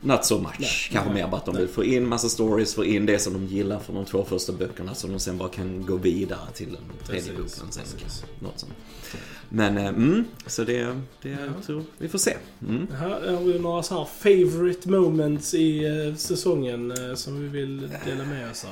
not 0.00 0.24
so 0.24 0.38
much. 0.38 0.88
Kanske 0.92 1.12
mer 1.12 1.28
bara 1.28 1.36
att 1.36 1.46
de 1.46 1.56
vill 1.56 1.68
få 1.68 1.84
in 1.84 2.08
massa 2.08 2.28
stories, 2.28 2.74
få 2.74 2.84
in 2.84 3.06
det 3.06 3.18
som 3.18 3.32
de 3.32 3.46
gillar 3.46 3.78
från 3.78 3.96
de 3.96 4.04
två 4.04 4.24
första 4.24 4.52
böckerna. 4.52 4.94
Så 4.94 5.06
de 5.06 5.18
sen 5.20 5.38
bara 5.38 5.48
kan 5.48 5.86
gå 5.86 5.96
vidare 5.96 6.38
till 6.54 6.72
den 6.72 7.06
tredje 7.06 7.22
Precis, 7.32 7.58
boken 7.60 7.72
sen. 7.72 7.84
precis. 7.98 8.24
Något 8.40 8.58
sånt. 8.60 8.72
Men, 9.48 9.78
eh, 9.78 9.86
mm, 9.88 10.24
så 10.46 10.64
det, 10.64 10.82
det 11.22 11.28
Ja. 11.28 11.36
jag 11.56 11.64
tror 11.66 11.84
vi 11.98 12.08
får 12.08 12.18
se. 12.18 12.36
Mm. 12.68 12.86
Här 12.98 13.32
har 13.36 13.40
vi 13.44 13.58
några 13.58 13.82
så 13.82 13.94
här 13.98 14.04
favorite 14.04 14.88
moments 14.90 15.54
i 15.54 15.84
eh, 15.84 16.14
säsongen 16.16 16.90
eh, 17.10 17.14
som 17.14 17.40
vi 17.40 17.48
vill 17.48 17.80
dela 18.06 18.24
med 18.24 18.50
oss 18.50 18.64
av. 18.64 18.70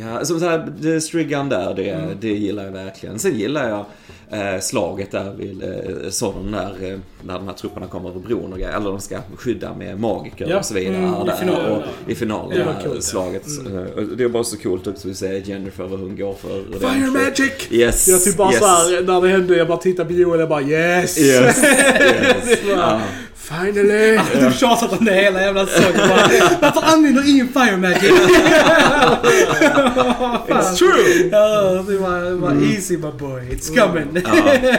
Ja, 0.00 0.24
som 0.24 0.40
så 0.40 0.46
här, 0.48 0.72
det 0.80 1.00
striggan 1.00 1.48
där, 1.48 1.74
det, 1.74 1.88
Mm. 1.90 2.10
det 2.20 2.28
gillar 2.28 2.64
jag 2.64 2.72
verkligen. 2.72 3.18
Sen 3.18 3.38
gillar 3.38 3.68
jag 3.68 3.84
eh, 4.30 4.60
slaget 4.60 5.10
där 5.10 5.32
vid 5.38 5.62
eh, 5.62 6.10
sådden 6.10 6.52
där, 6.52 6.90
eh, 6.92 6.98
när 7.22 7.34
de 7.34 7.46
här 7.46 7.54
trupperna 7.54 7.86
kommer 7.86 8.08
över 8.10 8.20
bron 8.20 8.52
och. 8.52 8.60
Eller 8.60 8.90
de 8.90 9.00
ska 9.00 9.16
skydda 9.36 9.74
med 9.74 10.00
magiker 10.00 10.46
Ja. 10.50 10.58
och 10.58 10.64
så 10.64 10.74
vidare. 10.74 10.96
Mm, 10.96 11.14
i 11.22 11.26
där. 11.26 11.36
finalen, 11.36 11.72
och. 11.72 11.82
I 12.10 12.14
finalen, 12.14 12.58
Det 12.58 12.88
ja. 12.94 13.00
slaget. 13.00 13.46
Mm. 13.66 13.76
Eh, 13.78 13.84
Det 14.16 14.24
är 14.24 14.28
bara 14.28 14.44
så 14.44 14.56
coolt 14.56 14.86
också 14.86 15.10
att 15.10 15.16
se 15.16 15.38
Jennifer 15.44 15.84
vad 15.84 16.00
hon 16.00 16.16
går 16.16 16.34
för. 16.34 16.48
Fire 16.48 16.88
ordentligt. 16.88 17.12
magic! 17.12 17.52
Yes, 17.70 18.08
Jag 18.08 18.22
typ 18.24 18.36
bara 18.36 18.50
yes. 18.52 18.58
såhär, 18.60 19.02
när 19.02 19.20
det 19.20 19.28
hände, 19.28 19.56
jag 19.56 19.68
bara 19.68 19.78
tittade 19.78 20.08
på 20.08 20.14
Joel 20.14 20.40
och 20.40 20.48
bara 20.48 20.62
yes! 20.62 21.18
Yes, 21.18 21.58
yes. 21.64 22.60
Det 22.64 22.74
var- 22.74 22.82
ja. 22.82 23.00
Finally! 23.48 24.14
Jag 24.34 24.40
har 24.40 24.50
tjatat 24.50 24.98
om 24.98 25.04
det 25.04 25.12
hela 25.14 25.40
jävla 25.40 25.66
säsongen. 25.66 26.08
Varför 26.60 26.82
använder 26.96 27.30
ingen 27.30 27.48
fire 27.48 27.76
magic? 27.76 28.02
It's 30.48 30.74
true! 30.76 31.28
Ja, 31.32 31.82
det 31.88 31.98
var, 31.98 32.20
det 32.20 32.34
var 32.34 32.72
easy 32.74 32.96
my 32.96 33.10
boy. 33.18 33.40
It's 33.50 33.78
coming. 33.80 34.22
Ja. 34.24 34.54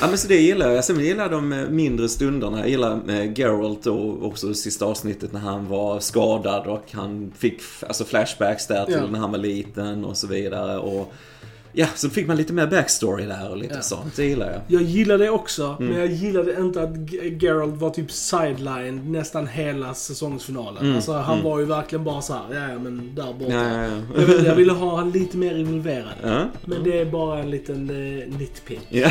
ja 0.00 0.06
men 0.08 0.18
så 0.18 0.28
det 0.28 0.36
gillar 0.36 0.70
jag. 0.70 0.84
Sen 0.84 1.00
gillar 1.00 1.22
jag 1.24 1.32
de 1.32 1.52
eh, 1.52 1.68
mindre 1.68 2.08
stunderna. 2.08 2.58
Jag 2.58 2.68
gillar 2.68 3.00
eh, 3.08 3.32
Geralt 3.38 3.86
och 3.86 4.26
också 4.26 4.46
det 4.46 4.54
sista 4.54 4.84
avsnittet 4.84 5.32
när 5.32 5.40
han 5.40 5.68
var 5.68 6.00
skadad 6.00 6.66
och 6.66 6.84
han 6.92 7.32
fick 7.38 7.60
alltså 7.88 8.04
flashbacks 8.04 8.66
där 8.66 8.84
till 8.84 8.94
Ja. 8.94 9.06
när 9.10 9.18
han 9.18 9.30
var 9.30 9.38
liten 9.38 10.04
och 10.04 10.16
så 10.16 10.26
vidare. 10.26 10.78
Och 10.78 11.12
ja, 11.74 11.86
så 11.94 12.10
fick 12.10 12.26
man 12.26 12.36
lite 12.36 12.52
mer 12.52 12.66
backstory 12.66 13.26
där 13.26 13.50
och 13.50 13.56
lite 13.56 13.74
Ja. 13.74 13.82
sånt. 13.82 14.16
Det 14.16 14.24
gillar 14.24 14.50
jag. 14.52 14.60
Jag 14.80 14.82
gillar 14.82 15.18
det 15.18 15.30
också, 15.30 15.76
Mm. 15.80 15.92
men 15.92 16.00
jag 16.00 16.10
gillade 16.12 16.60
inte 16.60 16.82
att 16.82 16.94
G- 16.96 17.38
Geralt 17.40 17.74
var 17.80 17.90
typ 17.90 18.10
sidelined 18.12 19.10
nästan 19.10 19.46
hela 19.46 19.94
säsongsfinalen. 19.94 20.82
Mm, 20.82 20.96
Alltså 20.96 21.12
han 21.12 21.32
mm. 21.38 21.44
var 21.44 21.58
ju 21.58 21.64
verkligen 21.64 22.04
bara 22.04 22.20
så 22.22 22.32
här, 22.32 22.70
ja 22.72 22.78
men 22.78 23.14
där 23.14 23.32
borta. 23.32 23.52
Ja, 23.52 23.62
ja, 23.62 23.82
Jag, 23.82 24.22
ja. 24.22 24.26
ville, 24.26 24.48
jag 24.48 24.54
ville 24.54 24.72
ha 24.72 24.96
han 24.96 25.10
lite 25.10 25.36
mer 25.36 25.56
involverad. 25.58 26.04
ja. 26.22 26.44
Men 26.64 26.84
det 26.84 26.98
är 27.00 27.04
bara 27.04 27.38
en 27.38 27.50
liten 27.50 27.90
eh, 27.90 28.38
nitpick. 28.38 28.80
Ja. 28.88 29.10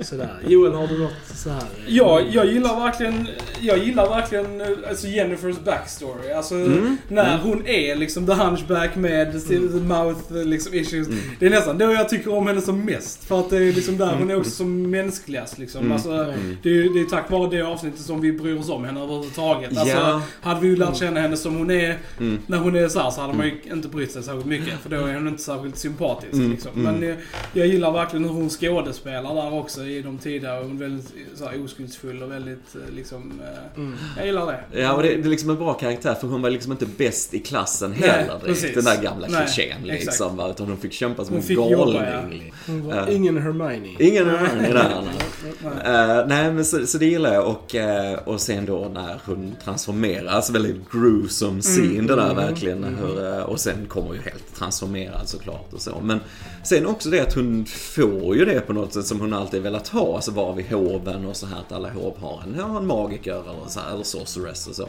Sådär. 0.00 0.34
Joel, 0.46 0.72
har 0.74 0.86
du 0.86 0.98
något 0.98 1.12
så 1.34 1.50
här? 1.50 1.58
eh, 1.60 1.64
Ja, 1.86 2.20
jag 2.32 2.46
gillar 2.46 2.80
verkligen, 2.80 3.28
jag 3.60 3.78
gillar 3.78 4.08
verkligen 4.08 4.60
eh, 4.60 4.66
alltså 4.88 5.06
Jennifers 5.06 5.56
backstory. 5.64 6.32
Alltså 6.32 6.54
Mm, 6.54 6.96
när 7.08 7.34
mm. 7.34 7.40
hon 7.46 7.66
är 7.66 7.96
liksom 7.96 8.26
the 8.26 8.32
hunchback 8.32 8.96
med 8.96 9.48
the 9.48 9.58
mouth 9.58 10.32
liksom 10.44 10.74
issues. 10.74 11.08
Mm. 11.08 11.18
Det 11.38 11.46
är 11.46 11.50
nästan 11.50 11.78
då 11.78 11.95
jag 11.96 12.08
tycker 12.08 12.32
om 12.34 12.46
henne 12.46 12.60
som 12.60 12.84
mest. 12.84 13.24
För 13.24 13.40
att 13.40 13.50
det 13.50 13.56
är 13.56 13.72
liksom 13.72 13.98
där 13.98 14.16
hon 14.18 14.30
är 14.30 14.36
också 14.36 14.50
som 14.50 14.90
mänskligast 14.90 15.58
liksom. 15.58 15.80
Mm. 15.80 15.92
Alltså, 15.92 16.10
Mm. 16.10 16.56
det, 16.62 16.68
är, 16.70 16.94
det 16.94 17.00
är 17.00 17.04
tack 17.04 17.30
vare 17.30 17.50
det 17.50 17.62
avsnittet 17.62 18.00
som 18.00 18.20
vi 18.20 18.32
bryr 18.32 18.58
oss 18.58 18.68
om 18.68 18.84
henne 18.84 19.00
överhuvudtaget. 19.00 19.78
Alltså, 19.78 19.96
Ja. 19.96 20.22
Hade 20.40 20.60
vi 20.60 20.66
ju 20.68 20.76
lärt 20.76 20.96
känna 20.96 21.20
henne 21.20 21.36
som 21.36 21.56
hon 21.56 21.70
är 21.70 21.98
Mm. 22.20 22.38
när 22.46 22.58
hon 22.58 22.76
är 22.76 22.88
så 22.88 23.00
här 23.00 23.10
så 23.10 23.20
hade 23.20 23.32
man 23.34 23.46
ju 23.46 23.54
inte 23.72 23.88
brytt 23.88 24.12
sig 24.12 24.22
särskilt 24.22 24.46
mycket. 24.46 24.74
För 24.82 24.90
då 24.90 24.96
är 24.96 25.14
hon 25.14 25.28
inte 25.28 25.42
särskilt 25.42 25.78
sympatisk. 25.78 26.32
Mm, 26.32 26.50
Liksom. 26.50 26.70
mm. 26.76 26.94
Men 26.94 27.08
jag, 27.08 27.16
jag 27.52 27.66
gillar 27.66 27.92
verkligen 27.92 28.24
hur 28.24 28.32
hon 28.32 28.50
skådespelar 28.50 29.34
där 29.34 29.54
också 29.54 29.84
i 29.84 30.02
de 30.02 30.18
tidigare. 30.18 30.62
Hon 30.62 30.76
är 30.76 30.80
väldigt 30.80 31.12
så 31.34 31.44
här, 31.44 31.64
oskuldsfull 31.64 32.22
och 32.22 32.30
väldigt 32.30 32.74
eh, 32.74 32.94
liksom... 32.96 33.32
eh, 33.44 33.80
Mm. 33.82 33.94
Jag 34.16 34.26
gillar 34.26 34.46
det. 34.46 34.80
Ja, 34.80 34.92
och 34.92 35.02
det, 35.02 35.08
det 35.08 35.14
är 35.28 35.30
liksom 35.30 35.50
en 35.50 35.56
bra 35.56 35.74
karaktär 35.74 36.14
för 36.14 36.28
hon 36.28 36.42
var 36.42 36.50
liksom 36.50 36.72
inte 36.72 36.86
bäst 36.86 37.34
i 37.34 37.38
klassen 37.38 37.94
Nej, 38.00 38.08
heller 38.10 38.26
direkt. 38.26 38.44
precis. 38.44 38.74
Den 38.74 38.84
där 38.84 39.02
gamla 39.02 39.26
Nej, 39.30 39.46
klichén 39.46 39.76
exakt. 39.90 40.04
liksom. 40.06 40.50
Utan 40.50 40.66
hon 40.66 40.76
fick 40.76 40.92
kämpa 40.92 41.24
som 41.24 41.34
Hon 41.34 41.40
en 41.42 41.46
fick 41.48 41.56
galning. 41.56 41.76
Ja. 41.94 42.22
Hon 42.66 42.86
var 42.86 42.94
Ja. 42.96 43.08
ingen 43.08 43.36
Hermione. 43.38 43.88
Ingen 43.98 44.26
i 44.26 44.72
där. 44.72 45.02
Nej. 45.04 45.72
Uh, 45.74 46.26
nej 46.28 46.52
men 46.52 46.64
så, 46.64 46.86
så 46.86 46.98
det 46.98 47.06
gillar 47.06 47.34
jag 47.34 47.46
och, 47.46 47.74
eh, 47.74 48.18
och 48.24 48.40
sen 48.40 48.66
då 48.66 48.90
när 48.94 49.20
hon 49.24 49.56
transformeras, 49.64 50.50
väldigt 50.50 50.90
gruesome 50.92 51.62
scene 51.62 52.08
det 52.08 52.16
där 52.16 52.30
mm, 52.30 52.36
verkligen. 52.36 52.84
Hur, 52.84 53.24
eh, 53.38 53.42
och 53.42 53.60
sen 53.60 53.86
kommer 53.88 54.14
ju 54.14 54.20
helt 54.20 54.54
transformerad 54.58 55.28
såklart 55.28 55.72
och 55.72 55.80
så. 55.80 56.00
Men 56.02 56.20
sen 56.64 56.86
också 56.86 57.10
det 57.10 57.20
att 57.20 57.34
hon 57.34 57.66
får 57.66 58.36
ju 58.36 58.44
det 58.44 58.60
på 58.60 58.72
något 58.72 58.94
sätt 58.94 59.06
som 59.06 59.20
hon 59.20 59.32
alltid 59.32 59.62
velat 59.62 59.88
ha. 59.88 60.14
Alltså 60.14 60.30
vara 60.30 60.54
vid 60.54 60.66
hoven 60.66 61.26
och 61.26 61.36
så 61.36 61.46
här 61.46 61.56
att 61.66 61.72
alla 61.72 61.90
hov 61.90 62.18
har 62.18 62.42
en, 62.46 62.60
har 62.60 62.78
en 62.78 62.86
magiker 62.86 63.32
eller, 63.32 63.68
så 63.68 63.80
här, 63.80 63.94
eller 63.94 64.04
sorceress 64.04 64.66
och 64.66 64.74
så. 64.74 64.88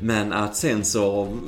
Men 0.00 0.32
att 0.32 0.56
sen 0.56 0.84
så 0.84 1.38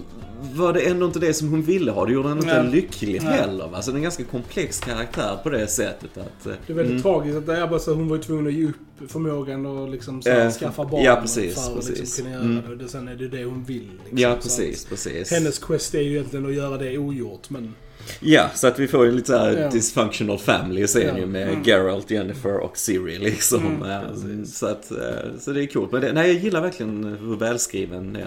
var 0.54 0.72
det 0.72 0.80
ändå 0.80 1.06
inte 1.06 1.18
det 1.18 1.34
som 1.34 1.48
hon 1.50 1.62
ville 1.62 1.90
ha. 1.90 2.04
Det 2.06 2.12
gjorde 2.12 2.28
henne 2.28 2.40
inte 2.40 2.62
Nej. 2.62 2.72
lycklig 2.72 3.22
Nej. 3.22 3.32
heller. 3.32 3.68
Va? 3.68 3.82
Så 3.82 3.90
det 3.90 3.94
är 3.94 3.96
en 3.96 4.02
ganska 4.02 4.24
komplex 4.24 4.80
karaktär 4.80 5.36
på 5.42 5.50
det 5.50 5.66
sättet 5.66 6.10
att... 6.18 6.46
eh, 6.46 6.52
Det 6.66 6.72
är 6.72 6.76
väldigt 6.76 6.90
mm. 6.90 7.02
tragiskt 7.02 7.36
att 7.38 7.46
det 7.46 7.56
är 7.56 7.66
bara 7.66 7.78
så 7.78 7.90
att 7.90 7.96
hon 7.96 8.08
var 8.08 8.18
tvungen 8.18 8.46
att 8.46 8.52
ge 8.52 8.64
upp 8.68 8.76
förmågan 9.08 9.66
att 9.66 9.90
liksom 9.90 10.22
så 10.22 10.30
här, 10.30 10.44
Eh, 10.46 10.50
skaffa 10.52 10.84
barn 10.84 11.02
ja, 11.04 11.18
precis, 11.22 11.54
för 11.54 11.70
att 11.70 11.76
precis. 11.76 11.98
liksom 11.98 12.24
kunna 12.24 12.34
göra 12.36 12.44
Mm. 12.44 12.78
det. 12.78 12.84
Och. 12.84 12.90
Sen 12.90 13.08
är 13.08 13.14
det 13.14 13.28
det 13.28 13.44
hon 13.44 13.64
vill. 13.64 13.90
Liksom, 14.04 14.18
Ja, 14.18 14.36
precis, 14.42 14.84
precis. 14.84 15.30
Hennes 15.30 15.58
quest 15.58 15.94
är 15.94 16.00
ju 16.00 16.10
egentligen 16.10 16.46
att 16.46 16.54
göra 16.54 16.76
det 16.78 16.98
ogjort, 16.98 17.50
men... 17.50 17.74
Ja, 18.20 18.48
så 18.54 18.66
att 18.66 18.78
vi 18.78 18.88
får 18.88 19.04
ju 19.06 19.12
lite 19.12 19.26
såhär 19.26 19.58
Ja. 19.58 19.70
dysfunctional 19.70 20.38
family 20.38 20.86
ser 20.86 21.08
Ja. 21.08 21.18
ju 21.18 21.26
med 21.26 21.48
Mm. 21.48 21.62
Geralt, 21.64 22.10
Jennifer 22.10 22.56
och 22.56 22.78
Siri 22.78 23.18
liksom. 23.18 23.66
Mm, 23.66 23.90
Eh, 23.90 24.44
så, 24.46 24.66
att, 24.66 24.90
eh, 24.90 24.96
så 25.40 25.52
det 25.52 25.62
är 25.62 25.66
coolt. 25.66 25.92
Men 25.92 26.00
det, 26.00 26.12
nej, 26.12 26.32
jag 26.34 26.44
gillar 26.44 26.60
verkligen 26.60 27.04
hur 27.20 27.36
välskriven 27.36 28.18
ja, 28.20 28.26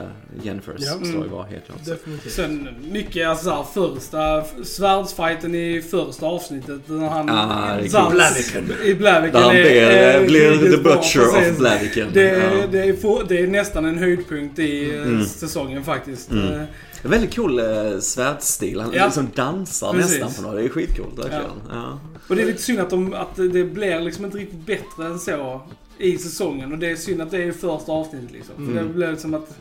Jennifer's 0.49 0.75
Ja. 0.77 0.91
story 0.93 1.15
Mm. 1.15 1.31
var 1.31 1.43
helt 1.43 1.65
klart. 1.65 1.86
Definitivt. 1.86 2.33
Sen 2.33 2.67
mycket, 2.91 3.27
alltså 3.27 3.45
såhär, 3.45 3.63
första 3.93 4.43
svärdsfighten 4.63 5.55
i 5.55 5.81
första 5.81 6.25
avsnittet 6.25 6.81
när 6.86 7.07
han... 7.09 7.29
Ah, 7.29 7.77
coolt. 7.79 8.12
Blaviken. 8.12 8.71
I 8.86 8.93
Blaviken. 8.95 9.33
Där 9.41 9.47
han 9.47 9.55
är- 9.55 9.62
blir, 9.63 9.81
är 9.81 10.19
eh, 10.21 10.25
blir 10.25 10.62
the 10.71 10.78
butcher 10.78 11.21
of 11.52 11.58
Blaviken. 11.58 12.10
Det, 12.13 12.21
Ja. 12.21 12.67
det, 12.71 12.80
är 12.80 13.28
det 13.28 13.39
är 13.39 13.47
nästan 13.47 13.86
en 13.86 13.97
höjdpunkt 13.97 14.60
i 14.60 14.95
eh, 14.95 15.02
Mm. 15.02 15.26
säsongen 15.26 15.84
faktiskt. 15.84 16.32
Mm. 16.32 16.54
Eh, 16.54 16.62
väldigt 17.04 17.36
cool 17.36 17.60
eh, 17.60 17.99
svärdstil. 17.99 18.80
Han 18.80 18.93
Ja. 18.93 19.06
liksom 19.06 19.28
dansar 19.36 19.93
Precis. 19.93 20.19
nästan 20.21 20.43
på 20.43 20.49
något. 20.52 20.60
Det 20.60 20.65
är 20.65 20.69
skitcoolt 20.69 21.17
verkligen. 21.19 21.43
Ja. 21.71 21.99
Och 22.28 22.36
det 22.36 22.41
är 22.41 22.45
lite 22.45 22.62
synd 22.62 22.80
att, 22.80 22.89
de, 22.89 23.13
att 23.13 23.36
det 23.36 23.63
blir 23.63 23.99
liksom 23.99 24.26
inte 24.26 24.38
riktigt 24.38 24.65
bättre 24.65 25.06
än 25.06 25.19
så 25.19 25.62
i 25.97 26.17
säsongen. 26.17 26.71
Och 26.71 26.78
det 26.78 26.91
är 26.91 26.95
synd 26.95 27.21
att 27.21 27.32
det 27.32 27.43
är 27.43 27.52
första 27.52 27.91
avsnittet 27.91 28.32
liksom. 28.32 28.56
För 28.56 28.63
Mm. 28.71 28.88
det 28.88 28.93
blir 28.93 29.12
liksom 29.12 29.34
att, 29.34 29.58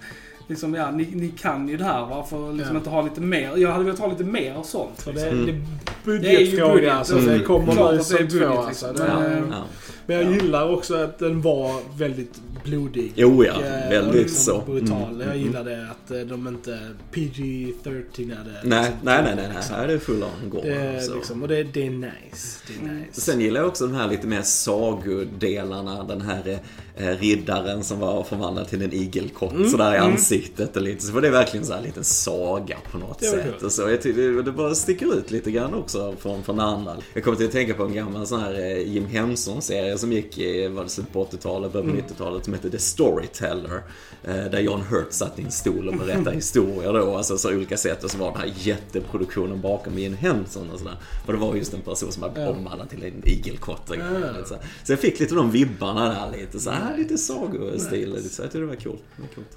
liksom, 0.52 0.74
ja, 0.74 0.90
ni, 0.90 1.08
ni 1.12 1.28
kan 1.28 1.68
ju 1.68 1.76
det 1.76 1.84
här. 1.84 2.06
Varför 2.06 2.52
liksom 2.52 2.74
Ja. 2.74 2.78
inte 2.78 2.90
ha 2.90 3.02
lite 3.02 3.20
mer? 3.20 3.56
Jag 3.56 3.72
hade 3.72 3.84
velat 3.84 3.98
ha 4.00 4.06
lite 4.06 4.24
mer 4.24 4.62
sånt. 4.64 5.02
För 5.02 5.12
Liksom. 5.12 5.30
det, 5.46 5.52
Mm. 5.52 5.64
det 6.04 6.10
är 6.12 6.18
Det 6.18 6.28
är 6.28 6.40
ju 6.40 6.44
budgetfråga 6.46 6.74
budget, 6.74 6.92
alltså. 6.92 7.18
mm. 7.18 7.38
Det 7.38 7.44
kommer 7.44 7.72
Klart 7.72 7.92
nu 7.94 8.00
att 8.00 8.08
det 8.08 8.14
är 8.14 8.18
som 8.18 8.26
budget, 8.26 8.48
två 8.52 8.66
liksom. 8.68 8.88
alltså. 8.88 9.04
Men, 9.04 9.22
Det- 9.22 9.36
eh, 9.36 9.42
Ja. 9.50 9.64
Men 10.06 10.16
jag 10.16 10.26
Ja. 10.26 10.30
gillar 10.30 10.72
också 10.74 10.94
att 10.94 11.18
den 11.18 11.40
var 11.42 11.98
väldigt 11.98 12.40
blodig. 12.64 13.12
Jo, 13.16 13.44
ja. 13.44 13.52
Och, 13.56 13.62
eh, 13.62 13.90
Väldigt 13.90 14.08
och 14.08 14.14
liksom 14.14 14.54
så. 14.66 14.70
brutal. 14.72 15.02
Mm, 15.02 15.20
Jag 15.20 15.28
mm, 15.28 15.38
gillade 15.46 15.86
att 15.90 16.10
eh, 16.10 16.18
de 16.20 16.48
inte 16.48 16.78
PG-13 17.12 18.36
hade. 18.36 18.50
Nej, 18.64 18.80
liksom, 18.80 18.96
nej, 19.02 19.22
nej, 19.22 19.22
nej, 19.24 19.34
nej. 19.36 19.48
liksom. 19.56 19.76
Det 19.86 19.92
är 19.92 19.98
full 19.98 20.22
on 20.22 20.50
går. 20.50 20.62
Det, 20.62 21.00
så. 21.02 21.14
liksom, 21.14 21.42
och 21.42 21.48
det, 21.48 21.62
det 21.62 21.86
är 21.86 21.90
nice. 21.90 22.58
Det 22.68 22.86
är 22.88 22.94
nice. 22.94 23.20
Sen 23.20 23.40
gillar 23.40 23.60
jag 23.60 23.68
också 23.68 23.86
de 23.86 23.94
här 23.96 24.08
lite 24.08 24.26
mer 24.26 24.42
sagodelarna. 24.42 26.04
Den 26.04 26.20
här 26.20 26.58
eh, 26.96 27.06
riddaren 27.06 27.84
som 27.84 27.98
var 27.98 28.22
förvandlad 28.24 28.68
till 28.68 28.82
en 28.82 28.92
igelkott 28.92 29.52
Mm, 29.52 29.68
sådär 29.70 29.94
i 29.94 29.96
mm. 29.96 30.10
Ansiktet 30.42 30.76
och 30.76 30.82
lite 30.82 31.02
så. 31.06 31.12
För 31.12 31.20
det 31.20 31.28
är 31.28 31.32
verkligen 31.32 31.66
så 31.66 31.72
här 31.72 31.82
liten 31.82 32.04
saga 32.04 32.76
på 32.92 32.98
något 32.98 33.18
Det 33.18 33.30
var 33.30 33.36
sätt. 33.42 33.62
Och 33.62 33.72
så. 33.72 33.82
Jag 33.90 34.02
tycker 34.02 34.42
det 34.42 34.52
bara 34.52 34.74
sticker 34.74 35.14
ut 35.14 35.30
lite 35.30 35.50
grann 35.50 35.74
också 35.74 36.14
från, 36.18 36.42
från 36.42 36.60
andra. 36.60 36.96
Jag 37.14 37.24
kommer 37.24 37.36
till 37.36 37.46
att 37.46 37.52
tänka 37.52 37.74
på 37.74 37.82
en 37.84 37.94
gammal 37.94 38.26
sån 38.26 38.40
här 38.40 38.54
eh, 38.60 38.78
Jim 38.92 39.06
Henson-serie 39.06 39.98
som 39.98 40.12
gick 40.12 40.38
i, 40.38 40.68
var 40.68 40.82
det 40.84 40.90
slutet 40.90 41.12
på 41.12 41.24
80-talet, 41.24 41.72
början 41.72 41.88
på 41.88 41.92
Mm. 41.92 42.04
90-talet, 42.08 42.44
som 42.44 42.54
hette 42.54 42.70
The 42.70 42.78
Storyteller. 42.78 43.82
Eh, 44.24 44.34
där 44.34 44.60
John 44.60 44.80
Hurt 44.80 45.06
satt 45.12 45.38
i 45.38 45.42
en 45.42 45.50
stol 45.50 45.88
och 45.88 45.94
berättade 45.96 46.36
historier 46.36 46.92
då, 46.92 47.16
alltså 47.16 47.38
så 47.38 47.54
olika 47.54 47.76
sätt. 47.76 48.04
Och 48.04 48.10
så 48.10 48.18
var 48.18 48.30
den 48.32 48.40
här 48.40 48.52
jätteproduktionen 48.56 49.60
bakom 49.60 49.98
Jim 49.98 50.14
Henson 50.14 50.70
och 50.70 50.78
sådär. 50.78 50.96
Och 51.26 51.32
det 51.32 51.38
var 51.38 51.54
just 51.54 51.74
en 51.74 51.80
person 51.80 52.12
som 52.12 52.22
hade 52.22 52.48
omvandlat 52.48 52.90
till 52.90 53.04
en 53.04 53.28
igelkott 53.28 53.90
och 53.90 53.96
grejer, 53.96 54.20
Ja. 54.32 54.38
lite 54.38 54.48
så, 54.84 54.92
jag 54.92 54.98
fick 55.00 55.20
lite 55.20 55.34
de 55.34 55.50
vibbarna 55.50 56.08
där 56.08 56.38
lite 56.38 56.60
så 56.60 56.70
här, 56.70 56.96
lite 56.98 57.18
sagostil. 57.18 58.30
Så 58.30 58.42
jag 58.42 58.50
tyckte 58.52 58.58
det 58.58 58.66
var 58.66 58.74
coolt. 58.76 59.02
Det 59.16 59.22
var 59.22 59.28
coolt. 59.34 59.48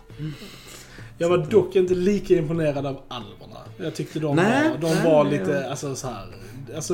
Jag 1.17 1.29
var 1.29 1.37
dock 1.37 1.75
inte 1.75 1.93
lika 1.93 2.33
imponerad 2.33 2.85
av 2.85 3.01
alverna. 3.07 3.59
Jag 3.77 3.95
tyckte 3.95 4.19
de 4.19 4.35
Nej, 4.35 4.69
var, 4.69 4.77
de 4.77 4.95
nej, 4.95 5.05
var 5.05 5.23
lite, 5.25 5.51
ja. 5.51 5.69
alltså 5.69 5.95
så 5.95 6.07
här. 6.07 6.25
Alltså, 6.75 6.93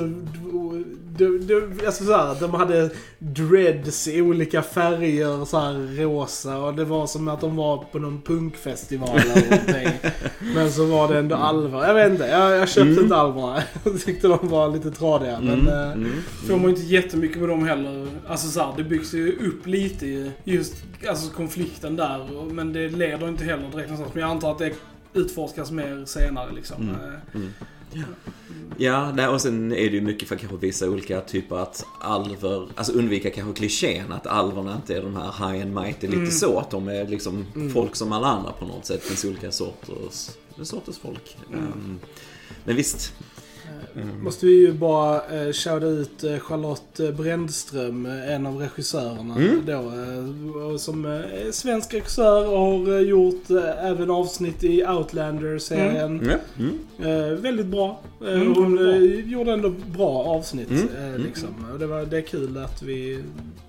de, 1.17 1.47
de, 1.47 1.85
alltså 1.85 2.03
så 2.05 2.11
här, 2.17 2.35
de 2.39 2.53
hade 2.53 2.89
dreads 3.19 4.07
i 4.07 4.21
olika 4.21 4.61
färger, 4.61 5.45
så 5.45 5.59
här 5.59 6.03
rosa. 6.03 6.57
Och 6.57 6.73
det 6.75 6.85
var 6.85 7.07
som 7.07 7.27
att 7.27 7.41
de 7.41 7.55
var 7.55 7.77
på 7.91 7.99
någon 7.99 8.21
punkfestival 8.21 9.09
eller 9.17 9.49
någonting. 9.49 10.11
Men 10.55 10.71
så 10.71 10.85
var 10.85 11.13
det 11.13 11.19
ändå 11.19 11.35
alver. 11.35 11.85
Jag 11.87 11.93
vet 11.93 12.11
inte, 12.11 12.25
jag, 12.27 12.51
jag 12.57 12.69
köpte 12.69 12.81
Mm. 12.91 13.03
inte 13.03 13.15
alverna. 13.15 13.63
Jag 13.83 14.01
tyckte 14.01 14.27
de 14.27 14.47
var 14.47 14.69
lite 14.69 14.91
tradiga. 14.91 15.39
Men, 15.41 15.59
Mm, 15.61 15.67
eh, 15.67 15.91
mm, 15.91 16.11
Får 16.47 16.53
man 16.57 16.63
ju 16.63 16.69
inte 16.69 16.81
jättemycket 16.81 17.37
med 17.37 17.49
dem 17.49 17.65
heller. 17.65 18.07
Alltså 18.27 18.47
så 18.47 18.59
här, 18.59 18.73
det 18.77 18.83
byggs 18.83 19.13
ju 19.13 19.31
upp 19.47 19.67
lite 19.67 20.05
i 20.05 20.31
just 20.43 20.73
alltså, 21.09 21.33
konflikten 21.33 21.95
där. 21.95 22.27
Men 22.53 22.73
det 22.73 22.89
leder 22.89 23.27
inte 23.27 23.43
heller 23.43 23.69
direkt 23.71 23.89
någonstans. 23.89 24.13
Men 24.13 24.21
jag 24.21 24.31
antar 24.31 24.51
att 24.51 24.59
det 24.59 24.71
utforskas 25.13 25.71
mer 25.71 26.05
senare 26.05 26.51
liksom. 26.55 26.81
Mm. 26.81 26.95
Eh, 26.95 27.35
mm. 27.35 27.53
Ja, 28.77 29.11
nej, 29.11 29.27
och 29.27 29.41
sen 29.41 29.71
är 29.71 29.75
det 29.89 29.95
ju 29.95 30.01
mycket 30.01 30.27
för 30.27 30.35
att 30.35 30.41
kanske 30.41 30.57
visa 30.57 30.89
olika 30.89 31.21
typer 31.21 31.55
att 31.55 31.85
alver, 32.01 32.67
alltså 32.75 32.93
undvika 32.93 33.29
kanske 33.29 33.53
klichén 33.59 34.11
att 34.11 34.27
alverna 34.27 34.75
inte 34.75 34.95
är 34.97 35.01
de 35.01 35.15
här 35.15 35.23
high 35.51 35.61
and 35.65 35.75
mighty, 35.75 36.07
lite 36.07 36.17
Mm. 36.19 36.31
så. 36.31 36.59
Att 36.59 36.71
de 36.71 36.87
är 36.87 37.07
liksom 37.07 37.45
Mm. 37.55 37.73
folk 37.73 37.95
som 37.95 38.11
alla 38.11 38.27
andra 38.27 38.51
på 38.51 38.65
något 38.65 38.85
sätt. 38.85 39.01
Det 39.03 39.07
finns 39.07 39.25
olika 39.25 39.51
sorters, 39.51 40.29
sorters 40.63 40.97
folk. 40.97 41.37
Mm. 41.53 41.63
Um, 41.63 41.99
men 42.65 42.75
visst. 42.75 43.13
Mm. 43.95 44.23
Måste 44.23 44.45
vi 44.45 44.51
ju 44.51 44.73
bara 44.73 45.15
eh, 45.15 45.51
shouta 45.53 45.85
ut 45.85 46.23
eh, 46.23 46.39
Charlotte 46.39 46.99
Brändström, 47.17 48.05
eh, 48.05 48.33
en 48.35 48.45
av 48.45 48.57
regissörerna 48.57 49.35
Mm. 49.35 49.61
då. 49.65 49.71
Eh, 50.71 50.77
som 50.77 51.05
är 51.05 51.51
svensk 51.51 51.93
regissör 51.93 52.47
och 52.47 52.59
har 52.59 52.99
gjort 52.99 53.49
även 53.81 54.11
avsnitt 54.11 54.63
i 54.63 54.85
Outlander-serien. 54.85 56.29
Ja. 56.31 56.63
Mm. 56.63 56.79
Eh, 57.31 57.33
väldigt 57.39 57.65
bra. 57.65 57.99
Mm, 58.27 58.53
hon 58.55 58.75
bra. 58.75 58.95
gjorde 58.95 59.51
ändå 59.51 59.69
bra 59.69 60.23
avsnitt 60.23 60.69
Mm, 60.71 60.87
mm. 60.97 61.21
liksom. 61.21 61.49
Det, 61.79 61.87
var, 61.87 62.05
det 62.05 62.17
är 62.17 62.21
kul 62.21 62.57
att 62.57 62.83
vi 62.83 63.23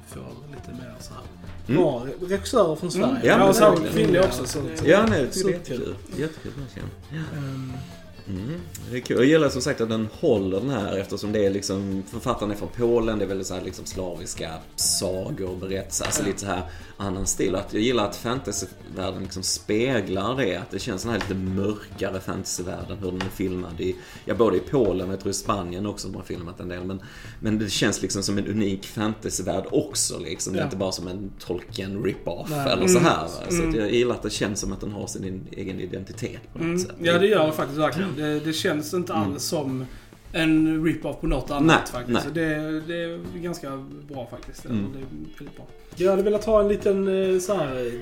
får 0.09 0.21
lite 0.51 0.71
mer 0.83 0.95
så 1.01 1.13
här 1.15 1.23
Mm. 1.69 1.83
bra 1.83 2.07
regissörer 2.29 2.77
från 2.77 2.91
Sverige. 2.91 3.19
Ja, 3.23 3.53
Ja, 3.61 3.71
men 3.71 3.73
och 3.83 3.89
kvinnliga 3.95 4.25
också. 4.25 4.47
Så. 4.47 4.59
Ja, 4.87 5.07
nej, 5.11 5.27
det 5.35 5.41
är 5.41 5.51
jättekul. 5.51 5.95
Jättekul 6.17 6.53
verkligen. 6.61 6.89
Ehm, 7.37 7.73
Mm, 8.29 8.61
det 8.91 8.97
är 8.97 9.01
kul. 9.01 9.17
Jag 9.17 9.27
gillar 9.27 9.49
som 9.49 9.63
sagt 9.63 9.81
att 9.81 9.89
den 9.89 10.09
håller 10.21 10.61
den 10.61 10.71
här 10.71 10.97
eftersom 10.99 11.33
det 11.33 11.47
är 11.47 11.51
liksom, 11.51 12.03
författaren 12.11 12.51
är 12.53 12.57
från 12.57 12.69
Polen, 12.77 13.19
det 13.19 13.25
är 13.25 13.29
väldigt 13.29 13.47
så 13.47 13.55
här 13.55 13.63
liksom 13.63 13.85
slaviska 13.87 14.51
sagor 14.77 15.51
och 15.51 15.57
berättelser, 15.57 16.05
alltså 16.05 16.25
lite 16.25 16.39
så 16.41 16.47
här 16.47 16.63
annan 16.97 17.27
stil. 17.27 17.55
Att 17.55 17.73
jag 17.73 17.83
gillar 17.83 18.05
att 18.09 18.17
fantasyvärlden 18.17 19.23
liksom 19.23 19.43
speglar 19.43 20.37
det, 20.37 20.57
att 20.57 20.71
det 20.71 20.79
känns 20.79 21.03
den 21.03 21.13
här 21.13 21.19
lite 21.19 21.35
mörkare 21.35 22.21
fantasyvärlden, 22.21 22.99
hur 22.99 23.11
den 23.13 23.23
är 23.23 23.29
filmad 23.31 23.81
i, 23.81 23.97
ja 24.25 24.35
både 24.35 24.57
i 24.57 24.61
Polen 24.61 25.07
och 25.07 25.13
jag 25.13 25.21
tror 25.21 25.31
i 25.31 25.35
Spanien 25.35 25.87
också 25.87 26.09
de 26.09 26.15
har 26.17 26.23
filmat 26.23 26.61
en 26.61 26.69
del, 26.69 26.85
men, 26.85 27.01
men 27.41 27.59
det 27.59 27.71
känns 27.71 28.03
liksom 28.03 28.23
som 28.23 28.39
en 28.39 28.47
unik 28.47 28.87
fantasyvärld 28.87 29.65
också 29.71 30.19
liksom. 30.19 30.53
Det 30.53 30.59
är 30.59 30.61
Ja. 30.61 30.65
inte 30.65 30.77
bara 30.77 30.93
som 30.93 31.09
en 31.09 31.31
Tolkien 31.47 32.03
rip-off 32.05 32.51
Nej. 32.51 32.73
eller 32.73 32.87
så 32.87 32.99
Mm. 32.99 33.11
här. 33.11 33.27
Så 33.49 33.55
Mm. 33.57 33.69
att 33.71 33.77
jag 33.77 33.93
gillar 33.93 34.15
att 34.15 34.23
det 34.23 34.31
känns 34.31 34.61
som 34.61 34.73
att 34.73 34.81
den 34.81 34.93
har 34.93 35.07
sin 35.07 35.47
egen 35.53 35.81
identitet 35.81 36.41
på 36.53 36.59
något 36.59 36.65
Mm. 36.65 36.79
sätt. 36.79 36.91
Ja, 37.03 37.19
det 37.19 37.27
gör 37.27 37.47
det 37.47 37.53
faktiskt 37.53 37.79
verkligen. 37.79 38.12
Det, 38.17 38.41
det 38.41 38.53
känns 38.53 38.95
inte 38.95 39.13
Mm. 39.13 39.33
alls 39.33 39.45
som 39.45 39.87
en 40.33 40.85
rip-off 40.85 41.21
på 41.21 41.27
något 41.27 41.51
annat 41.51 41.67
Nej, 41.67 41.93
faktiskt. 41.93 42.13
nej. 42.15 42.23
Så 42.23 42.31
Det, 42.31 42.81
det 42.87 43.03
är 43.03 43.39
ganska 43.43 43.85
bra 44.09 44.29
faktiskt. 44.31 44.65
Mm. 44.65 44.87
Det 44.93 44.99
är 44.99 45.05
väldigt 45.39 45.57
bra. 45.57 45.67
Jag 45.97 46.11
hade 46.11 46.23
velat 46.23 46.45
ha 46.45 46.61
en 46.61 46.69
liten 46.69 47.33
eh, 47.35 47.39
så 47.41 47.55
här 47.55 47.93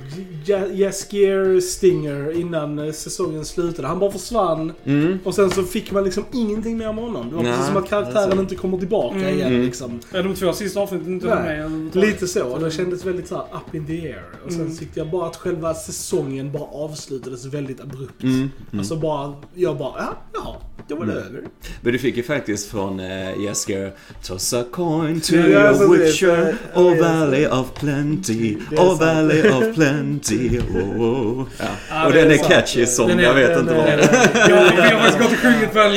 Ja- 0.47 0.66
Jaskier 0.66 1.61
Stinger 1.61 2.40
innan 2.40 2.79
eh, 2.79 2.93
säsongen 2.93 3.45
slutade. 3.45 3.88
Han 3.88 3.99
bara 3.99 4.11
försvann 4.11 4.73
Mm. 4.85 5.19
och 5.25 5.35
sen 5.35 5.51
så 5.51 5.62
fick 5.62 5.93
man 5.93 6.05
liksom 6.05 6.25
ingenting 6.33 6.79
mer 6.79 6.93
med 6.93 7.05
honom. 7.05 7.29
Det 7.31 7.37
var 7.37 7.43
Nej, 7.43 7.53
precis 7.53 7.66
som 7.69 7.77
att 7.77 7.88
karaktären 7.88 8.25
alltså. 8.25 8.40
inte 8.40 8.55
kommer 8.55 8.79
tillbaka 8.79 9.16
Mm. 9.16 9.29
igen 9.35 9.49
Mm. 9.53 9.62
liksom. 9.62 10.01
Ja, 10.12 10.23
de 10.23 10.35
två 10.35 10.53
sista 10.53 10.81
avsnitten 10.81 11.12
inte 11.12 11.27
med. 11.27 11.90
Lite 11.97 12.27
så. 12.27 12.59
Det 12.59 12.71
kändes 12.71 13.05
väldigt 13.07 13.29
så 13.29 13.35
här 13.35 13.45
up 13.45 13.75
in 13.75 13.87
the 13.87 14.01
air. 14.03 14.25
Och 14.47 14.53
sen 14.53 14.61
Mm. 14.61 14.77
tyckte 14.77 15.01
jag 15.01 15.11
bara 15.11 15.27
att 15.27 15.37
själva 15.37 15.75
säsongen 15.75 16.53
bara 16.53 16.62
avslutades 16.64 17.45
väldigt 17.47 17.81
abrupt. 17.81 18.23
Mm. 18.23 18.35
Mm. 18.37 18.51
Alltså 18.79 18.97
bara, 18.97 19.35
jag 19.55 19.79
bara, 19.79 19.93
ja, 19.99 20.16
jaha, 20.35 20.57
då 20.88 20.95
var 20.97 21.07
det 21.07 21.12
Mm. 21.12 21.25
över. 21.27 21.45
Men 21.83 21.93
du 21.93 21.99
fick 21.99 22.16
ju 22.21 22.27
faktiskt 22.27 22.71
från 22.71 23.01
uh, 23.01 23.41
Jesker 23.45 23.93
Toss 24.27 24.53
a 24.53 24.65
coin 24.73 25.21
to 25.21 25.35
Ja, 25.37 25.43
your 25.47 25.99
witcher 25.99 26.55
Oh 26.75 26.99
valley 27.01 27.47
of 27.47 27.75
plenty 27.81 28.57
Det 28.71 28.77
är 28.77 28.81
Oh 28.81 28.99
valley 28.99 29.51
of 29.51 29.75
plenty 29.75 30.59
oh, 30.59 31.01
oh. 31.03 31.47
Ja. 31.59 31.65
Ja, 31.91 32.07
Och 32.07 32.13
det 32.13 32.21
den 32.23 32.31
är 32.31 32.35
är 32.35 32.49
catchy 32.49 32.87
som 32.87 33.09
Den 33.09 33.19
är- 33.19 33.23
jag 33.23 33.35
vet 33.35 33.49
den 33.49 33.61
inte 33.61 33.75
är- 33.75 33.97
vad 33.97 34.51
Ja, 34.51 34.73
vi 34.77 34.81
har 34.83 34.99
faktiskt 35.01 35.19
gått 35.19 35.33
och 35.33 35.39
sjungit 35.39 35.73
på 35.73 35.79
den. 35.79 35.97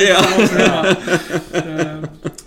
Eh, 1.52 2.04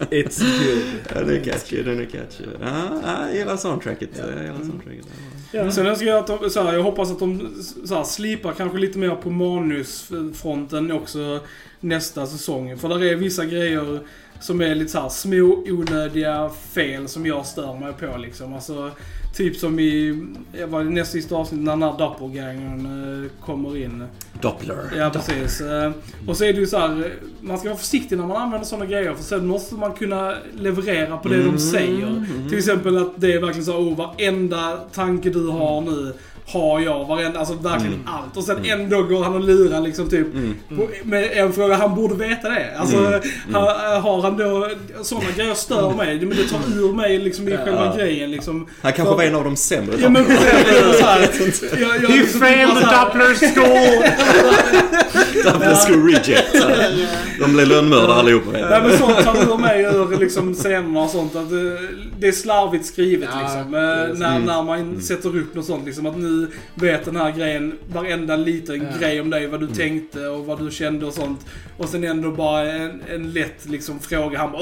It's 0.09 0.39
good. 0.39 0.81
Ja, 1.15 1.19
den 1.21 1.29
är 1.29 1.43
catchy, 1.43 1.83
den 1.83 1.99
är 1.99 2.05
catchy. 2.05 2.43
Ja, 2.61 2.67
ja, 3.03 3.25
jag 3.27 3.35
gillar 3.37 3.57
soundtracket. 3.57 4.09
Jag 4.17 4.27
gillar 4.43 4.57
soundtracket. 4.59 5.05
Ja. 5.51 5.71
Sen 5.71 5.87
önskar 5.87 6.05
jag 6.07 6.17
att 6.17 6.27
de, 6.27 6.49
så 6.49 6.63
här, 6.63 6.73
jag 6.73 6.83
hoppas 6.83 7.11
att 7.11 7.19
de 7.19 7.53
så 7.85 7.95
här, 7.95 8.03
slipar 8.03 8.53
kanske 8.53 8.77
lite 8.77 8.99
mer 8.99 9.09
på 9.15 9.29
manusfronten 9.29 10.91
också 10.91 11.39
nästa 11.79 12.25
säsong. 12.25 12.77
För 12.77 12.89
där 12.89 13.03
är 13.03 13.15
vissa 13.15 13.45
grejer 13.45 13.99
som 14.39 14.61
är 14.61 14.75
lite 14.75 14.91
så 14.91 14.99
här 14.99 15.09
små 15.09 15.63
onödiga 15.67 16.49
fel 16.71 17.07
som 17.07 17.25
jag 17.25 17.45
stör 17.45 17.73
mig 17.79 17.93
på 17.93 18.17
liksom. 18.17 18.53
Alltså, 18.53 18.91
Typ 19.35 19.55
som 19.57 19.79
i, 19.79 20.23
var 20.67 20.81
i 20.81 20.85
näst 20.89 21.11
sista 21.11 21.35
avsnitt 21.35 21.61
när 21.61 21.71
den 21.71 21.83
här 21.83 21.97
doppelgangern 21.97 22.85
eh, 23.25 23.45
kommer 23.45 23.77
in. 23.77 24.03
Doppler. 24.41 24.91
Ja, 24.97 25.09
precis. 25.09 25.61
Eh, 25.61 25.91
Och 26.27 26.37
så 26.37 26.43
är 26.43 26.53
det 26.53 26.59
ju 26.59 26.67
så 26.67 26.77
här, 26.77 26.89
eh, 27.05 27.11
man 27.41 27.57
ska 27.57 27.69
vara 27.69 27.77
försiktig 27.79 28.17
när 28.17 28.25
man 28.27 28.37
använder 28.37 28.67
sådana 28.67 28.85
grejer 28.85 29.13
för 29.13 29.23
sen 29.23 29.47
måste 29.47 29.75
man 29.75 29.93
kunna 29.93 30.33
leverera 30.55 31.17
på 31.17 31.29
det 31.29 31.35
Mm. 31.35 31.51
de 31.51 31.57
säger. 31.59 32.25
Till 32.49 32.57
exempel 32.57 32.97
att 32.97 33.11
det 33.21 33.33
är 33.33 33.39
verkligen 33.41 33.65
så, 33.65 33.77
oh, 33.77 33.97
varenda 33.97 34.77
tanke 34.77 35.29
du 35.29 35.47
har 35.47 35.81
nu 35.81 36.13
har 36.49 36.79
jag, 36.79 37.05
varenda, 37.05 37.39
alltså 37.39 37.53
verkligen 37.53 37.93
Mm. 37.93 38.05
allt. 38.07 38.37
Och 38.37 38.43
sen 38.43 38.65
ändå 38.65 39.03
går 39.03 39.23
han 39.23 39.33
och 39.35 39.43
lurar 39.43 39.81
liksom 39.81 40.09
typ 40.09 40.27
på, 40.69 40.87
med 41.03 41.29
en 41.33 41.53
fråga, 41.53 41.75
han 41.75 41.95
borde 41.95 42.15
veta 42.15 42.49
det. 42.49 42.77
Alltså, 42.79 42.97
Mm. 42.97 43.21
har, 43.53 43.99
har 43.99 44.21
han 44.21 44.37
då, 44.37 44.69
sådana 45.01 45.27
grejer 45.37 45.53
stör 45.53 45.93
mig. 45.93 46.19
Men 46.19 46.29
det 46.37 46.43
tar 46.47 46.59
ur 46.79 46.93
mig 46.93 47.17
liksom 47.19 47.47
i 47.47 47.57
själva 47.57 47.95
grejen 47.97 48.31
liksom. 48.31 48.67
Han 48.81 48.93
kanske 48.93 49.15
var 49.15 49.23
en 49.23 49.35
av 49.35 49.43
de 49.43 49.55
sämre 49.55 49.95
Ja 50.01 50.09
men 50.09 50.25
jag, 50.29 51.89
jag, 52.03 52.09
He 52.09 52.17
liksom 52.17 52.39
failed 52.41 52.75
the 52.77 52.83
Doppler 52.83 53.53
school! 53.53 54.03
Doppler 55.43 55.75
school 55.75 56.09
reject. 56.11 56.55
De 57.39 57.53
blev 57.53 57.67
lönnmördare 57.67 58.13
allihopa. 58.13 58.51
Nej 58.51 58.81
men 58.81 58.97
sånt 58.97 59.23
tar 59.23 59.53
ur 59.53 59.57
mig 59.57 59.83
ur 59.83 60.19
liksom 60.19 60.53
scenerna 60.53 60.99
och 61.03 61.09
sånt. 61.09 61.35
Att 61.35 61.49
det, 62.19 62.27
är 62.27 62.31
slarvigt 62.31 62.85
skrivet 62.85 63.29
Ja, 63.33 63.39
liksom. 63.41 63.73
Eh. 63.75 64.19
När, 64.19 64.39
när 64.39 64.63
man 64.63 65.01
sätter 65.01 65.29
upp 65.37 65.55
något 65.55 65.65
sånt 65.65 65.85
liksom. 65.85 66.05
Att 66.05 66.17
nu 66.17 66.36
vet 66.75 67.05
den 67.05 67.15
här 67.15 67.31
grejen 67.31 67.73
varenda 67.93 68.35
liten 68.35 68.81
Ja. 68.81 68.97
grej 68.99 69.21
om 69.21 69.29
dig. 69.29 69.47
Vad 69.47 69.59
du 69.59 69.67
tänkte 69.67 70.27
och 70.27 70.45
vad 70.45 70.65
du 70.65 70.71
kände 70.71 71.05
och 71.05 71.13
sånt. 71.13 71.45
Och 71.77 71.89
sen 71.89 72.03
ändå 72.03 72.31
bara 72.31 72.71
en, 72.71 73.01
en 73.09 73.31
lätt 73.31 73.65
liksom 73.65 73.99
fråga. 73.99 74.39
Han 74.39 74.51
bara 74.51 74.61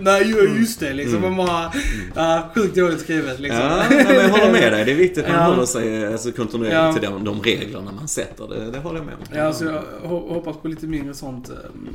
nej 0.00 0.22
ju- 0.28 0.58
just 0.58 0.80
det 0.80 0.92
liksom. 0.92 1.20
Man 1.20 1.36
bara, 1.36 1.72
ja, 2.14 2.50
sjukt 2.54 2.76
dåligt 2.76 3.00
skrivet 3.00 3.40
liksom. 3.40 3.60
Ja, 3.60 3.82
nej, 3.90 4.04
men 4.06 4.14
jag 4.16 4.28
håller 4.28 4.52
med 4.52 4.72
dig. 4.72 4.84
Det 4.84 4.92
är 4.92 4.96
viktigt 4.96 5.24
att 5.24 5.30
man 5.30 5.40
Ja. 5.40 5.46
håller 5.46 5.66
sig 5.66 6.06
alltså, 6.06 6.32
kontinuerligt 6.32 6.74
Ja. 6.74 6.92
till 6.92 7.02
de, 7.02 7.24
de 7.24 7.42
reglerna 7.42 7.92
man 7.92 8.08
sätter. 8.08 8.48
Det, 8.48 8.70
det 8.70 8.78
håller 8.78 8.98
jag 8.98 9.06
med 9.06 9.14
om. 9.14 9.36
Ja, 9.38 9.52
så 9.52 9.64
jag 9.64 9.82
ho- 10.10 10.34
hoppas 10.34 10.56
på 10.56 10.68
lite 10.68 10.86
mindre 10.86 11.14
sånt 11.14 11.48
eh, 11.50 11.54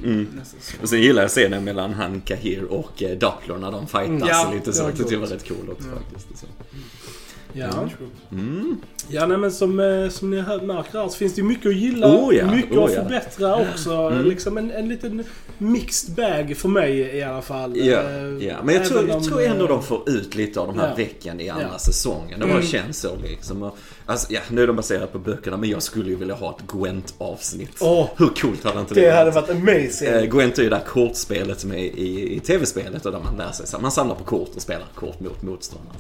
Mm. 0.09 0.27
säsong. 0.43 0.79
Och 0.81 0.89
sen 0.89 1.01
gillar 1.01 1.21
jag 1.21 1.29
scenen 1.31 1.63
mellan 1.63 1.93
han 1.93 2.21
Kahir 2.21 2.63
och 2.63 3.03
eh, 3.03 3.17
Doppler 3.17 3.57
när 3.57 3.71
de 3.71 3.87
fightas 3.87 4.07
Mm, 4.07 4.27
ja, 4.27 4.51
lite 4.53 4.65
det 4.69 4.73
så. 4.73 4.83
var 4.83 4.91
Det 4.91 4.97
tycker 4.97 5.11
jag 5.11 5.19
var 5.19 5.27
coolt. 5.27 5.41
rätt 5.41 5.47
cool 5.49 5.69
också 5.71 5.87
faktiskt. 5.89 6.27
Så. 6.41 6.45
Ja. 7.53 7.89
Mm. 8.31 8.77
Ja, 9.07 9.25
nej, 9.25 9.37
men 9.37 9.51
som, 9.51 9.79
eh, 9.79 10.09
som 10.09 10.29
ni 10.29 10.37
märker 10.41 10.99
här 10.99 11.07
så 11.07 11.17
finns 11.17 11.35
det 11.35 11.41
ju 11.41 11.47
mycket 11.47 11.65
att 11.65 11.75
gilla. 11.75 12.07
Oh 12.07 12.35
ja, 12.35 12.51
mycket 12.51 12.77
oh 12.77 12.83
att 12.83 12.93
ja. 12.93 13.01
förbättra 13.03 13.55
också. 13.55 13.91
Mm. 13.93 14.25
Liksom 14.25 14.57
en, 14.57 14.71
en 14.71 14.89
liten 14.89 15.23
mixed 15.57 16.15
bag 16.15 16.57
för 16.57 16.69
mig 16.69 16.99
i 16.99 17.23
alla 17.23 17.41
fall. 17.41 17.77
Ja, 17.77 18.01
ja, 18.39 18.55
men 18.63 18.75
jag 18.75 18.85
tror, 18.85 19.09
jag 19.09 19.23
tror 19.23 19.41
ändå 19.41 19.63
eh, 19.63 19.69
de 19.69 19.83
får 19.83 20.09
ut 20.09 20.35
lite 20.35 20.59
av 20.59 20.67
de 20.67 20.79
här 20.79 20.89
ja. 20.89 20.95
vecken 20.95 21.41
i 21.41 21.49
andra 21.49 21.67
Ja. 21.71 21.79
säsongen. 21.79 22.39
Det 22.39 22.45
bara 22.45 22.53
Mm. 22.55 22.65
känns 22.67 22.99
så 22.99 23.09
liksom. 23.23 23.71
Alltså, 24.05 24.33
ja, 24.33 24.39
nu 24.49 24.63
är 24.63 24.67
de 24.67 24.75
baserade 24.75 25.07
på 25.07 25.19
böckerna, 25.19 25.57
men 25.57 25.69
jag 25.69 25.83
skulle 25.83 26.09
ju 26.09 26.15
vilja 26.15 26.35
ha 26.35 26.49
ett 26.59 26.67
Gwent-avsnitt. 26.71 27.77
Åh. 27.79 28.07
Hur 28.17 28.27
coolt 28.27 28.63
hade 28.63 28.79
inte 28.79 28.93
det, 28.93 29.01
Det 29.01 29.11
hade 29.11 29.31
varit 29.31 29.49
amazing. 29.49 30.07
Eh, 30.09 30.23
Gwent 30.23 30.57
är 30.57 30.63
ju 30.63 30.69
det 30.69 30.75
där 30.75 30.83
kortspelet 30.85 31.59
som 31.59 31.71
är 31.71 31.77
i, 31.77 32.35
i 32.35 32.39
tv-spelet 32.39 33.05
och 33.05 33.11
där 33.11 33.19
man 33.19 33.37
lär 33.37 33.51
sig 33.51 33.67
så 33.67 33.77
här, 33.77 33.81
Man 33.81 33.91
samlar 33.91 34.15
på 34.15 34.23
kort 34.23 34.49
och 34.55 34.61
spelar 34.61 34.85
kort 34.95 35.19
mot 35.19 35.41
motståndare. 35.41 35.95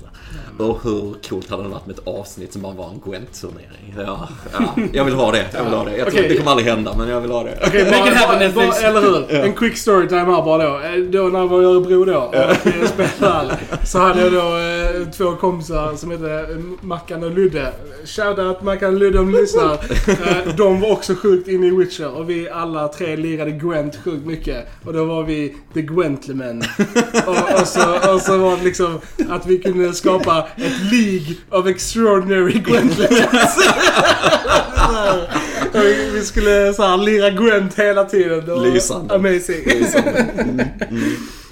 här. 0.57 0.65
Och 0.65 0.83
hur 0.83 1.15
coolt 1.29 1.38
hade 1.49 1.63
det 1.63 1.69
varit 1.69 1.85
med 1.85 1.99
ett 1.99 2.07
avsnitt 2.07 2.53
som 2.53 2.61
bara 2.61 2.73
var 2.73 2.85
en 2.89 2.99
Gwent-turnering? 3.05 3.93
Ja, 3.97 4.29
ja, 4.53 4.75
jag 4.93 5.05
vill 5.05 5.13
ha 5.13 5.31
det. 5.31 5.45
Jag 5.53 5.63
vill 5.63 5.73
ha 5.73 5.83
det. 5.83 5.97
Jag 5.97 6.07
tror, 6.07 6.19
Okej. 6.19 6.29
det 6.29 6.37
kommer 6.37 6.51
aldrig 6.51 6.67
hända, 6.67 6.95
men 6.97 7.09
jag 7.09 7.21
vill 7.21 7.31
ha 7.31 7.43
det. 7.43 7.59
Okej, 7.67 7.85
Make 7.85 7.97
it 8.09 8.15
happen, 8.15 8.27
bara, 8.27 8.39
Netflix. 8.39 8.81
bara, 8.81 8.89
eller 8.89 9.01
hur? 9.01 9.35
En 9.45 9.53
quick 9.53 9.77
storytime 9.77 10.19
här 10.35 10.41
bara 10.41 10.63
då. 10.69 10.79
Eh, 10.79 10.95
Då 11.09 11.23
när 11.23 11.39
jag 11.39 11.47
var 11.47 11.61
i 11.61 11.65
Örebro 11.65 12.05
då 12.05 12.17
och 12.17 12.35
eh, 12.35 12.55
spelade 12.87 13.57
så 13.85 13.99
hade 13.99 14.21
jag 14.21 14.31
då 14.33 14.39
eh, 14.57 15.07
två 15.11 15.35
kompisar 15.35 15.95
som 15.95 16.11
hette 16.11 16.31
eh, 16.51 16.57
Mackan 16.81 17.23
och 17.23 17.31
Ludde. 17.31 17.71
Shoutout 18.05 18.61
Mackan 18.61 18.93
och 18.93 18.99
Ludde 18.99 19.19
om 19.19 19.31
ni 19.31 19.41
lyssnar. 19.41 19.73
Eh, 19.73 20.55
De 20.57 20.81
var 20.81 20.91
också 20.91 21.15
sjukt 21.15 21.47
inne 21.47 21.67
i 21.67 21.71
Witcher 21.71 22.17
och 22.17 22.29
vi 22.29 22.49
alla 22.49 22.87
tre 22.87 23.15
lirade 23.15 23.51
Gwent 23.51 23.95
sjukt 24.03 24.25
mycket. 24.25 24.67
Och 24.85 24.93
då 24.93 25.05
var 25.05 25.23
vi 25.23 25.55
The 25.73 25.81
Gwentlemen. 25.81 26.63
Och, 27.27 27.59
och, 27.61 27.67
så, 27.67 28.13
och 28.13 28.21
så 28.21 28.37
var 28.37 28.57
det 28.57 28.63
liksom 28.63 28.99
att 29.29 29.45
vi 29.45 29.57
kunde 29.57 29.93
skapa 29.93 30.47
ett 30.57 30.91
League 31.29 31.59
of 31.59 31.67
Extraordinary 31.67 32.53
Gwentlemens. 32.59 33.57
Och 35.73 35.81
vi- 36.15 36.25
skulle 36.25 36.73
så 36.73 36.83
här 36.83 36.97
lira 36.97 37.29
Gwent 37.29 37.79
hela 37.79 38.05
tiden. 38.05 38.45
Det 38.45 38.51
var 38.53 38.61
Lysande. 38.73 39.15
Amazing. 39.15 39.65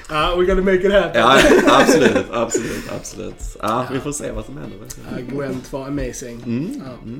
Ja, 0.10 0.36
we're 0.38 0.46
gonna 0.46 0.62
make 0.62 0.88
it 0.88 0.94
happen. 0.94 1.22
Ja, 1.22 1.38
absolut, 1.68 2.26
absolut, 2.32 2.92
absolut. 3.00 3.58
Ja, 3.62 3.86
vi 3.94 4.00
får 4.00 4.12
se 4.12 4.32
vad 4.32 4.46
som 4.46 4.58
händer. 4.58 4.78
Ja, 5.12 5.36
Gwent 5.38 5.74
var 5.74 5.88
amazing. 5.88 6.44
Mm. 6.46 6.82
Ja. 6.86 7.14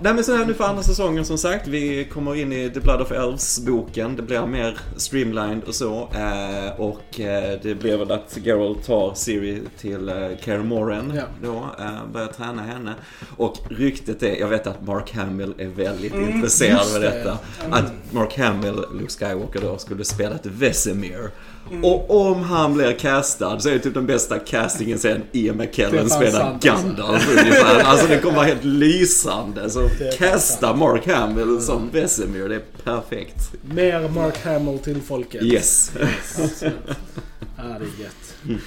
Nej 0.00 0.14
men 0.14 0.24
så 0.24 0.36
här 0.36 0.46
nu 0.46 0.54
för 0.54 0.64
andra 0.64 0.82
säsongen 0.82 1.24
som 1.24 1.38
sagt. 1.38 1.66
Vi 1.68 2.04
kommer 2.04 2.34
in 2.36 2.52
i 2.52 2.70
The 2.70 2.80
Blood 2.80 3.00
of 3.00 3.12
Elves-boken. 3.12 4.16
Det 4.16 4.22
blir 4.22 4.46
mer 4.46 4.78
streamlined 4.96 5.64
och 5.64 5.74
så. 5.74 6.08
Eh, 6.14 6.80
och 6.80 7.20
eh, 7.20 7.58
det 7.62 7.74
blir 7.74 7.96
väl 7.96 8.10
att 8.12 8.38
Geralt 8.44 8.86
tar 8.86 9.14
Siri 9.14 9.62
till 9.78 10.08
eh, 10.08 10.14
Kaer 10.44 10.58
Morhen 10.62 11.12
Ja. 11.16 11.22
då. 11.42 11.66
Börjar 12.12 12.28
träna 12.28 12.62
henne. 12.62 12.94
Och 13.36 13.56
ryktet 13.70 14.22
är, 14.22 14.36
jag 14.40 14.48
vet 14.48 14.66
att 14.66 14.86
Mark 14.86 15.14
Hamill 15.14 15.54
är 15.58 15.68
väldigt 15.68 16.14
intresserad 16.14 16.78
just 16.78 16.94
av 16.94 17.00
det. 17.00 17.08
detta. 17.10 17.38
Att 17.70 17.92
Mark 18.10 18.38
Hamill, 18.38 18.84
Luke 18.94 19.12
Skywalker 19.12 19.60
då, 19.60 19.78
skulle 19.78 20.04
spela 20.04 20.34
ett 20.34 20.46
Vesemir. 20.46 21.30
Mm. 21.70 21.84
Och 21.84 22.26
om 22.26 22.42
han 22.42 22.74
blir 22.74 22.92
castad 22.92 23.60
så 23.60 23.68
är 23.68 23.72
det 23.72 23.78
typ 23.78 23.94
den 23.94 24.06
bästa 24.06 24.38
castingen 24.38 24.98
sen 24.98 25.22
Ian 25.32 25.56
McKellen 25.56 26.10
spelar. 26.10 26.58
Gandalf 26.60 27.28
ungefär. 27.30 27.80
Alltså 27.80 28.06
det 28.06 28.18
kommer 28.18 28.36
vara 28.36 28.46
helt 28.46 28.64
lysande. 28.64 29.70
Så 29.70 29.88
casta 30.18 30.74
Mark 30.74 31.06
Hamill 31.06 31.60
som 31.60 31.90
Vesemir, 31.92 32.48
det 32.48 32.54
är 32.54 32.62
perfekt. 32.84 33.52
Mer 33.62 34.08
Mark 34.08 34.44
Hamill 34.44 34.78
till 34.78 35.00
folket. 35.00 35.42
Yes. 35.42 35.92
Absolut. 36.42 36.74
Ja, 37.56 37.62
det 37.62 37.68
är 37.68 38.02
gött. 38.02 38.60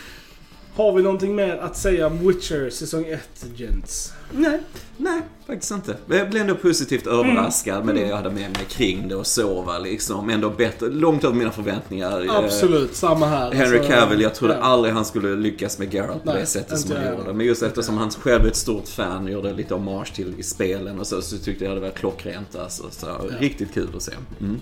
Har 0.76 0.94
vi 0.94 1.04
någonting 1.04 1.36
mer 1.36 1.58
att 1.58 1.78
säga 1.78 2.08
om 2.08 2.28
Witcher 2.28 2.70
säsong 2.70 3.06
1, 3.06 3.46
gents? 3.56 4.14
Nej, 4.32 4.60
nej, 4.98 5.22
faktiskt 5.48 5.72
inte. 5.72 5.98
Jag 6.08 6.30
blev 6.30 6.42
ändå 6.42 6.56
positivt 6.56 7.08
överraskad 7.08 7.86
med 7.86 7.96
det 7.96 8.02
jag 8.02 8.16
hade 8.16 8.30
med 8.30 8.52
mig 8.52 8.66
kring 8.70 9.08
det 9.08 9.16
och 9.16 9.28
sova 9.28 9.80
liksom. 9.80 10.30
Ändå 10.30 10.50
bättre, 10.50 10.90
långt 10.90 11.24
över 11.24 11.36
mina 11.36 11.52
förväntningar. 11.52 12.26
Eh, 12.26 12.36
Absolut, 12.36 12.96
samma 12.96 13.26
här. 13.26 13.52
Henry 13.52 13.78
Alltså, 13.78 13.92
Cavill, 13.92 14.22
jag 14.22 14.36
trodde 14.36 14.54
ja. 14.54 14.60
aldrig 14.60 14.94
han 14.94 15.06
skulle 15.06 15.36
lyckas 15.36 15.80
med 15.80 15.94
Geralt 15.94 16.24
på 16.24 16.32
Nej, 16.32 16.40
det 16.40 16.46
sättet 16.46 16.80
som 16.80 16.96
han 16.96 17.18
gjorde. 17.18 17.34
Men 17.34 17.46
just 17.46 17.64
eftersom 17.64 17.98
han 17.98 18.12
själv 18.12 18.44
är 18.44 18.48
ett 18.48 18.56
stort 18.56 18.88
fan, 18.88 19.28
gjorde 19.28 19.54
lite 19.54 19.74
hommage 19.74 20.16
till 20.16 20.34
i 20.38 20.44
spelen 20.44 21.00
och 21.00 21.08
så, 21.08 21.22
så 21.22 21.38
tyckte 21.38 21.66
jag 21.66 21.76
det 21.76 21.82
var 21.82 21.90
klockrent 21.90 22.56
alltså. 22.56 22.84
Så, 22.92 23.08
Riktigt 23.40 23.74
kul 23.74 23.90
att 23.96 24.04
se. 24.04 24.14
Mm. 24.40 24.60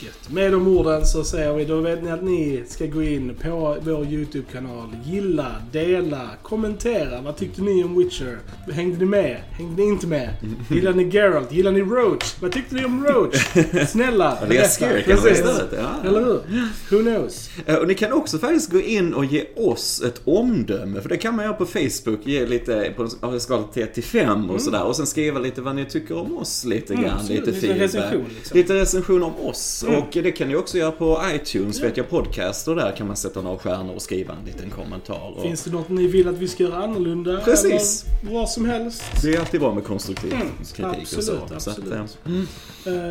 Gött. 0.00 0.30
Med 0.32 0.52
de 0.52 0.68
orden 0.68 1.06
så 1.06 1.24
säger 1.24 1.52
vi, 1.54 1.64
då 1.64 1.80
vet 1.80 2.02
ni 2.02 2.10
att 2.10 2.22
ni 2.22 2.62
ska 2.68 2.86
gå 2.86 3.02
in 3.02 3.34
på 3.42 3.76
vår 3.80 4.04
YouTube-kanal. 4.06 4.96
Gilla, 5.04 5.52
dela, 5.72 6.30
kommentera. 6.42 7.20
Vad 7.20 7.36
tyckte 7.36 7.62
ni 7.62 7.84
om 7.84 7.98
Witcher? 7.98 8.38
Hängde 8.72 8.98
ni 8.98 9.04
med? 9.04 9.36
Hängde 9.50 9.82
ni 9.82 9.88
inte 9.88 10.06
med? 10.06 10.30
Gillade 10.70 10.96
ni 10.96 11.04
Geralt? 11.10 11.52
Gillade 11.52 11.76
ni 11.76 11.82
Roach? 11.82 12.34
Vad 12.40 12.52
tyckte 12.52 12.74
ni 12.74 12.84
om 12.84 13.04
Roach? 13.06 13.46
Snälla, 13.88 14.38
Läskigare 14.48 15.02
kanske 15.02 15.30
istället. 15.30 15.68
Ja. 15.78 16.08
Eller 16.08 16.20
hur? 16.24 16.40
Who 16.90 17.02
knows? 17.02 17.50
Eh, 17.66 17.76
Och 17.76 17.86
ni 17.88 17.94
kan 17.94 18.12
också 18.12 18.38
faktiskt 18.38 18.70
gå 18.72 18.80
in 18.80 19.14
och 19.14 19.24
ge 19.24 19.44
oss 19.56 20.02
ett 20.06 20.20
omdöme. 20.24 21.00
För 21.00 21.08
det 21.08 21.16
kan 21.16 21.36
man 21.36 21.44
göra 21.44 21.54
på 21.54 21.66
Facebook. 21.66 22.20
Ge 22.26 22.46
lite 22.46 22.92
på 22.96 23.26
en 23.32 23.40
skala 23.40 23.62
till 23.62 23.82
1 23.82 23.94
till 23.94 24.04
5 24.04 24.50
och 24.50 24.60
sådär. 24.60 24.84
Och 24.84 24.96
sen 24.96 25.06
skriva 25.06 25.38
lite 25.40 25.60
vad 25.62 25.76
ni 25.76 25.84
tycker 25.84 26.16
om 26.18 26.36
oss 26.38 26.64
lite 26.64 26.92
Mm, 26.92 27.04
grann. 27.04 27.16
absolut. 27.18 27.46
lite 27.46 27.50
Lite 27.50 27.66
feedback. 27.66 27.82
recension, 27.94 28.24
liksom. 28.36 28.56
Lite 28.58 28.74
recension 28.74 29.22
om 29.22 29.32
oss. 29.40 29.84
Och 29.86 30.06
det 30.12 30.32
kan 30.32 30.48
ni 30.48 30.56
också 30.56 30.78
göra 30.78 30.90
på 30.92 31.20
iTunes. 31.34 31.82
Vet 31.82 31.96
jag 31.96 32.08
podcaster 32.10 32.74
där 32.74 32.96
kan 32.96 33.06
man 33.06 33.16
sätta 33.16 33.42
några 33.42 33.58
stjärnor 33.58 33.94
och 33.94 34.02
skriva 34.02 34.34
en 34.40 34.44
liten 34.46 34.70
kommentar. 34.70 35.32
Och 35.36 35.42
Finns 35.42 35.64
det 35.64 35.70
något 35.70 35.88
ni 35.88 36.06
vill 36.06 36.28
att 36.28 36.34
vi 36.38 36.48
ska 36.48 36.62
göra 36.62 36.76
annorlunda? 36.76 37.40
Precis. 37.44 38.04
Eller 38.22 38.32
vad 38.34 38.48
som 38.50 38.64
helst? 38.64 39.02
det 39.22 39.34
är 39.34 39.40
alltid 39.40 39.60
bra 39.60 39.74
med 39.74 39.84
konstruktiv 39.84 40.32
Mm, 40.32 40.46
kritik 40.74 41.18
och 41.18 41.24
så. 41.24 41.32
absolut, 41.32 41.62
så 41.62 41.70
att, 41.70 41.76
absolut. 41.78 42.18
eh, 42.26 42.32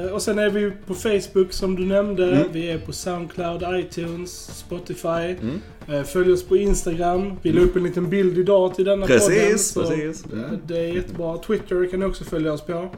Eh, 0.06 0.12
och 0.12 0.22
sen 0.22 0.40
är 0.40 0.50
vi 0.50 0.72
på 0.88 0.94
Facebook 0.94 1.54
som 1.54 1.76
du 1.76 1.86
nämnde. 1.86 2.32
Mm. 2.36 2.48
Vi 2.52 2.70
är 2.72 2.78
på 2.78 2.94
Soundcloud, 2.94 3.64
iTunes, 3.80 4.58
Spotify. 4.58 5.08
Mm. 5.42 5.62
Eh, 5.88 6.04
följ 6.04 6.34
oss 6.34 6.44
på 6.44 6.58
Instagram. 6.58 7.34
Vi 7.42 7.52
la 7.52 7.62
upp 7.62 7.76
en 7.76 7.84
liten 7.84 8.10
bild 8.10 8.38
idag 8.38 8.76
till 8.76 8.86
denna 8.86 9.06
Precis, 9.08 9.74
podden. 9.74 9.92
precis. 10.00 10.26
eh, 10.26 10.40
Det 10.68 10.78
är 10.80 10.94
jättebra. 10.94 11.38
Twitter 11.38 11.88
kan 11.92 12.00
ni 12.00 12.06
också 12.06 12.24
följa 12.24 12.54
oss 12.54 12.62
på. 12.62 12.90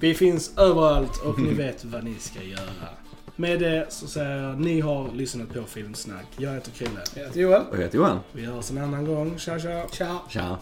Vi 0.00 0.14
finns 0.14 0.52
överallt 0.58 1.16
och 1.24 1.38
Mm. 1.38 1.50
ni 1.50 1.56
vet 1.64 1.84
vad 1.84 2.04
ni 2.04 2.14
ska 2.20 2.42
göra. 2.42 2.88
Med 3.40 3.60
det 3.60 3.86
så 3.88 4.06
säger 4.06 4.36
jag 4.36 4.60
ni 4.60 4.80
har 4.80 5.12
lyssnat 5.12 5.54
på 5.54 5.62
Filmsnack. 5.62 6.26
Jag 6.36 6.54
heter 6.54 6.70
Krille. 6.70 7.00
Jag 7.14 7.24
heter 7.24 7.40
Joel. 7.40 7.62
Och 7.70 7.76
jag 7.76 7.82
heter 7.82 7.98
Johan. 7.98 8.20
Vi 8.32 8.44
hörs 8.44 8.70
en 8.70 8.78
annan 8.78 9.04
gång. 9.04 9.38
Tja 9.38 9.58
tja! 9.58 9.86
Ciao. 9.92 10.18
Tja. 10.28 10.58